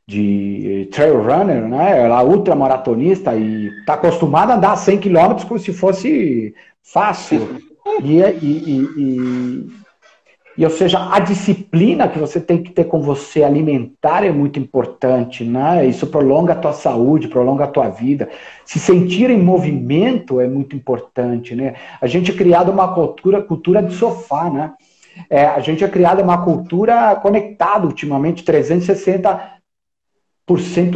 de 0.08 0.88
trail 0.90 1.20
runner, 1.22 1.68
né? 1.68 2.00
Ela 2.04 2.22
é 2.22 2.24
ultramaratonista 2.24 3.34
e 3.34 3.66
está 3.80 3.94
acostumada 3.94 4.54
a 4.54 4.56
andar 4.56 4.76
100 4.76 4.98
km 4.98 5.44
como 5.46 5.60
se 5.60 5.74
fosse 5.74 6.54
fácil. 6.82 7.60
E, 8.02 8.20
e, 8.20 8.24
e, 8.42 8.80
e 8.96 9.82
e, 10.56 10.64
ou 10.64 10.70
seja, 10.70 11.10
a 11.10 11.18
disciplina 11.18 12.08
que 12.08 12.18
você 12.18 12.38
tem 12.38 12.62
que 12.62 12.70
ter 12.72 12.84
com 12.84 13.00
você 13.00 13.42
alimentar 13.42 14.22
é 14.22 14.30
muito 14.30 14.58
importante, 14.58 15.44
né? 15.44 15.86
Isso 15.86 16.06
prolonga 16.06 16.52
a 16.52 16.56
tua 16.56 16.74
saúde, 16.74 17.28
prolonga 17.28 17.64
a 17.64 17.68
tua 17.68 17.88
vida. 17.88 18.28
Se 18.64 18.78
sentir 18.78 19.30
em 19.30 19.40
movimento 19.40 20.40
é 20.40 20.46
muito 20.46 20.76
importante, 20.76 21.54
né? 21.54 21.74
A 22.00 22.06
gente 22.06 22.30
é 22.30 22.34
criado 22.34 22.70
uma 22.70 22.92
cultura, 22.92 23.40
cultura 23.40 23.82
de 23.82 23.94
sofá, 23.94 24.50
né? 24.50 24.72
É, 25.28 25.46
a 25.46 25.60
gente 25.60 25.84
é 25.84 25.88
criado 25.88 26.22
uma 26.22 26.42
cultura 26.44 27.16
conectada 27.16 27.86
ultimamente, 27.86 28.44
360 28.44 29.28
por 29.28 29.40
cento 29.40 29.61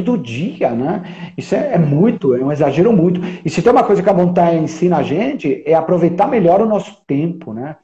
do 0.02 0.18
dia, 0.18 0.70
né? 0.70 1.02
Isso 1.36 1.54
é, 1.54 1.74
é, 1.74 1.78
muito, 1.78 2.34
é 2.34 2.44
um 2.44 2.52
exagero 2.52 2.92
muito. 2.92 3.20
E 3.44 3.48
se 3.48 3.62
tem 3.62 3.72
uma 3.72 3.84
coisa 3.84 4.02
que 4.02 4.10
a 4.10 4.14
montanha 4.14 4.58
ensina 4.58 4.98
a 4.98 5.02
gente, 5.02 5.62
é 5.64 5.74
aproveitar 5.74 6.26
melhor 6.26 6.60
o 6.60 6.66
nosso 6.66 7.02
tempo, 7.06 7.52
né? 7.52 7.76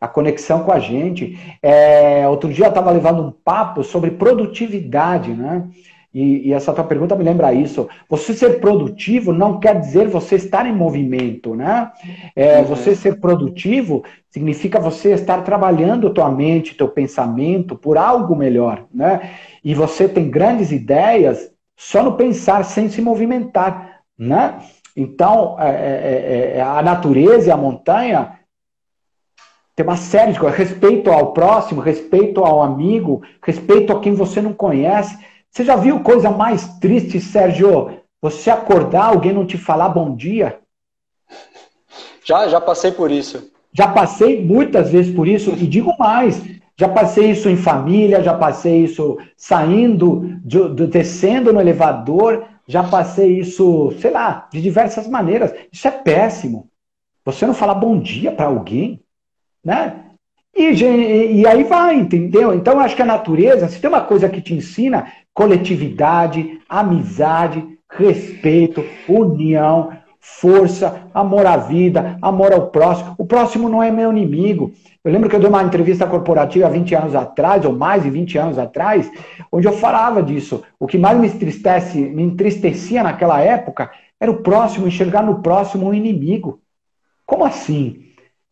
a 0.00 0.08
conexão 0.08 0.64
com 0.64 0.72
a 0.72 0.80
gente. 0.80 1.38
É, 1.62 2.26
outro 2.26 2.50
dia 2.50 2.64
eu 2.64 2.70
estava 2.70 2.90
levando 2.90 3.22
um 3.22 3.30
papo 3.30 3.84
sobre 3.84 4.12
produtividade, 4.12 5.30
né? 5.30 5.68
E, 6.12 6.48
e, 6.48 6.52
essa 6.52 6.72
tua 6.72 6.82
pergunta 6.82 7.14
me 7.14 7.22
lembra 7.22 7.52
isso. 7.52 7.88
Você 8.08 8.34
ser 8.34 8.60
produtivo 8.60 9.32
não 9.32 9.60
quer 9.60 9.78
dizer 9.78 10.08
você 10.08 10.34
estar 10.34 10.66
em 10.66 10.74
movimento, 10.74 11.54
né? 11.54 11.92
É, 12.34 12.58
uhum. 12.58 12.64
Você 12.64 12.96
ser 12.96 13.20
produtivo 13.20 14.04
significa 14.28 14.80
você 14.80 15.12
estar 15.12 15.42
trabalhando 15.42 16.12
tua 16.12 16.28
mente, 16.28 16.76
teu 16.76 16.88
pensamento 16.88 17.76
por 17.76 17.96
algo 17.96 18.34
melhor, 18.34 18.86
né? 18.92 19.30
E 19.62 19.72
você 19.72 20.08
tem 20.08 20.28
grandes 20.28 20.72
ideias 20.72 21.52
só 21.76 22.02
no 22.02 22.16
pensar, 22.16 22.64
sem 22.64 22.88
se 22.88 23.00
movimentar, 23.00 24.00
né? 24.18 24.58
Então, 24.96 25.56
é, 25.60 25.70
é, 25.70 26.52
é 26.56 26.60
a 26.60 26.82
natureza 26.82 27.48
e 27.48 27.52
a 27.52 27.56
montanha 27.56 28.40
tem 29.80 29.86
uma 29.86 29.96
série 29.96 30.32
de 30.32 30.38
coisas. 30.38 30.58
Respeito 30.58 31.10
ao 31.10 31.32
próximo, 31.32 31.80
respeito 31.80 32.44
ao 32.44 32.62
amigo, 32.62 33.22
respeito 33.42 33.92
a 33.92 34.00
quem 34.00 34.12
você 34.12 34.42
não 34.42 34.52
conhece. 34.52 35.16
Você 35.50 35.64
já 35.64 35.74
viu 35.76 36.00
coisa 36.00 36.30
mais 36.30 36.78
triste, 36.78 37.20
Sérgio? 37.20 37.98
Você 38.22 38.50
acordar, 38.50 39.06
alguém 39.06 39.32
não 39.32 39.46
te 39.46 39.58
falar 39.58 39.88
bom 39.88 40.14
dia? 40.14 40.60
Já, 42.24 42.46
já 42.48 42.60
passei 42.60 42.92
por 42.92 43.10
isso. 43.10 43.50
Já 43.72 43.88
passei 43.88 44.44
muitas 44.44 44.90
vezes 44.90 45.14
por 45.14 45.26
isso 45.26 45.50
e 45.50 45.66
digo 45.66 45.94
mais. 45.98 46.40
Já 46.76 46.88
passei 46.88 47.30
isso 47.30 47.48
em 47.48 47.56
família, 47.56 48.22
já 48.22 48.34
passei 48.34 48.84
isso 48.84 49.18
saindo, 49.36 50.38
de, 50.44 50.74
de, 50.74 50.86
descendo 50.86 51.52
no 51.52 51.60
elevador, 51.60 52.46
já 52.66 52.82
passei 52.82 53.38
isso, 53.38 53.92
sei 53.98 54.10
lá, 54.10 54.48
de 54.52 54.62
diversas 54.62 55.08
maneiras. 55.08 55.52
Isso 55.72 55.86
é 55.88 55.90
péssimo. 55.90 56.70
Você 57.24 57.46
não 57.46 57.52
falar 57.52 57.74
bom 57.74 57.98
dia 57.98 58.32
para 58.32 58.46
alguém, 58.46 59.02
né? 59.64 60.06
E, 60.54 60.72
e, 61.40 61.46
aí 61.46 61.64
vai, 61.64 61.94
entendeu? 61.94 62.52
Então, 62.54 62.80
acho 62.80 62.96
que 62.96 63.02
a 63.02 63.06
natureza, 63.06 63.68
se 63.68 63.80
tem 63.80 63.88
uma 63.88 64.00
coisa 64.00 64.28
que 64.28 64.40
te 64.40 64.54
ensina, 64.54 65.10
coletividade, 65.34 66.60
amizade, 66.68 67.78
respeito, 67.90 68.84
união, 69.08 69.92
força, 70.20 71.08
amor 71.14 71.46
à 71.46 71.56
vida, 71.56 72.18
amor 72.20 72.52
ao 72.52 72.68
próximo. 72.68 73.14
O 73.18 73.26
próximo 73.26 73.68
não 73.68 73.82
é 73.82 73.90
meu 73.90 74.10
inimigo. 74.10 74.72
Eu 75.02 75.12
lembro 75.12 75.28
que 75.28 75.34
eu 75.34 75.40
dei 75.40 75.48
uma 75.48 75.62
entrevista 75.62 76.06
corporativa 76.06 76.66
há 76.66 76.70
20 76.70 76.94
anos 76.94 77.14
atrás, 77.14 77.64
ou 77.64 77.72
mais 77.72 78.02
de 78.02 78.10
20 78.10 78.38
anos 78.38 78.58
atrás, 78.58 79.10
onde 79.50 79.66
eu 79.66 79.72
falava 79.72 80.22
disso. 80.22 80.62
O 80.78 80.86
que 80.86 80.98
mais 80.98 81.18
me, 81.18 81.26
entristece, 81.26 81.98
me 81.98 82.22
entristecia 82.22 83.02
naquela 83.02 83.40
época 83.40 83.90
era 84.20 84.30
o 84.30 84.42
próximo, 84.42 84.86
enxergar 84.86 85.22
no 85.22 85.40
próximo 85.40 85.88
um 85.88 85.94
inimigo. 85.94 86.60
Como 87.24 87.44
assim? 87.44 88.04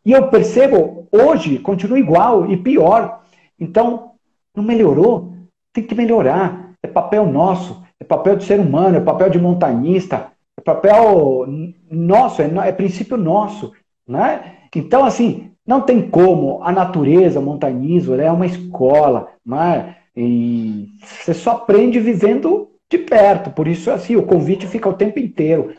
E 0.05 0.13
eu 0.13 0.29
percebo, 0.29 1.07
hoje, 1.13 1.59
continua 1.59 1.99
igual 1.99 2.51
e 2.51 2.57
pior. 2.57 3.21
Então, 3.61 4.13
não 4.57 4.65
melhorou? 4.65 5.35
Tem 5.73 5.85
que 5.85 5.95
melhorar. 5.95 6.68
É 6.83 6.89
papel 6.89 7.27
nosso, 7.27 7.83
é 8.01 8.05
papel 8.05 8.37
de 8.37 8.45
ser 8.45 8.61
humano, 8.61 8.97
é 8.97 9.01
papel 9.01 9.31
de 9.31 9.39
montanhista, 9.39 10.33
é 10.57 10.61
papel 10.61 11.47
nosso, 11.91 12.43
é, 12.43 12.51
é 12.69 12.73
princípio 12.73 13.17
nosso. 13.17 13.73
Né? 14.07 14.57
Então, 14.75 15.05
assim, 15.05 15.53
não 15.67 15.81
tem 15.81 16.09
como. 16.09 16.63
A 16.63 16.73
natureza, 16.73 17.41
o 17.41 17.43
montanhismo, 17.43 18.15
é 18.15 18.31
uma 18.31 18.47
escola. 18.47 19.29
Né? 19.45 19.97
E 20.17 20.89
você 21.03 21.35
só 21.35 21.53
aprende 21.53 22.01
vivendo 22.01 22.71
de 22.91 22.99
perto. 22.99 23.51
Por 23.51 23.69
isso, 23.69 23.91
assim, 23.91 24.17
o 24.17 24.27
convite 24.27 24.67
fica 24.67 24.89
o 24.89 24.95
tempo 24.95 25.19
inteiro. 25.19 25.75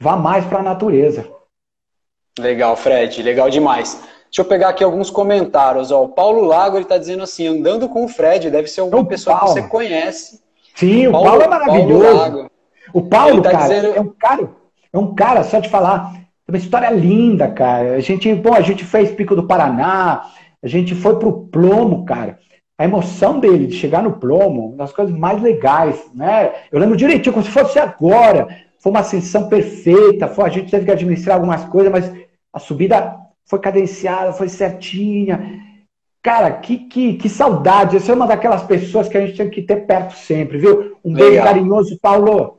Vá 0.00 0.16
mais 0.16 0.44
para 0.44 0.60
a 0.60 0.62
natureza. 0.62 1.28
Legal, 2.38 2.76
Fred, 2.76 3.22
legal 3.22 3.50
demais. 3.50 4.00
Deixa 4.24 4.40
eu 4.40 4.44
pegar 4.46 4.70
aqui 4.70 4.82
alguns 4.82 5.10
comentários. 5.10 5.90
Ó, 5.90 6.04
o 6.04 6.08
Paulo 6.08 6.42
Lago 6.42 6.78
está 6.78 6.96
dizendo 6.96 7.22
assim: 7.22 7.46
andando 7.46 7.88
com 7.88 8.04
o 8.04 8.08
Fred, 8.08 8.50
deve 8.50 8.68
ser 8.68 8.80
alguma 8.80 9.02
o 9.02 9.06
pessoa 9.06 9.38
Paulo. 9.38 9.54
que 9.54 9.60
você 9.60 9.68
conhece. 9.68 10.41
Sim, 10.74 11.08
o 11.08 11.12
Paulo, 11.12 11.26
Paulo 11.28 11.42
é 11.42 11.48
maravilhoso. 11.48 12.18
Paulo 12.18 12.52
o 12.92 13.02
Paulo, 13.02 13.42
tá 13.42 13.50
cara, 13.50 13.74
dizendo... 13.74 13.96
é 13.96 14.00
um 14.00 14.08
cara, 14.18 14.50
é 14.92 14.98
um 14.98 15.14
cara, 15.14 15.42
só 15.44 15.58
de 15.58 15.68
falar, 15.68 16.14
uma 16.46 16.58
história 16.58 16.90
linda, 16.90 17.48
cara. 17.48 17.94
A 17.94 18.00
gente, 18.00 18.32
bom, 18.34 18.52
a 18.52 18.60
gente 18.60 18.84
fez 18.84 19.10
Pico 19.10 19.34
do 19.34 19.46
Paraná, 19.46 20.26
a 20.62 20.68
gente 20.68 20.94
foi 20.94 21.18
pro 21.18 21.46
Plomo, 21.46 22.04
cara. 22.04 22.38
A 22.78 22.84
emoção 22.84 23.38
dele 23.38 23.66
de 23.66 23.76
chegar 23.76 24.02
no 24.02 24.14
Plomo, 24.14 24.68
uma 24.68 24.76
das 24.76 24.92
coisas 24.92 25.16
mais 25.16 25.40
legais, 25.40 26.10
né? 26.14 26.52
Eu 26.70 26.78
lembro 26.78 26.96
direitinho, 26.96 27.32
como 27.32 27.44
se 27.44 27.50
fosse 27.50 27.78
agora. 27.78 28.48
Foi 28.78 28.90
uma 28.90 29.00
ascensão 29.00 29.48
perfeita, 29.48 30.26
foi, 30.26 30.44
a 30.44 30.48
gente 30.48 30.70
teve 30.70 30.84
que 30.84 30.90
administrar 30.90 31.36
algumas 31.36 31.64
coisas, 31.66 31.92
mas 31.92 32.12
a 32.52 32.58
subida 32.58 33.16
foi 33.46 33.60
cadenciada, 33.60 34.32
foi 34.32 34.48
certinha. 34.48 35.60
Cara, 36.22 36.52
que, 36.52 36.78
que, 36.78 37.14
que 37.14 37.28
saudade. 37.28 37.96
Essa 37.96 38.12
é 38.12 38.14
uma 38.14 38.26
daquelas 38.26 38.62
pessoas 38.62 39.08
que 39.08 39.18
a 39.18 39.26
gente 39.26 39.36
tem 39.36 39.50
que 39.50 39.62
ter 39.62 39.86
perto 39.86 40.16
sempre, 40.16 40.56
viu? 40.56 40.96
Um 41.04 41.12
Legal. 41.12 41.30
beijo 41.30 41.42
carinhoso, 41.42 41.98
Paulo. 42.00 42.58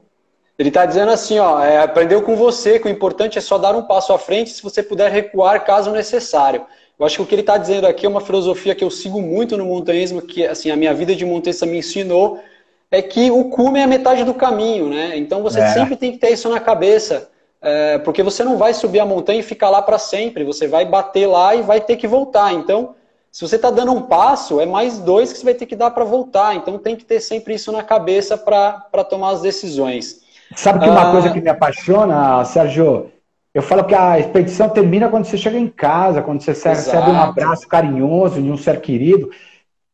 Ele 0.59 0.69
está 0.69 0.85
dizendo 0.85 1.11
assim, 1.11 1.39
ó, 1.39 1.63
é, 1.63 1.79
aprendeu 1.79 2.21
com 2.21 2.35
você 2.35 2.77
que 2.77 2.87
o 2.87 2.91
importante 2.91 3.37
é 3.37 3.41
só 3.41 3.57
dar 3.57 3.75
um 3.75 3.83
passo 3.83 4.13
à 4.13 4.19
frente 4.19 4.51
se 4.51 4.61
você 4.61 4.83
puder 4.83 5.11
recuar 5.11 5.63
caso 5.63 5.91
necessário. 5.91 6.65
Eu 6.99 7.05
acho 7.05 7.15
que 7.15 7.21
o 7.23 7.25
que 7.25 7.33
ele 7.33 7.41
está 7.41 7.57
dizendo 7.57 7.87
aqui 7.87 8.05
é 8.05 8.09
uma 8.09 8.21
filosofia 8.21 8.75
que 8.75 8.83
eu 8.83 8.91
sigo 8.91 9.21
muito 9.21 9.57
no 9.57 9.65
montanhismo, 9.65 10.21
que 10.21 10.45
assim 10.45 10.69
a 10.69 10.75
minha 10.75 10.93
vida 10.93 11.15
de 11.15 11.25
montanhista 11.25 11.65
me 11.65 11.77
ensinou, 11.77 12.39
é 12.91 13.01
que 13.01 13.31
o 13.31 13.45
cume 13.45 13.79
é 13.79 13.83
a 13.83 13.87
metade 13.87 14.23
do 14.23 14.33
caminho, 14.33 14.89
né? 14.89 15.17
Então 15.17 15.41
você 15.41 15.59
é. 15.59 15.67
sempre 15.69 15.95
tem 15.95 16.11
que 16.11 16.19
ter 16.19 16.31
isso 16.31 16.49
na 16.49 16.59
cabeça. 16.59 17.29
É, 17.59 17.97
porque 17.99 18.21
você 18.21 18.43
não 18.43 18.57
vai 18.57 18.73
subir 18.73 18.99
a 18.99 19.05
montanha 19.05 19.39
e 19.39 19.43
ficar 19.43 19.69
lá 19.69 19.81
para 19.81 19.97
sempre. 19.97 20.43
Você 20.43 20.67
vai 20.67 20.85
bater 20.85 21.25
lá 21.25 21.55
e 21.55 21.61
vai 21.61 21.79
ter 21.81 21.95
que 21.95 22.07
voltar. 22.07 22.53
Então, 22.53 22.93
se 23.33 23.41
você 23.41 23.55
está 23.55 23.71
dando 23.71 23.91
um 23.91 24.03
passo, 24.03 24.61
é 24.61 24.65
mais 24.67 24.99
dois 24.99 25.33
que 25.33 25.39
você 25.39 25.45
vai 25.45 25.55
ter 25.55 25.65
que 25.65 25.75
dar 25.75 25.89
para 25.89 26.03
voltar. 26.03 26.55
Então, 26.55 26.77
tem 26.77 26.95
que 26.95 27.03
ter 27.03 27.19
sempre 27.19 27.55
isso 27.55 27.71
na 27.71 27.81
cabeça 27.81 28.37
para 28.37 29.03
tomar 29.03 29.31
as 29.31 29.41
decisões. 29.41 30.21
Sabe 30.55 30.81
que 30.81 30.87
uma 30.87 31.09
ah, 31.09 31.11
coisa 31.11 31.31
que 31.31 31.41
me 31.41 31.49
apaixona, 31.49 32.45
Sérgio? 32.45 33.09
Eu 33.51 33.63
falo 33.63 33.85
que 33.85 33.95
a 33.95 34.19
expedição 34.19 34.69
termina 34.69 35.09
quando 35.09 35.25
você 35.25 35.35
chega 35.35 35.57
em 35.57 35.67
casa, 35.67 36.21
quando 36.21 36.43
você 36.43 36.51
recebe 36.51 37.09
um 37.09 37.19
abraço 37.19 37.67
carinhoso 37.67 38.39
de 38.39 38.51
um 38.51 38.57
ser 38.57 38.79
querido. 38.81 39.31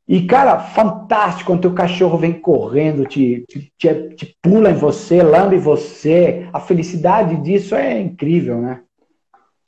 E, 0.06 0.24
cara, 0.24 0.60
fantástico 0.60 1.54
quando 1.54 1.64
o 1.64 1.74
cachorro 1.74 2.18
vem 2.18 2.34
correndo, 2.34 3.06
te, 3.06 3.46
te, 3.48 3.72
te, 3.78 4.16
te 4.16 4.38
pula 4.42 4.72
em 4.72 4.76
você, 4.76 5.24
lambe 5.24 5.58
você. 5.58 6.46
A 6.52 6.60
felicidade 6.60 7.38
disso 7.38 7.74
é 7.74 8.02
incrível, 8.02 8.58
né? 8.58 8.82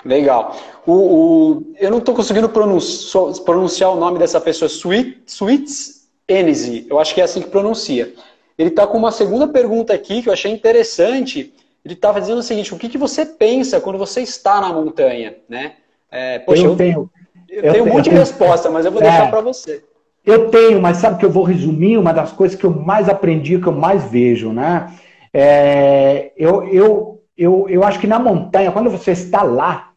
Legal. 0.04 0.56
O, 0.86 0.94
o, 0.94 1.74
eu 1.80 1.92
não 1.92 2.00
estou 2.00 2.16
conseguindo 2.16 2.50
pronunciar, 2.50 3.24
pronunciar, 3.46 3.92
o 3.92 4.00
nome 4.00 4.18
dessa 4.18 4.42
pessoa, 4.42 4.68
Sweet, 4.68 5.22
Sweets 5.28 6.08
Enzy. 6.28 6.88
Eu 6.90 7.00
acho 7.00 7.14
que 7.14 7.22
é 7.22 7.24
assim 7.24 7.42
que 7.42 7.50
pronuncia. 7.50 8.14
Ele 8.58 8.70
está 8.70 8.86
com 8.88 8.98
uma 8.98 9.12
segunda 9.12 9.48
pergunta 9.48 9.94
aqui 9.94 10.22
que 10.22 10.30
eu 10.30 10.34
achei 10.34 10.52
interessante. 10.52 11.54
Ele 11.84 11.94
estava 11.94 12.20
dizendo 12.20 12.40
o 12.40 12.44
seguinte: 12.44 12.74
o 12.74 12.78
que, 12.78 12.90
que 12.90 12.98
você 12.98 13.26
pensa 13.26 13.80
quando 13.80 13.98
você 13.98 14.22
está 14.22 14.60
na 14.62 14.72
montanha? 14.74 15.36
Né? 15.48 15.74
É, 16.12 16.40
poxa, 16.40 16.64
eu, 16.64 16.76
tenho, 16.76 17.10
eu, 17.50 17.64
eu 17.64 17.74
tenho 17.74 17.86
um 17.86 17.90
monte 17.90 18.10
de 18.10 18.16
resposta, 18.16 18.70
mas 18.70 18.86
eu 18.86 18.92
vou 18.92 19.02
deixar 19.02 19.28
é, 19.28 19.30
para 19.30 19.42
você. 19.42 19.84
Eu 20.26 20.50
tenho, 20.50 20.82
mas 20.82 20.98
sabe 20.98 21.18
que 21.18 21.26
eu 21.26 21.32
vou 21.32 21.44
resumir 21.44 21.98
uma 21.98 22.14
das 22.14 22.32
coisas 22.32 22.58
que 22.58 22.66
eu 22.66 22.72
mais 22.72 23.10
aprendi, 23.10 23.60
que 23.60 23.68
eu 23.68 23.74
mais 23.74 24.04
vejo, 24.04 24.52
né? 24.52 24.94
É, 25.34 26.32
eu, 26.38 26.64
eu, 26.68 27.24
eu, 27.38 27.66
eu 27.70 27.84
acho 27.84 28.00
que 28.00 28.08
na 28.08 28.20
montanha, 28.20 28.72
quando 28.72 28.90
você 28.90 29.12
está 29.12 29.42
lá, 29.42 29.91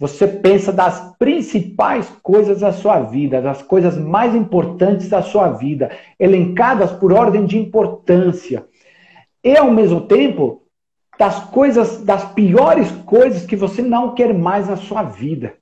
você 0.00 0.26
pensa 0.26 0.72
das 0.72 1.14
principais 1.18 2.08
coisas 2.22 2.60
da 2.60 2.72
sua 2.72 3.00
vida, 3.00 3.42
das 3.42 3.60
coisas 3.60 3.98
mais 3.98 4.34
importantes 4.34 5.10
da 5.10 5.20
sua 5.20 5.50
vida, 5.50 5.90
elencadas 6.18 6.90
por 6.90 7.12
ordem 7.12 7.44
de 7.44 7.58
importância. 7.58 8.64
E 9.44 9.54
ao 9.54 9.70
mesmo 9.70 10.00
tempo, 10.00 10.62
das 11.18 11.40
coisas, 11.50 12.02
das 12.02 12.24
piores 12.32 12.90
coisas 13.04 13.44
que 13.44 13.54
você 13.54 13.82
não 13.82 14.14
quer 14.14 14.32
mais 14.32 14.68
na 14.68 14.76
sua 14.76 15.02
vida, 15.02 15.52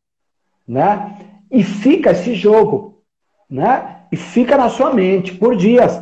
né? 0.66 1.18
E 1.50 1.64
fica 1.64 2.12
esse 2.12 2.32
jogo, 2.32 3.02
né? 3.50 4.02
E 4.12 4.16
fica 4.16 4.56
na 4.56 4.68
sua 4.68 4.94
mente 4.94 5.34
por 5.34 5.56
dias. 5.56 6.00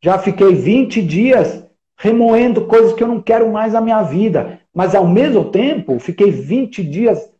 Já 0.00 0.20
fiquei 0.20 0.54
20 0.54 1.02
dias 1.02 1.66
remoendo 1.98 2.64
coisas 2.66 2.92
que 2.92 3.02
eu 3.02 3.08
não 3.08 3.20
quero 3.20 3.50
mais 3.50 3.72
na 3.72 3.80
minha 3.80 4.02
vida, 4.02 4.60
mas 4.72 4.94
ao 4.94 5.06
mesmo 5.06 5.46
tempo, 5.46 5.98
fiquei 5.98 6.30
20 6.30 6.84
dias 6.84 7.31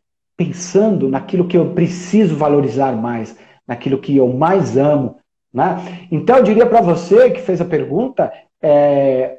pensando 0.45 1.09
naquilo 1.09 1.47
que 1.47 1.57
eu 1.57 1.71
preciso 1.71 2.37
valorizar 2.37 2.93
mais, 2.93 3.37
naquilo 3.67 3.99
que 3.99 4.17
eu 4.17 4.29
mais 4.29 4.77
amo. 4.77 5.19
Né? 5.53 6.09
Então, 6.11 6.39
eu 6.39 6.43
diria 6.43 6.67
para 6.67 6.81
você 6.81 7.31
que 7.31 7.41
fez 7.41 7.61
a 7.61 7.65
pergunta, 7.65 8.33
é, 8.61 9.39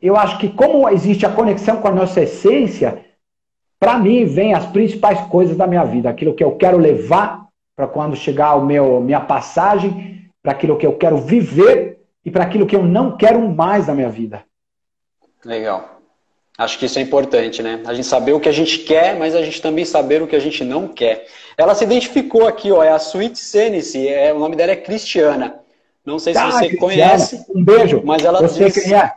eu 0.00 0.16
acho 0.16 0.38
que 0.38 0.48
como 0.48 0.88
existe 0.88 1.24
a 1.24 1.32
conexão 1.32 1.78
com 1.78 1.88
a 1.88 1.92
nossa 1.92 2.20
essência, 2.20 3.04
para 3.80 3.98
mim 3.98 4.24
vem 4.24 4.52
as 4.52 4.66
principais 4.66 5.20
coisas 5.28 5.56
da 5.56 5.66
minha 5.66 5.84
vida, 5.84 6.10
aquilo 6.10 6.34
que 6.34 6.44
eu 6.44 6.56
quero 6.56 6.76
levar 6.76 7.46
para 7.74 7.86
quando 7.86 8.16
chegar 8.16 8.60
meu 8.64 9.00
minha 9.00 9.20
passagem, 9.20 10.30
para 10.42 10.52
aquilo 10.52 10.76
que 10.76 10.86
eu 10.86 10.96
quero 10.96 11.18
viver 11.18 11.98
e 12.24 12.30
para 12.30 12.44
aquilo 12.44 12.66
que 12.66 12.76
eu 12.76 12.82
não 12.82 13.16
quero 13.16 13.40
mais 13.48 13.86
na 13.86 13.94
minha 13.94 14.08
vida. 14.08 14.44
Legal. 15.44 15.95
Acho 16.58 16.78
que 16.78 16.86
isso 16.86 16.98
é 16.98 17.02
importante, 17.02 17.62
né? 17.62 17.80
A 17.84 17.92
gente 17.92 18.06
saber 18.06 18.32
o 18.32 18.40
que 18.40 18.48
a 18.48 18.52
gente 18.52 18.78
quer, 18.78 19.14
mas 19.16 19.34
a 19.34 19.42
gente 19.42 19.60
também 19.60 19.84
saber 19.84 20.22
o 20.22 20.26
que 20.26 20.36
a 20.36 20.40
gente 20.40 20.64
não 20.64 20.88
quer. 20.88 21.26
Ela 21.56 21.74
se 21.74 21.84
identificou 21.84 22.46
aqui, 22.46 22.72
ó, 22.72 22.82
é 22.82 22.90
a 22.90 22.96
Sweet 22.96 23.38
Senise, 23.38 24.08
é, 24.08 24.32
o 24.32 24.38
nome 24.38 24.56
dela 24.56 24.72
é 24.72 24.76
Cristiana. 24.76 25.56
Não 26.04 26.18
sei 26.18 26.32
se 26.32 26.38
ah, 26.38 26.50
você 26.50 26.68
Cristiana, 26.68 26.80
conhece. 26.80 27.44
Um 27.54 27.62
beijo. 27.62 28.00
Mas 28.04 28.24
ela 28.24 28.46
sei 28.48 28.70
quem 28.70 28.94
é. 28.94 29.12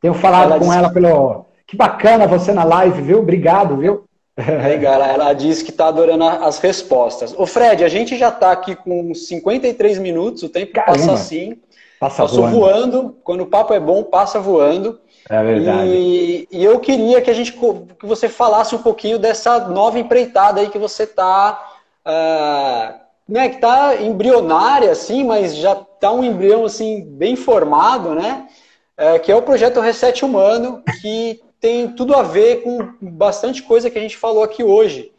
Tenho 0.00 0.14
falado 0.14 0.52
ela 0.52 0.58
com 0.58 0.64
disse... 0.66 0.78
ela 0.78 0.90
pelo. 0.90 1.46
Que 1.66 1.76
bacana 1.76 2.26
você 2.26 2.52
na 2.52 2.64
live, 2.64 3.02
viu? 3.02 3.18
Obrigado, 3.18 3.76
viu? 3.76 4.04
Legal, 4.38 4.94
ela, 4.94 5.06
ela 5.08 5.32
disse 5.32 5.64
que 5.64 5.70
está 5.70 5.88
adorando 5.88 6.24
as 6.24 6.58
respostas. 6.58 7.34
Ô 7.36 7.44
Fred, 7.44 7.84
a 7.84 7.88
gente 7.88 8.16
já 8.16 8.28
está 8.28 8.52
aqui 8.52 8.76
com 8.76 9.12
53 9.12 9.98
minutos, 9.98 10.44
o 10.44 10.48
tempo 10.48 10.72
Caramba. 10.72 10.96
passa 10.96 11.12
assim. 11.12 11.58
Passa 11.98 12.22
Passou 12.22 12.48
voando. 12.48 12.56
voando. 12.56 13.16
Quando 13.24 13.40
o 13.42 13.46
papo 13.46 13.74
é 13.74 13.80
bom, 13.80 14.04
passa 14.04 14.38
voando. 14.38 15.00
É 15.28 15.42
verdade. 15.42 15.90
E, 15.90 16.48
e, 16.50 16.64
eu 16.64 16.80
queria 16.80 17.20
que 17.20 17.30
a 17.30 17.34
gente 17.34 17.52
que 17.52 18.06
você 18.06 18.28
falasse 18.28 18.74
um 18.74 18.82
pouquinho 18.82 19.18
dessa 19.18 19.68
nova 19.68 19.98
empreitada 19.98 20.60
aí 20.60 20.70
que 20.70 20.78
você 20.78 21.02
está, 21.02 21.52
uh, 22.00 22.06
ah, 22.06 23.00
né, 23.28 23.48
que 23.50 23.56
está 23.56 23.96
embrionária 23.96 24.90
assim, 24.90 25.24
mas 25.24 25.54
já 25.54 25.72
está 25.72 26.10
um 26.10 26.24
embrião 26.24 26.64
assim 26.64 27.04
bem 27.04 27.36
formado, 27.36 28.14
né? 28.14 28.48
Uh, 28.98 29.20
que 29.20 29.30
é 29.30 29.36
o 29.36 29.42
projeto 29.42 29.80
Reset 29.80 30.24
Humano, 30.24 30.82
que 31.00 31.40
tem 31.60 31.88
tudo 31.92 32.14
a 32.14 32.22
ver 32.22 32.62
com 32.62 32.94
bastante 33.00 33.62
coisa 33.62 33.90
que 33.90 33.98
a 33.98 34.00
gente 34.00 34.16
falou 34.16 34.42
aqui 34.42 34.64
hoje. 34.64 35.12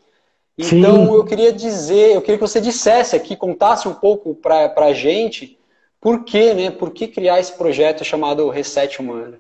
Então 0.57 1.05
Sim. 1.05 1.13
eu 1.13 1.23
queria 1.23 1.53
dizer, 1.53 2.15
eu 2.15 2.21
queria 2.21 2.37
que 2.37 2.47
você 2.47 2.59
dissesse 2.59 3.15
aqui, 3.15 3.35
contasse 3.35 3.87
um 3.87 3.93
pouco 3.93 4.35
para 4.35 4.73
a 4.75 4.93
gente 4.93 5.57
por 6.01 6.23
que, 6.23 6.53
né? 6.53 6.71
Por 6.71 6.91
que 6.91 7.07
criar 7.07 7.39
esse 7.39 7.53
projeto 7.53 8.03
chamado 8.03 8.49
Reset 8.49 8.99
Humano? 8.99 9.37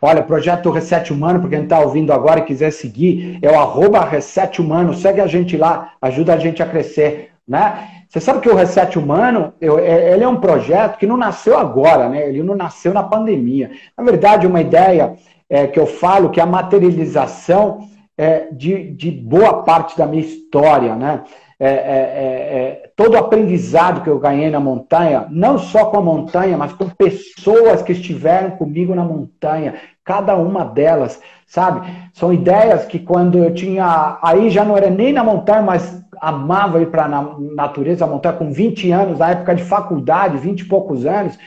Olha, 0.00 0.22
projeto 0.22 0.70
Reset 0.70 1.12
Humano, 1.12 1.40
para 1.40 1.50
quem 1.50 1.62
está 1.62 1.80
ouvindo 1.80 2.12
agora 2.12 2.40
e 2.40 2.44
quiser 2.44 2.70
seguir, 2.70 3.38
é 3.42 3.50
o 3.50 3.58
arroba 3.58 4.04
Reset 4.04 4.60
Humano. 4.60 4.94
Segue 4.94 5.20
a 5.20 5.26
gente 5.26 5.56
lá, 5.56 5.92
ajuda 6.00 6.34
a 6.34 6.38
gente 6.38 6.62
a 6.62 6.66
crescer. 6.66 7.30
Né? 7.46 7.88
Você 8.08 8.20
sabe 8.20 8.40
que 8.40 8.48
o 8.48 8.54
Reset 8.54 8.98
Humano, 8.98 9.52
eu, 9.60 9.78
é, 9.78 10.12
ele 10.12 10.24
é 10.24 10.28
um 10.28 10.40
projeto 10.40 10.98
que 10.98 11.06
não 11.06 11.16
nasceu 11.16 11.58
agora, 11.58 12.08
né? 12.08 12.28
ele 12.28 12.42
não 12.42 12.54
nasceu 12.54 12.92
na 12.92 13.02
pandemia. 13.02 13.70
Na 13.96 14.04
verdade, 14.04 14.46
uma 14.46 14.60
ideia 14.60 15.14
é, 15.48 15.66
que 15.66 15.78
eu 15.78 15.86
falo 15.86 16.30
que 16.30 16.40
é 16.40 16.42
a 16.42 16.46
materialização 16.46 17.88
é, 18.18 18.48
de, 18.52 18.90
de 18.92 19.10
boa 19.10 19.62
parte 19.62 19.96
da 19.96 20.06
minha 20.06 20.22
história. 20.22 20.94
Né? 20.94 21.22
É, 21.58 21.68
é, 21.68 21.70
é, 21.70 22.58
é, 22.58 22.90
todo 22.94 23.14
o 23.14 23.16
aprendizado 23.16 24.02
que 24.02 24.10
eu 24.10 24.18
ganhei 24.18 24.50
na 24.50 24.60
montanha, 24.60 25.26
não 25.30 25.58
só 25.58 25.86
com 25.86 25.96
a 25.96 26.02
montanha, 26.02 26.54
mas 26.56 26.74
com 26.74 26.86
pessoas 26.86 27.80
que 27.80 27.92
estiveram 27.92 28.50
comigo 28.52 28.94
na 28.94 29.02
montanha, 29.02 29.74
cada 30.04 30.36
uma 30.36 30.64
delas, 30.64 31.18
sabe? 31.46 31.88
São 32.12 32.30
ideias 32.30 32.84
que 32.84 32.98
quando 32.98 33.38
eu 33.38 33.54
tinha. 33.54 34.18
Aí 34.22 34.50
já 34.50 34.64
não 34.66 34.76
era 34.76 34.90
nem 34.90 35.14
na 35.14 35.24
montanha, 35.24 35.62
mas 35.62 36.04
amava 36.20 36.82
ir 36.82 36.90
para 36.90 37.06
a 37.06 37.38
natureza, 37.54 38.04
a 38.04 38.08
montanha 38.08 38.36
com 38.36 38.52
20 38.52 38.90
anos, 38.90 39.18
na 39.18 39.30
época 39.30 39.54
de 39.54 39.64
faculdade, 39.64 40.36
20 40.36 40.60
e 40.60 40.64
poucos 40.66 41.06
anos. 41.06 41.38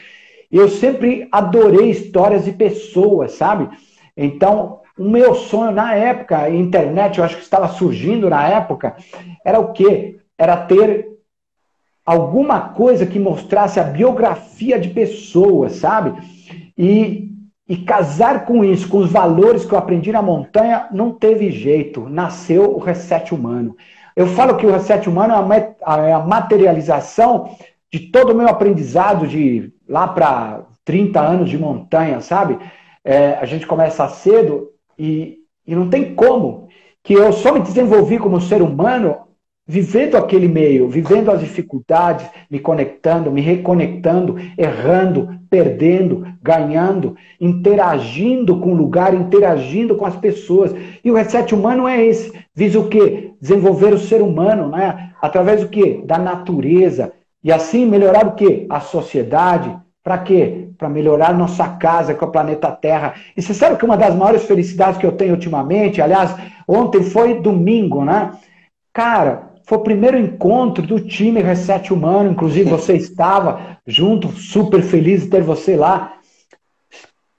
Eu 0.52 0.68
sempre 0.68 1.28
adorei 1.32 1.92
histórias 1.92 2.48
e 2.48 2.52
pessoas, 2.52 3.34
sabe? 3.34 3.70
Então, 4.18 4.79
o 5.00 5.10
meu 5.10 5.34
sonho 5.34 5.72
na 5.72 5.96
época, 5.96 6.38
a 6.38 6.50
internet, 6.50 7.18
eu 7.18 7.24
acho 7.24 7.38
que 7.38 7.44
estava 7.44 7.70
surgindo 7.70 8.30
na 8.30 8.46
época, 8.46 8.98
era 9.46 9.58
o 9.58 9.72
quê? 9.72 10.20
Era 10.38 10.58
ter 10.58 11.08
alguma 12.06 12.60
coisa 12.60 13.06
que 13.06 13.18
mostrasse 13.18 13.80
a 13.80 13.84
biografia 13.84 14.78
de 14.78 14.90
pessoas, 14.90 15.78
sabe? 15.78 16.14
E, 16.78 17.32
e 17.68 17.78
casar 17.78 18.46
com 18.46 18.66
isso, 18.66 18.90
com 18.90 18.98
os 18.98 19.10
valores 19.10 19.64
que 19.64 19.74
eu 19.74 19.78
aprendi 19.78 20.12
na 20.12 20.22
montanha, 20.22 20.88
não 20.92 21.12
teve 21.12 21.50
jeito. 21.50 22.10
Nasceu 22.10 22.76
o 22.76 22.80
reset 22.80 23.34
humano. 23.34 23.78
Eu 24.16 24.28
falo 24.28 24.58
que 24.58 24.66
o 24.66 24.72
reset 24.72 25.08
humano 25.08 25.34
é 25.54 25.76
a 25.86 25.98
é 25.98 26.18
materialização 26.26 27.56
de 27.92 28.00
todo 28.12 28.34
o 28.34 28.36
meu 28.36 28.50
aprendizado 28.50 29.26
de 29.26 29.72
lá 29.88 30.10
para 30.10 30.64
30 30.84 31.22
anos 31.22 31.50
de 31.50 31.58
montanha, 31.58 32.20
sabe? 32.20 32.60
É, 33.06 33.36
a 33.36 33.46
gente 33.46 33.66
começa 33.66 34.08
cedo 34.10 34.69
e, 35.00 35.38
e 35.66 35.74
não 35.74 35.90
tem 35.90 36.14
como 36.14 36.68
que 37.02 37.14
eu 37.14 37.32
só 37.32 37.54
me 37.54 37.62
desenvolvi 37.62 38.20
como 38.20 38.42
ser 38.42 38.62
humano 38.62 39.16
vivendo 39.66 40.18
aquele 40.18 40.48
meio, 40.48 40.90
vivendo 40.90 41.30
as 41.30 41.40
dificuldades, 41.40 42.28
me 42.50 42.60
conectando, 42.60 43.32
me 43.32 43.40
reconectando, 43.40 44.36
errando, 44.58 45.40
perdendo, 45.48 46.26
ganhando, 46.42 47.16
interagindo 47.40 48.60
com 48.60 48.74
o 48.74 48.76
lugar, 48.76 49.14
interagindo 49.14 49.96
com 49.96 50.08
as 50.08 50.16
pessoas. 50.16 50.74
E 51.04 51.12
o 51.12 51.14
reset 51.14 51.54
humano 51.54 51.88
é 51.88 52.04
esse. 52.04 52.34
Visa 52.56 52.80
o 52.80 52.90
quê? 52.90 53.32
Desenvolver 53.40 53.94
o 53.94 54.00
ser 54.00 54.24
humano, 54.24 54.70
né? 54.70 55.12
Através 55.22 55.62
do 55.62 55.70
quê? 55.70 56.02
Da 56.04 56.18
natureza. 56.18 57.14
E 57.44 57.52
assim 57.52 57.86
melhorar 57.86 58.26
o 58.26 58.34
quê? 58.34 58.66
A 58.72 58.80
sociedade. 58.80 59.72
Para 60.10 60.18
quê? 60.18 60.70
para 60.76 60.90
melhorar 60.90 61.38
nossa 61.38 61.68
casa 61.68 62.16
com 62.16 62.26
o 62.26 62.32
planeta 62.32 62.72
Terra. 62.72 63.14
E 63.38 63.42
você 63.44 63.54
sabe 63.54 63.76
que 63.76 63.86
uma 63.86 63.96
das 63.96 64.16
maiores 64.16 64.44
felicidades 64.46 64.98
que 64.98 65.06
eu 65.06 65.12
tenho 65.12 65.34
ultimamente, 65.34 66.02
aliás, 66.02 66.34
ontem 66.68 67.04
foi 67.04 67.42
domingo, 67.42 68.04
né? 68.04 68.32
Cara, 68.92 69.52
foi 69.68 69.78
o 69.78 69.84
primeiro 69.84 70.18
encontro 70.18 70.88
do 70.88 71.00
time 71.00 71.44
Reset 71.44 71.94
Humano, 71.94 72.32
inclusive 72.32 72.68
você 72.72 72.94
estava 72.96 73.78
junto, 73.86 74.30
super 74.30 74.82
feliz 74.82 75.22
de 75.22 75.28
ter 75.28 75.44
você 75.44 75.76
lá. 75.76 76.14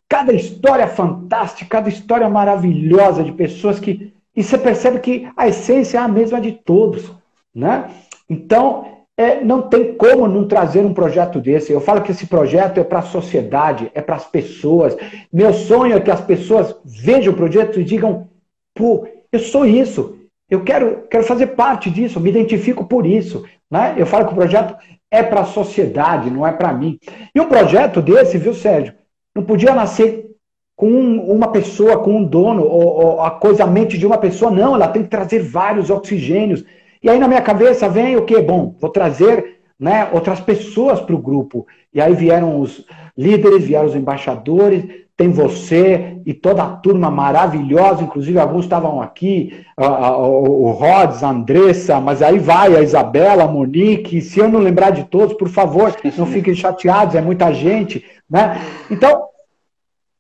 Cada 0.09 0.33
história 0.33 0.87
fantástica, 0.87 1.79
cada 1.79 1.89
história 1.89 2.29
maravilhosa 2.29 3.25
de 3.25 3.33
pessoas 3.33 3.81
que. 3.81 4.13
E 4.37 4.45
você 4.45 4.57
percebe 4.57 5.01
que 5.01 5.29
a 5.37 5.49
essência 5.49 5.99
é 5.99 6.01
a 6.01 6.07
mesma 6.07 6.41
de 6.41 6.53
todos, 6.53 7.11
né? 7.53 7.91
Então, 8.29 9.00
é, 9.21 9.45
não 9.45 9.61
tem 9.61 9.93
como 9.93 10.27
não 10.27 10.49
trazer 10.49 10.81
um 10.81 10.95
projeto 10.95 11.39
desse. 11.39 11.71
Eu 11.71 11.81
falo 11.83 12.01
que 12.01 12.11
esse 12.11 12.27
projeto 12.27 12.81
é 12.81 12.85
para 12.85 13.01
a 13.01 13.03
sociedade, 13.03 13.91
é 13.95 14.01
para 14.01 14.17
as 14.17 14.25
pessoas. 14.25 14.97
Meu 15.31 15.53
sonho 15.53 15.95
é 15.95 16.01
que 16.01 16.11
as 16.11 16.23
pessoas 16.23 16.75
vejam 16.87 17.35
o 17.35 17.37
projeto 17.37 17.79
e 17.79 17.85
digam: 17.85 18.29
pô, 18.75 19.07
eu 19.31 19.39
sou 19.39 19.67
isso. 19.67 20.17
eu 20.49 20.65
quero, 20.65 21.03
quero 21.11 21.25
fazer 21.25 21.49
parte 21.49 21.91
disso, 21.91 22.19
me 22.19 22.31
identifico 22.31 22.87
por 22.87 23.05
isso. 23.05 23.45
Né? 23.71 23.95
Eu 23.99 24.07
falo 24.07 24.25
que 24.25 24.33
o 24.33 24.37
projeto 24.37 24.75
é 25.11 25.23
para 25.23 25.43
a 25.43 25.45
sociedade, 25.45 26.31
não 26.31 26.47
é 26.47 26.53
para 26.53 26.73
mim. 26.73 26.99
E 27.35 27.39
um 27.39 27.47
projeto 27.47 28.01
desse, 28.01 28.39
viu, 28.39 28.55
Sérgio, 28.55 28.95
não 29.35 29.43
podia 29.43 29.75
nascer 29.75 30.31
com 30.75 30.89
uma 30.89 31.53
pessoa, 31.53 32.03
com 32.03 32.17
um 32.17 32.25
dono, 32.25 32.63
ou, 32.63 33.05
ou 33.05 33.21
a 33.21 33.33
coisa, 33.33 33.65
a 33.65 33.67
mente 33.67 33.99
de 33.99 34.07
uma 34.07 34.17
pessoa, 34.17 34.51
não, 34.51 34.75
ela 34.75 34.89
tem 34.89 35.03
que 35.03 35.11
trazer 35.11 35.41
vários 35.43 35.91
oxigênios. 35.91 36.65
E 37.03 37.09
aí 37.09 37.19
na 37.19 37.29
minha 37.29 37.43
cabeça 37.43 37.89
vem 37.89 38.17
o 38.17 38.25
quê? 38.25 38.41
Bom, 38.41 38.75
vou 38.79 38.91
trazer 38.91 39.61
né, 39.79 40.09
outras 40.13 40.41
pessoas 40.41 41.01
para 41.01 41.15
o 41.15 41.19
grupo. 41.19 41.67
E 41.93 42.01
aí 42.01 42.15
vieram 42.15 42.61
os 42.61 42.85
líderes, 43.17 43.65
vieram 43.65 43.87
os 43.87 43.97
embaixadores, 43.97 44.85
tem 45.21 45.31
você 45.31 46.17
e 46.25 46.33
toda 46.33 46.63
a 46.63 46.71
turma 46.77 47.11
maravilhosa, 47.11 48.03
inclusive 48.03 48.39
alguns 48.39 48.65
estavam 48.65 49.03
aqui, 49.03 49.67
o 49.77 50.71
Rods, 50.71 51.23
a 51.23 51.29
Andressa, 51.29 52.01
mas 52.01 52.23
aí 52.23 52.39
vai 52.39 52.75
a 52.75 52.81
Isabela, 52.81 53.45
a 53.45 53.47
Monique, 53.47 54.23
se 54.23 54.41
eu 54.41 54.49
não 54.49 54.61
lembrar 54.61 54.91
de 54.91 55.05
todos, 55.05 55.37
por 55.37 55.49
favor, 55.49 55.95
não 56.17 56.25
fiquem 56.25 56.55
chateados, 56.55 57.15
é 57.15 57.21
muita 57.21 57.53
gente, 57.53 58.03
né? 58.31 58.63
Então, 58.91 59.25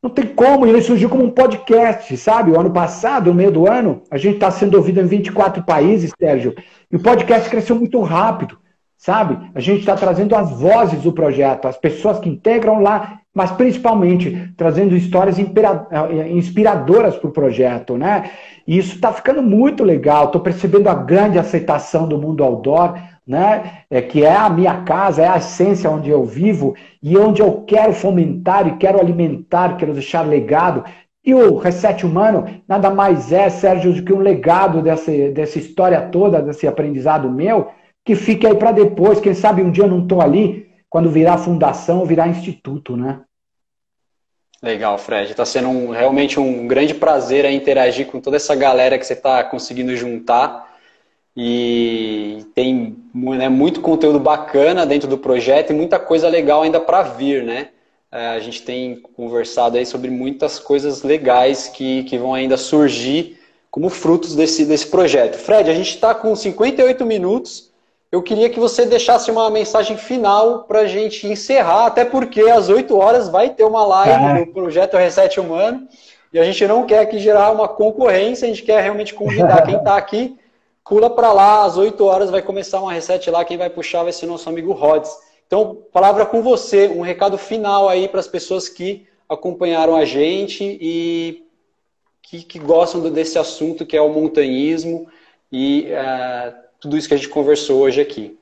não 0.02 0.10
tem 0.10 0.26
como, 0.26 0.66
ele 0.66 0.80
surgiu 0.80 1.08
como 1.08 1.24
um 1.24 1.30
podcast, 1.30 2.16
sabe? 2.16 2.50
O 2.50 2.58
ano 2.58 2.70
passado, 2.72 3.30
no 3.30 3.34
meio 3.34 3.52
do 3.52 3.68
ano, 3.68 4.02
a 4.10 4.16
gente 4.16 4.34
está 4.34 4.50
sendo 4.50 4.76
ouvido 4.76 5.00
em 5.00 5.06
24 5.06 5.62
países, 5.62 6.12
Sérgio, 6.18 6.54
e 6.90 6.96
o 6.96 7.02
podcast 7.02 7.50
cresceu 7.50 7.76
muito 7.76 8.00
rápido 8.00 8.58
sabe? 9.00 9.38
A 9.54 9.60
gente 9.60 9.80
está 9.80 9.96
trazendo 9.96 10.36
as 10.36 10.50
vozes 10.50 11.00
do 11.02 11.10
projeto, 11.10 11.66
as 11.66 11.78
pessoas 11.78 12.18
que 12.18 12.28
integram 12.28 12.82
lá, 12.82 13.20
mas 13.34 13.50
principalmente 13.50 14.52
trazendo 14.58 14.94
histórias 14.94 15.38
eh, 15.38 16.28
inspiradoras 16.30 17.16
para 17.16 17.30
o 17.30 17.32
projeto, 17.32 17.96
né? 17.96 18.30
E 18.66 18.76
isso 18.76 18.96
está 18.96 19.10
ficando 19.10 19.42
muito 19.42 19.82
legal. 19.82 20.26
Estou 20.26 20.42
percebendo 20.42 20.88
a 20.88 20.94
grande 20.94 21.38
aceitação 21.38 22.06
do 22.06 22.18
mundo 22.18 22.44
outdoor, 22.44 22.94
né? 23.30 23.84
É, 23.88 24.02
que 24.02 24.24
é 24.24 24.34
a 24.34 24.50
minha 24.50 24.82
casa, 24.82 25.22
é 25.22 25.28
a 25.28 25.36
essência 25.36 25.88
onde 25.88 26.10
eu 26.10 26.24
vivo 26.24 26.74
e 27.00 27.16
onde 27.16 27.40
eu 27.40 27.62
quero 27.62 27.92
fomentar 27.92 28.66
e 28.66 28.76
quero 28.76 28.98
alimentar, 28.98 29.76
quero 29.76 29.92
deixar 29.92 30.22
legado. 30.22 30.84
E 31.24 31.32
o 31.32 31.56
Reset 31.56 32.04
Humano 32.04 32.44
nada 32.66 32.90
mais 32.90 33.30
é, 33.30 33.48
Sérgio, 33.48 33.92
do 33.92 34.02
que 34.02 34.12
um 34.12 34.18
legado 34.18 34.82
dessa, 34.82 35.12
dessa 35.30 35.60
história 35.60 36.02
toda, 36.08 36.42
desse 36.42 36.66
aprendizado 36.66 37.30
meu, 37.30 37.68
que 38.04 38.16
fique 38.16 38.44
aí 38.48 38.56
para 38.56 38.72
depois. 38.72 39.20
Quem 39.20 39.32
sabe 39.32 39.62
um 39.62 39.70
dia 39.70 39.84
eu 39.84 39.88
não 39.88 40.02
estou 40.02 40.20
ali, 40.20 40.68
quando 40.88 41.08
virar 41.08 41.38
fundação, 41.38 42.04
virar 42.04 42.26
instituto, 42.26 42.96
né? 42.96 43.20
Legal, 44.60 44.98
Fred. 44.98 45.30
Está 45.30 45.44
sendo 45.44 45.68
um, 45.68 45.90
realmente 45.90 46.40
um 46.40 46.66
grande 46.66 46.94
prazer 46.94 47.44
interagir 47.44 48.08
com 48.08 48.20
toda 48.20 48.36
essa 48.36 48.56
galera 48.56 48.98
que 48.98 49.06
você 49.06 49.12
está 49.12 49.44
conseguindo 49.44 49.94
juntar. 49.96 50.68
E 51.36 52.44
tem 52.54 52.96
né, 53.14 53.48
muito 53.48 53.80
conteúdo 53.80 54.18
bacana 54.18 54.84
dentro 54.84 55.08
do 55.08 55.16
projeto 55.16 55.70
e 55.70 55.74
muita 55.74 55.98
coisa 55.98 56.28
legal 56.28 56.62
ainda 56.62 56.80
para 56.80 57.02
vir, 57.02 57.42
né? 57.42 57.68
É, 58.12 58.28
a 58.28 58.40
gente 58.40 58.62
tem 58.62 58.96
conversado 58.96 59.78
aí 59.78 59.86
sobre 59.86 60.10
muitas 60.10 60.58
coisas 60.58 61.02
legais 61.02 61.68
que, 61.68 62.02
que 62.04 62.18
vão 62.18 62.34
ainda 62.34 62.56
surgir 62.56 63.38
como 63.70 63.88
frutos 63.88 64.34
desse, 64.34 64.64
desse 64.64 64.88
projeto. 64.88 65.36
Fred, 65.36 65.70
a 65.70 65.74
gente 65.74 65.90
está 65.90 66.12
com 66.12 66.34
58 66.34 67.06
minutos 67.06 67.70
eu 68.12 68.20
queria 68.20 68.50
que 68.50 68.58
você 68.58 68.84
deixasse 68.84 69.30
uma 69.30 69.48
mensagem 69.50 69.96
final 69.96 70.64
para 70.64 70.80
a 70.80 70.86
gente 70.86 71.28
encerrar, 71.28 71.86
até 71.86 72.04
porque 72.04 72.40
às 72.42 72.68
8 72.68 72.96
horas 72.96 73.28
vai 73.28 73.50
ter 73.50 73.62
uma 73.62 73.86
live 73.86 74.44
do 74.44 74.52
projeto 74.52 74.96
Reset 74.96 75.38
Humano 75.38 75.86
e 76.32 76.38
a 76.38 76.42
gente 76.42 76.66
não 76.66 76.84
quer 76.84 77.00
aqui 77.00 77.20
gerar 77.20 77.52
uma 77.52 77.68
concorrência, 77.68 78.46
a 78.46 78.48
gente 78.48 78.64
quer 78.64 78.82
realmente 78.82 79.14
convidar 79.14 79.62
quem 79.62 79.76
está 79.76 79.96
aqui, 79.96 80.36
pula 80.84 81.10
para 81.10 81.32
lá, 81.32 81.64
às 81.64 81.76
8 81.76 82.04
horas 82.04 82.30
vai 82.30 82.42
começar 82.42 82.80
uma 82.80 82.92
reset 82.92 83.30
lá, 83.30 83.44
quem 83.44 83.56
vai 83.56 83.70
puxar 83.70 84.02
vai 84.02 84.12
ser 84.12 84.26
nosso 84.26 84.48
amigo 84.48 84.72
Rods. 84.72 85.10
Então, 85.46 85.78
palavra 85.92 86.26
com 86.26 86.42
você, 86.42 86.88
um 86.88 87.00
recado 87.00 87.36
final 87.36 87.88
aí 87.88 88.08
para 88.08 88.20
as 88.20 88.28
pessoas 88.28 88.68
que 88.68 89.06
acompanharam 89.28 89.96
a 89.96 90.04
gente 90.04 90.78
e 90.80 91.44
que, 92.22 92.42
que 92.42 92.58
gostam 92.58 93.00
desse 93.10 93.38
assunto 93.38 93.86
que 93.86 93.96
é 93.96 94.00
o 94.00 94.08
montanhismo 94.08 95.08
e 95.50 95.88
uh, 95.90 96.54
tudo 96.80 96.96
isso 96.96 97.08
que 97.08 97.14
a 97.14 97.16
gente 97.16 97.28
conversou 97.28 97.80
hoje 97.80 98.00
aqui. 98.00 98.38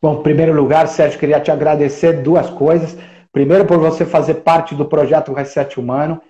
Bom, 0.00 0.20
em 0.20 0.22
primeiro 0.22 0.54
lugar, 0.54 0.88
Sérgio, 0.88 1.18
queria 1.18 1.40
te 1.40 1.50
agradecer 1.50 2.22
duas 2.22 2.48
coisas. 2.50 2.96
Primeiro, 3.32 3.64
por 3.64 3.78
você 3.78 4.04
fazer 4.04 4.34
parte 4.34 4.74
do 4.74 4.84
projeto 4.84 5.32
Reset 5.32 5.78
Humano. 5.78 6.20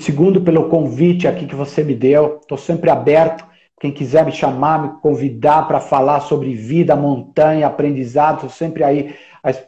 Segundo, 0.00 0.40
pelo 0.40 0.68
convite 0.68 1.28
aqui 1.28 1.46
que 1.46 1.54
você 1.54 1.84
me 1.84 1.94
deu. 1.94 2.38
Estou 2.40 2.56
sempre 2.56 2.90
aberto. 2.90 3.44
Quem 3.80 3.92
quiser 3.92 4.24
me 4.24 4.32
chamar, 4.32 4.82
me 4.82 5.00
convidar 5.00 5.68
para 5.68 5.80
falar 5.80 6.20
sobre 6.20 6.54
vida, 6.54 6.96
montanha, 6.96 7.66
aprendizado, 7.66 8.36
estou 8.36 8.50
sempre 8.50 8.82
aí 8.82 9.14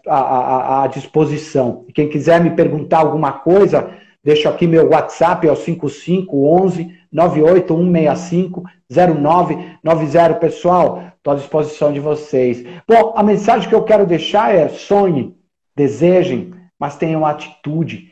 à, 0.07 0.17
à, 0.17 0.83
à 0.85 0.87
disposição. 0.89 1.85
E 1.89 1.93
quem 1.93 2.09
quiser 2.09 2.41
me 2.41 2.51
perguntar 2.51 2.99
alguma 2.99 3.33
coisa, 3.33 3.91
deixo 4.23 4.49
aqui 4.49 4.67
meu 4.67 4.91
WhatsApp, 4.91 5.47
é 5.47 5.53
o 5.53 5.57
5511 5.57 6.99
98165 7.13 8.65
0990. 8.91 10.35
Pessoal, 10.35 11.03
estou 11.17 11.33
à 11.33 11.37
disposição 11.37 11.93
de 11.93 12.01
vocês. 12.01 12.65
Bom, 12.89 13.15
a 13.17 13.23
mensagem 13.23 13.69
que 13.69 13.75
eu 13.75 13.85
quero 13.85 14.07
deixar 14.07 14.55
é: 14.55 14.69
sonhem, 14.69 15.37
desejem, 15.77 16.53
mas 16.79 16.97
tenham 16.97 17.25
atitude. 17.25 18.11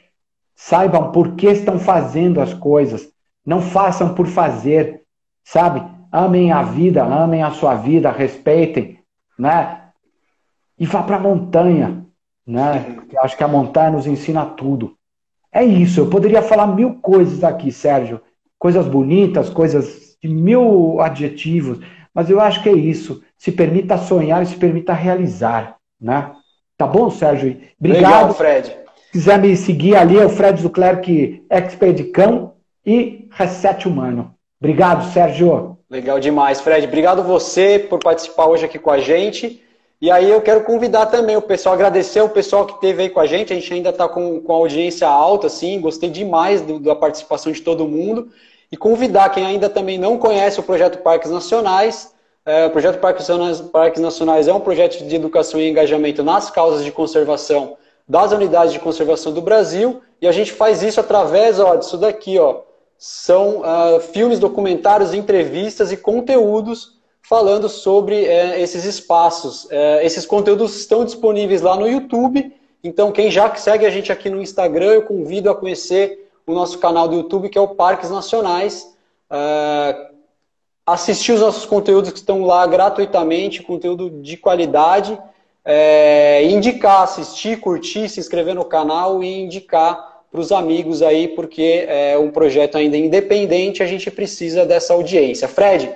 Saibam 0.55 1.13
por 1.13 1.35
que 1.35 1.47
estão 1.47 1.79
fazendo 1.79 2.41
as 2.41 2.53
coisas. 2.53 3.09
Não 3.47 3.63
façam 3.63 4.15
por 4.15 4.27
fazer, 4.27 5.03
sabe? 5.49 5.83
Amem 6.13 6.53
a 6.53 6.63
vida, 6.63 7.03
amem 7.03 7.43
a 7.43 7.51
sua 7.51 7.75
vida, 7.75 8.11
respeitem, 8.11 8.99
né? 9.39 9.83
E 10.79 10.87
vá 10.87 11.03
para 11.03 11.17
a 11.17 11.21
montanha, 11.21 12.05
né? 12.47 12.97
Eu 13.11 13.23
acho 13.23 13.37
que 13.37 13.45
a 13.45 13.49
montanha 13.49 13.91
nos 13.91 14.07
ensina 14.07 14.45
tudo. 14.45 14.95
É 15.51 15.65
isso. 15.65 16.01
Eu 16.01 16.11
poderia 16.11 16.43
falar 16.43 16.67
mil 16.67 16.97
coisas 16.97 17.43
aqui, 17.43 17.73
Sérgio, 17.73 18.21
coisas 18.59 18.87
bonitas, 18.87 19.49
coisas 19.49 20.17
de 20.23 20.29
mil 20.29 21.01
adjetivos, 21.01 21.81
mas 22.15 22.29
eu 22.29 22.41
acho 22.41 22.63
que 22.63 22.69
é 22.69 22.75
isso. 22.75 23.23
Se 23.37 23.51
permita 23.51 23.97
sonhar 23.97 24.43
e 24.43 24.47
se 24.47 24.57
permita 24.57 24.93
realizar, 24.93 25.77
né? 26.01 26.33
Tá 26.77 26.87
bom, 26.87 27.11
Sérgio? 27.11 27.59
Obrigado. 27.79 28.03
Legal, 28.03 28.35
Fred. 28.35 28.67
Se 28.69 29.13
quiser 29.13 29.39
me 29.39 29.57
seguir 29.57 29.97
ali, 29.97 30.19
é 30.19 30.27
o 30.27 30.31
Fred 30.31 30.61
Zuclerc, 30.61 31.43
Expedicão 31.51 32.55
e 32.85 33.29
Reset 33.31 33.89
Humano. 33.89 34.38
Obrigado, 34.61 35.13
Sérgio. 35.13 35.79
Legal 35.89 36.19
demais, 36.19 36.61
Fred. 36.61 36.87
Obrigado 36.87 37.23
você 37.23 37.79
por 37.79 37.99
participar 37.99 38.47
hoje 38.47 38.65
aqui 38.65 38.79
com 38.79 38.91
a 38.91 38.99
gente. 38.99 39.63
E 40.01 40.11
aí 40.11 40.31
eu 40.31 40.41
quero 40.41 40.63
convidar 40.63 41.07
também 41.07 41.37
o 41.37 41.43
pessoal, 41.43 41.75
agradecer 41.75 42.21
o 42.21 42.29
pessoal 42.29 42.67
que 42.67 42.75
esteve 42.75 43.03
aí 43.03 43.11
com 43.11 43.21
a 43.21 43.27
gente. 43.27 43.53
A 43.53 43.57
gente 43.57 43.73
ainda 43.73 43.91
está 43.91 44.09
com, 44.09 44.41
com 44.41 44.53
audiência 44.53 45.09
alta, 45.09 45.47
assim, 45.47 45.81
gostei 45.81 46.11
demais 46.11 46.61
do, 46.61 46.79
da 46.79 46.95
participação 46.95 47.51
de 47.51 47.63
todo 47.63 47.89
mundo. 47.89 48.31
E 48.71 48.77
convidar 48.77 49.31
quem 49.31 49.47
ainda 49.47 49.69
também 49.69 49.97
não 49.97 50.19
conhece 50.19 50.61
o 50.61 50.63
projeto 50.63 50.99
Parques 50.99 51.31
Nacionais. 51.31 52.13
É, 52.45 52.67
o 52.67 52.71
projeto 52.71 52.99
Parques, 52.99 53.27
Parques 53.73 54.01
Nacionais 54.01 54.47
é 54.47 54.53
um 54.53 54.61
projeto 54.61 55.05
de 55.05 55.17
educação 55.17 55.61
e 55.61 55.69
engajamento 55.69 56.23
nas 56.23 56.51
causas 56.51 56.85
de 56.85 56.93
conservação 56.93 57.77
das 58.07 58.33
unidades 58.33 58.73
de 58.73 58.79
conservação 58.79 59.33
do 59.33 59.41
Brasil. 59.43 60.01
E 60.21 60.29
a 60.29 60.33
gente 60.33 60.53
faz 60.53 60.83
isso 60.83 61.01
através 61.01 61.59
ó, 61.59 61.77
disso 61.77 61.97
daqui, 61.97 62.39
ó. 62.39 62.68
São 62.99 63.61
uh, 63.61 64.01
filmes, 64.13 64.41
documentários, 64.41 65.15
entrevistas 65.15 65.93
e 65.93 65.97
conteúdos 65.97 66.99
falando 67.23 67.69
sobre 67.69 68.25
é, 68.25 68.61
esses 68.61 68.85
espaços. 68.85 69.69
É, 69.71 70.05
esses 70.05 70.25
conteúdos 70.25 70.77
estão 70.77 71.05
disponíveis 71.05 71.61
lá 71.61 71.77
no 71.77 71.87
YouTube, 71.87 72.53
então 72.83 73.13
quem 73.13 73.31
já 73.31 73.55
segue 73.55 73.85
a 73.85 73.91
gente 73.91 74.11
aqui 74.11 74.31
no 74.31 74.41
Instagram, 74.41 74.95
eu 74.95 75.03
convido 75.03 75.51
a 75.51 75.55
conhecer 75.55 76.31
o 76.47 76.55
nosso 76.55 76.79
canal 76.79 77.07
do 77.07 77.17
YouTube, 77.17 77.51
que 77.51 77.59
é 77.59 77.61
o 77.61 77.69
Parques 77.69 78.11
Nacionais. 78.11 78.97
É, 79.31 80.09
assistir 80.87 81.33
os 81.33 81.41
nossos 81.41 81.67
conteúdos 81.67 82.11
que 82.11 82.19
estão 82.19 82.45
lá 82.47 82.67
gratuitamente, 82.67 83.63
conteúdo 83.63 84.09
de 84.09 84.39
qualidade. 84.39 85.19
É, 85.63 86.43
indicar, 86.45 87.03
assistir, 87.03 87.61
curtir, 87.61 88.09
se 88.09 88.19
inscrever 88.19 88.55
no 88.55 88.65
canal 88.65 89.23
e 89.23 89.41
indicar 89.41 90.18
para 90.31 90.41
os 90.41 90.53
amigos 90.53 91.03
aí, 91.03 91.29
porque 91.29 91.87
é 91.89 92.19
um 92.19 92.31
projeto 92.31 92.77
ainda 92.77 92.97
independente, 92.97 93.83
a 93.83 93.87
gente 93.87 94.11
precisa 94.11 94.67
dessa 94.67 94.93
audiência. 94.93 95.49
Fred, 95.49 95.91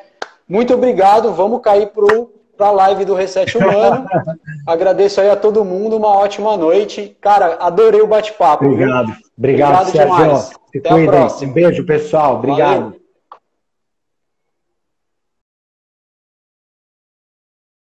muito 0.49 0.75
obrigado. 0.75 1.33
Vamos 1.33 1.61
cair 1.61 1.91
para 2.57 2.67
a 2.67 2.71
live 2.71 3.05
do 3.05 3.15
Reset 3.15 3.57
Humano. 3.57 4.07
Agradeço 4.67 5.21
aí 5.21 5.31
a 5.31 5.37
todo 5.37 5.65
mundo. 5.65 5.97
Uma 5.97 6.09
ótima 6.09 6.57
noite. 6.57 7.17
Cara, 7.21 7.57
adorei 7.61 8.01
o 8.01 8.07
bate-papo. 8.07 8.65
Obrigado. 8.65 9.13
Obrigado, 9.37 9.87
obrigado 9.87 9.91
Sérgio. 9.91 10.17
demais. 10.17 10.51
Se 10.71 10.79
Até 10.79 10.89
cuidem. 10.89 11.09
a 11.09 11.11
próxima. 11.13 11.51
Um 11.51 11.55
beijo, 11.55 11.87
pessoal. 11.87 12.35
Obrigado. 12.37 12.81
Valeu. 12.81 13.02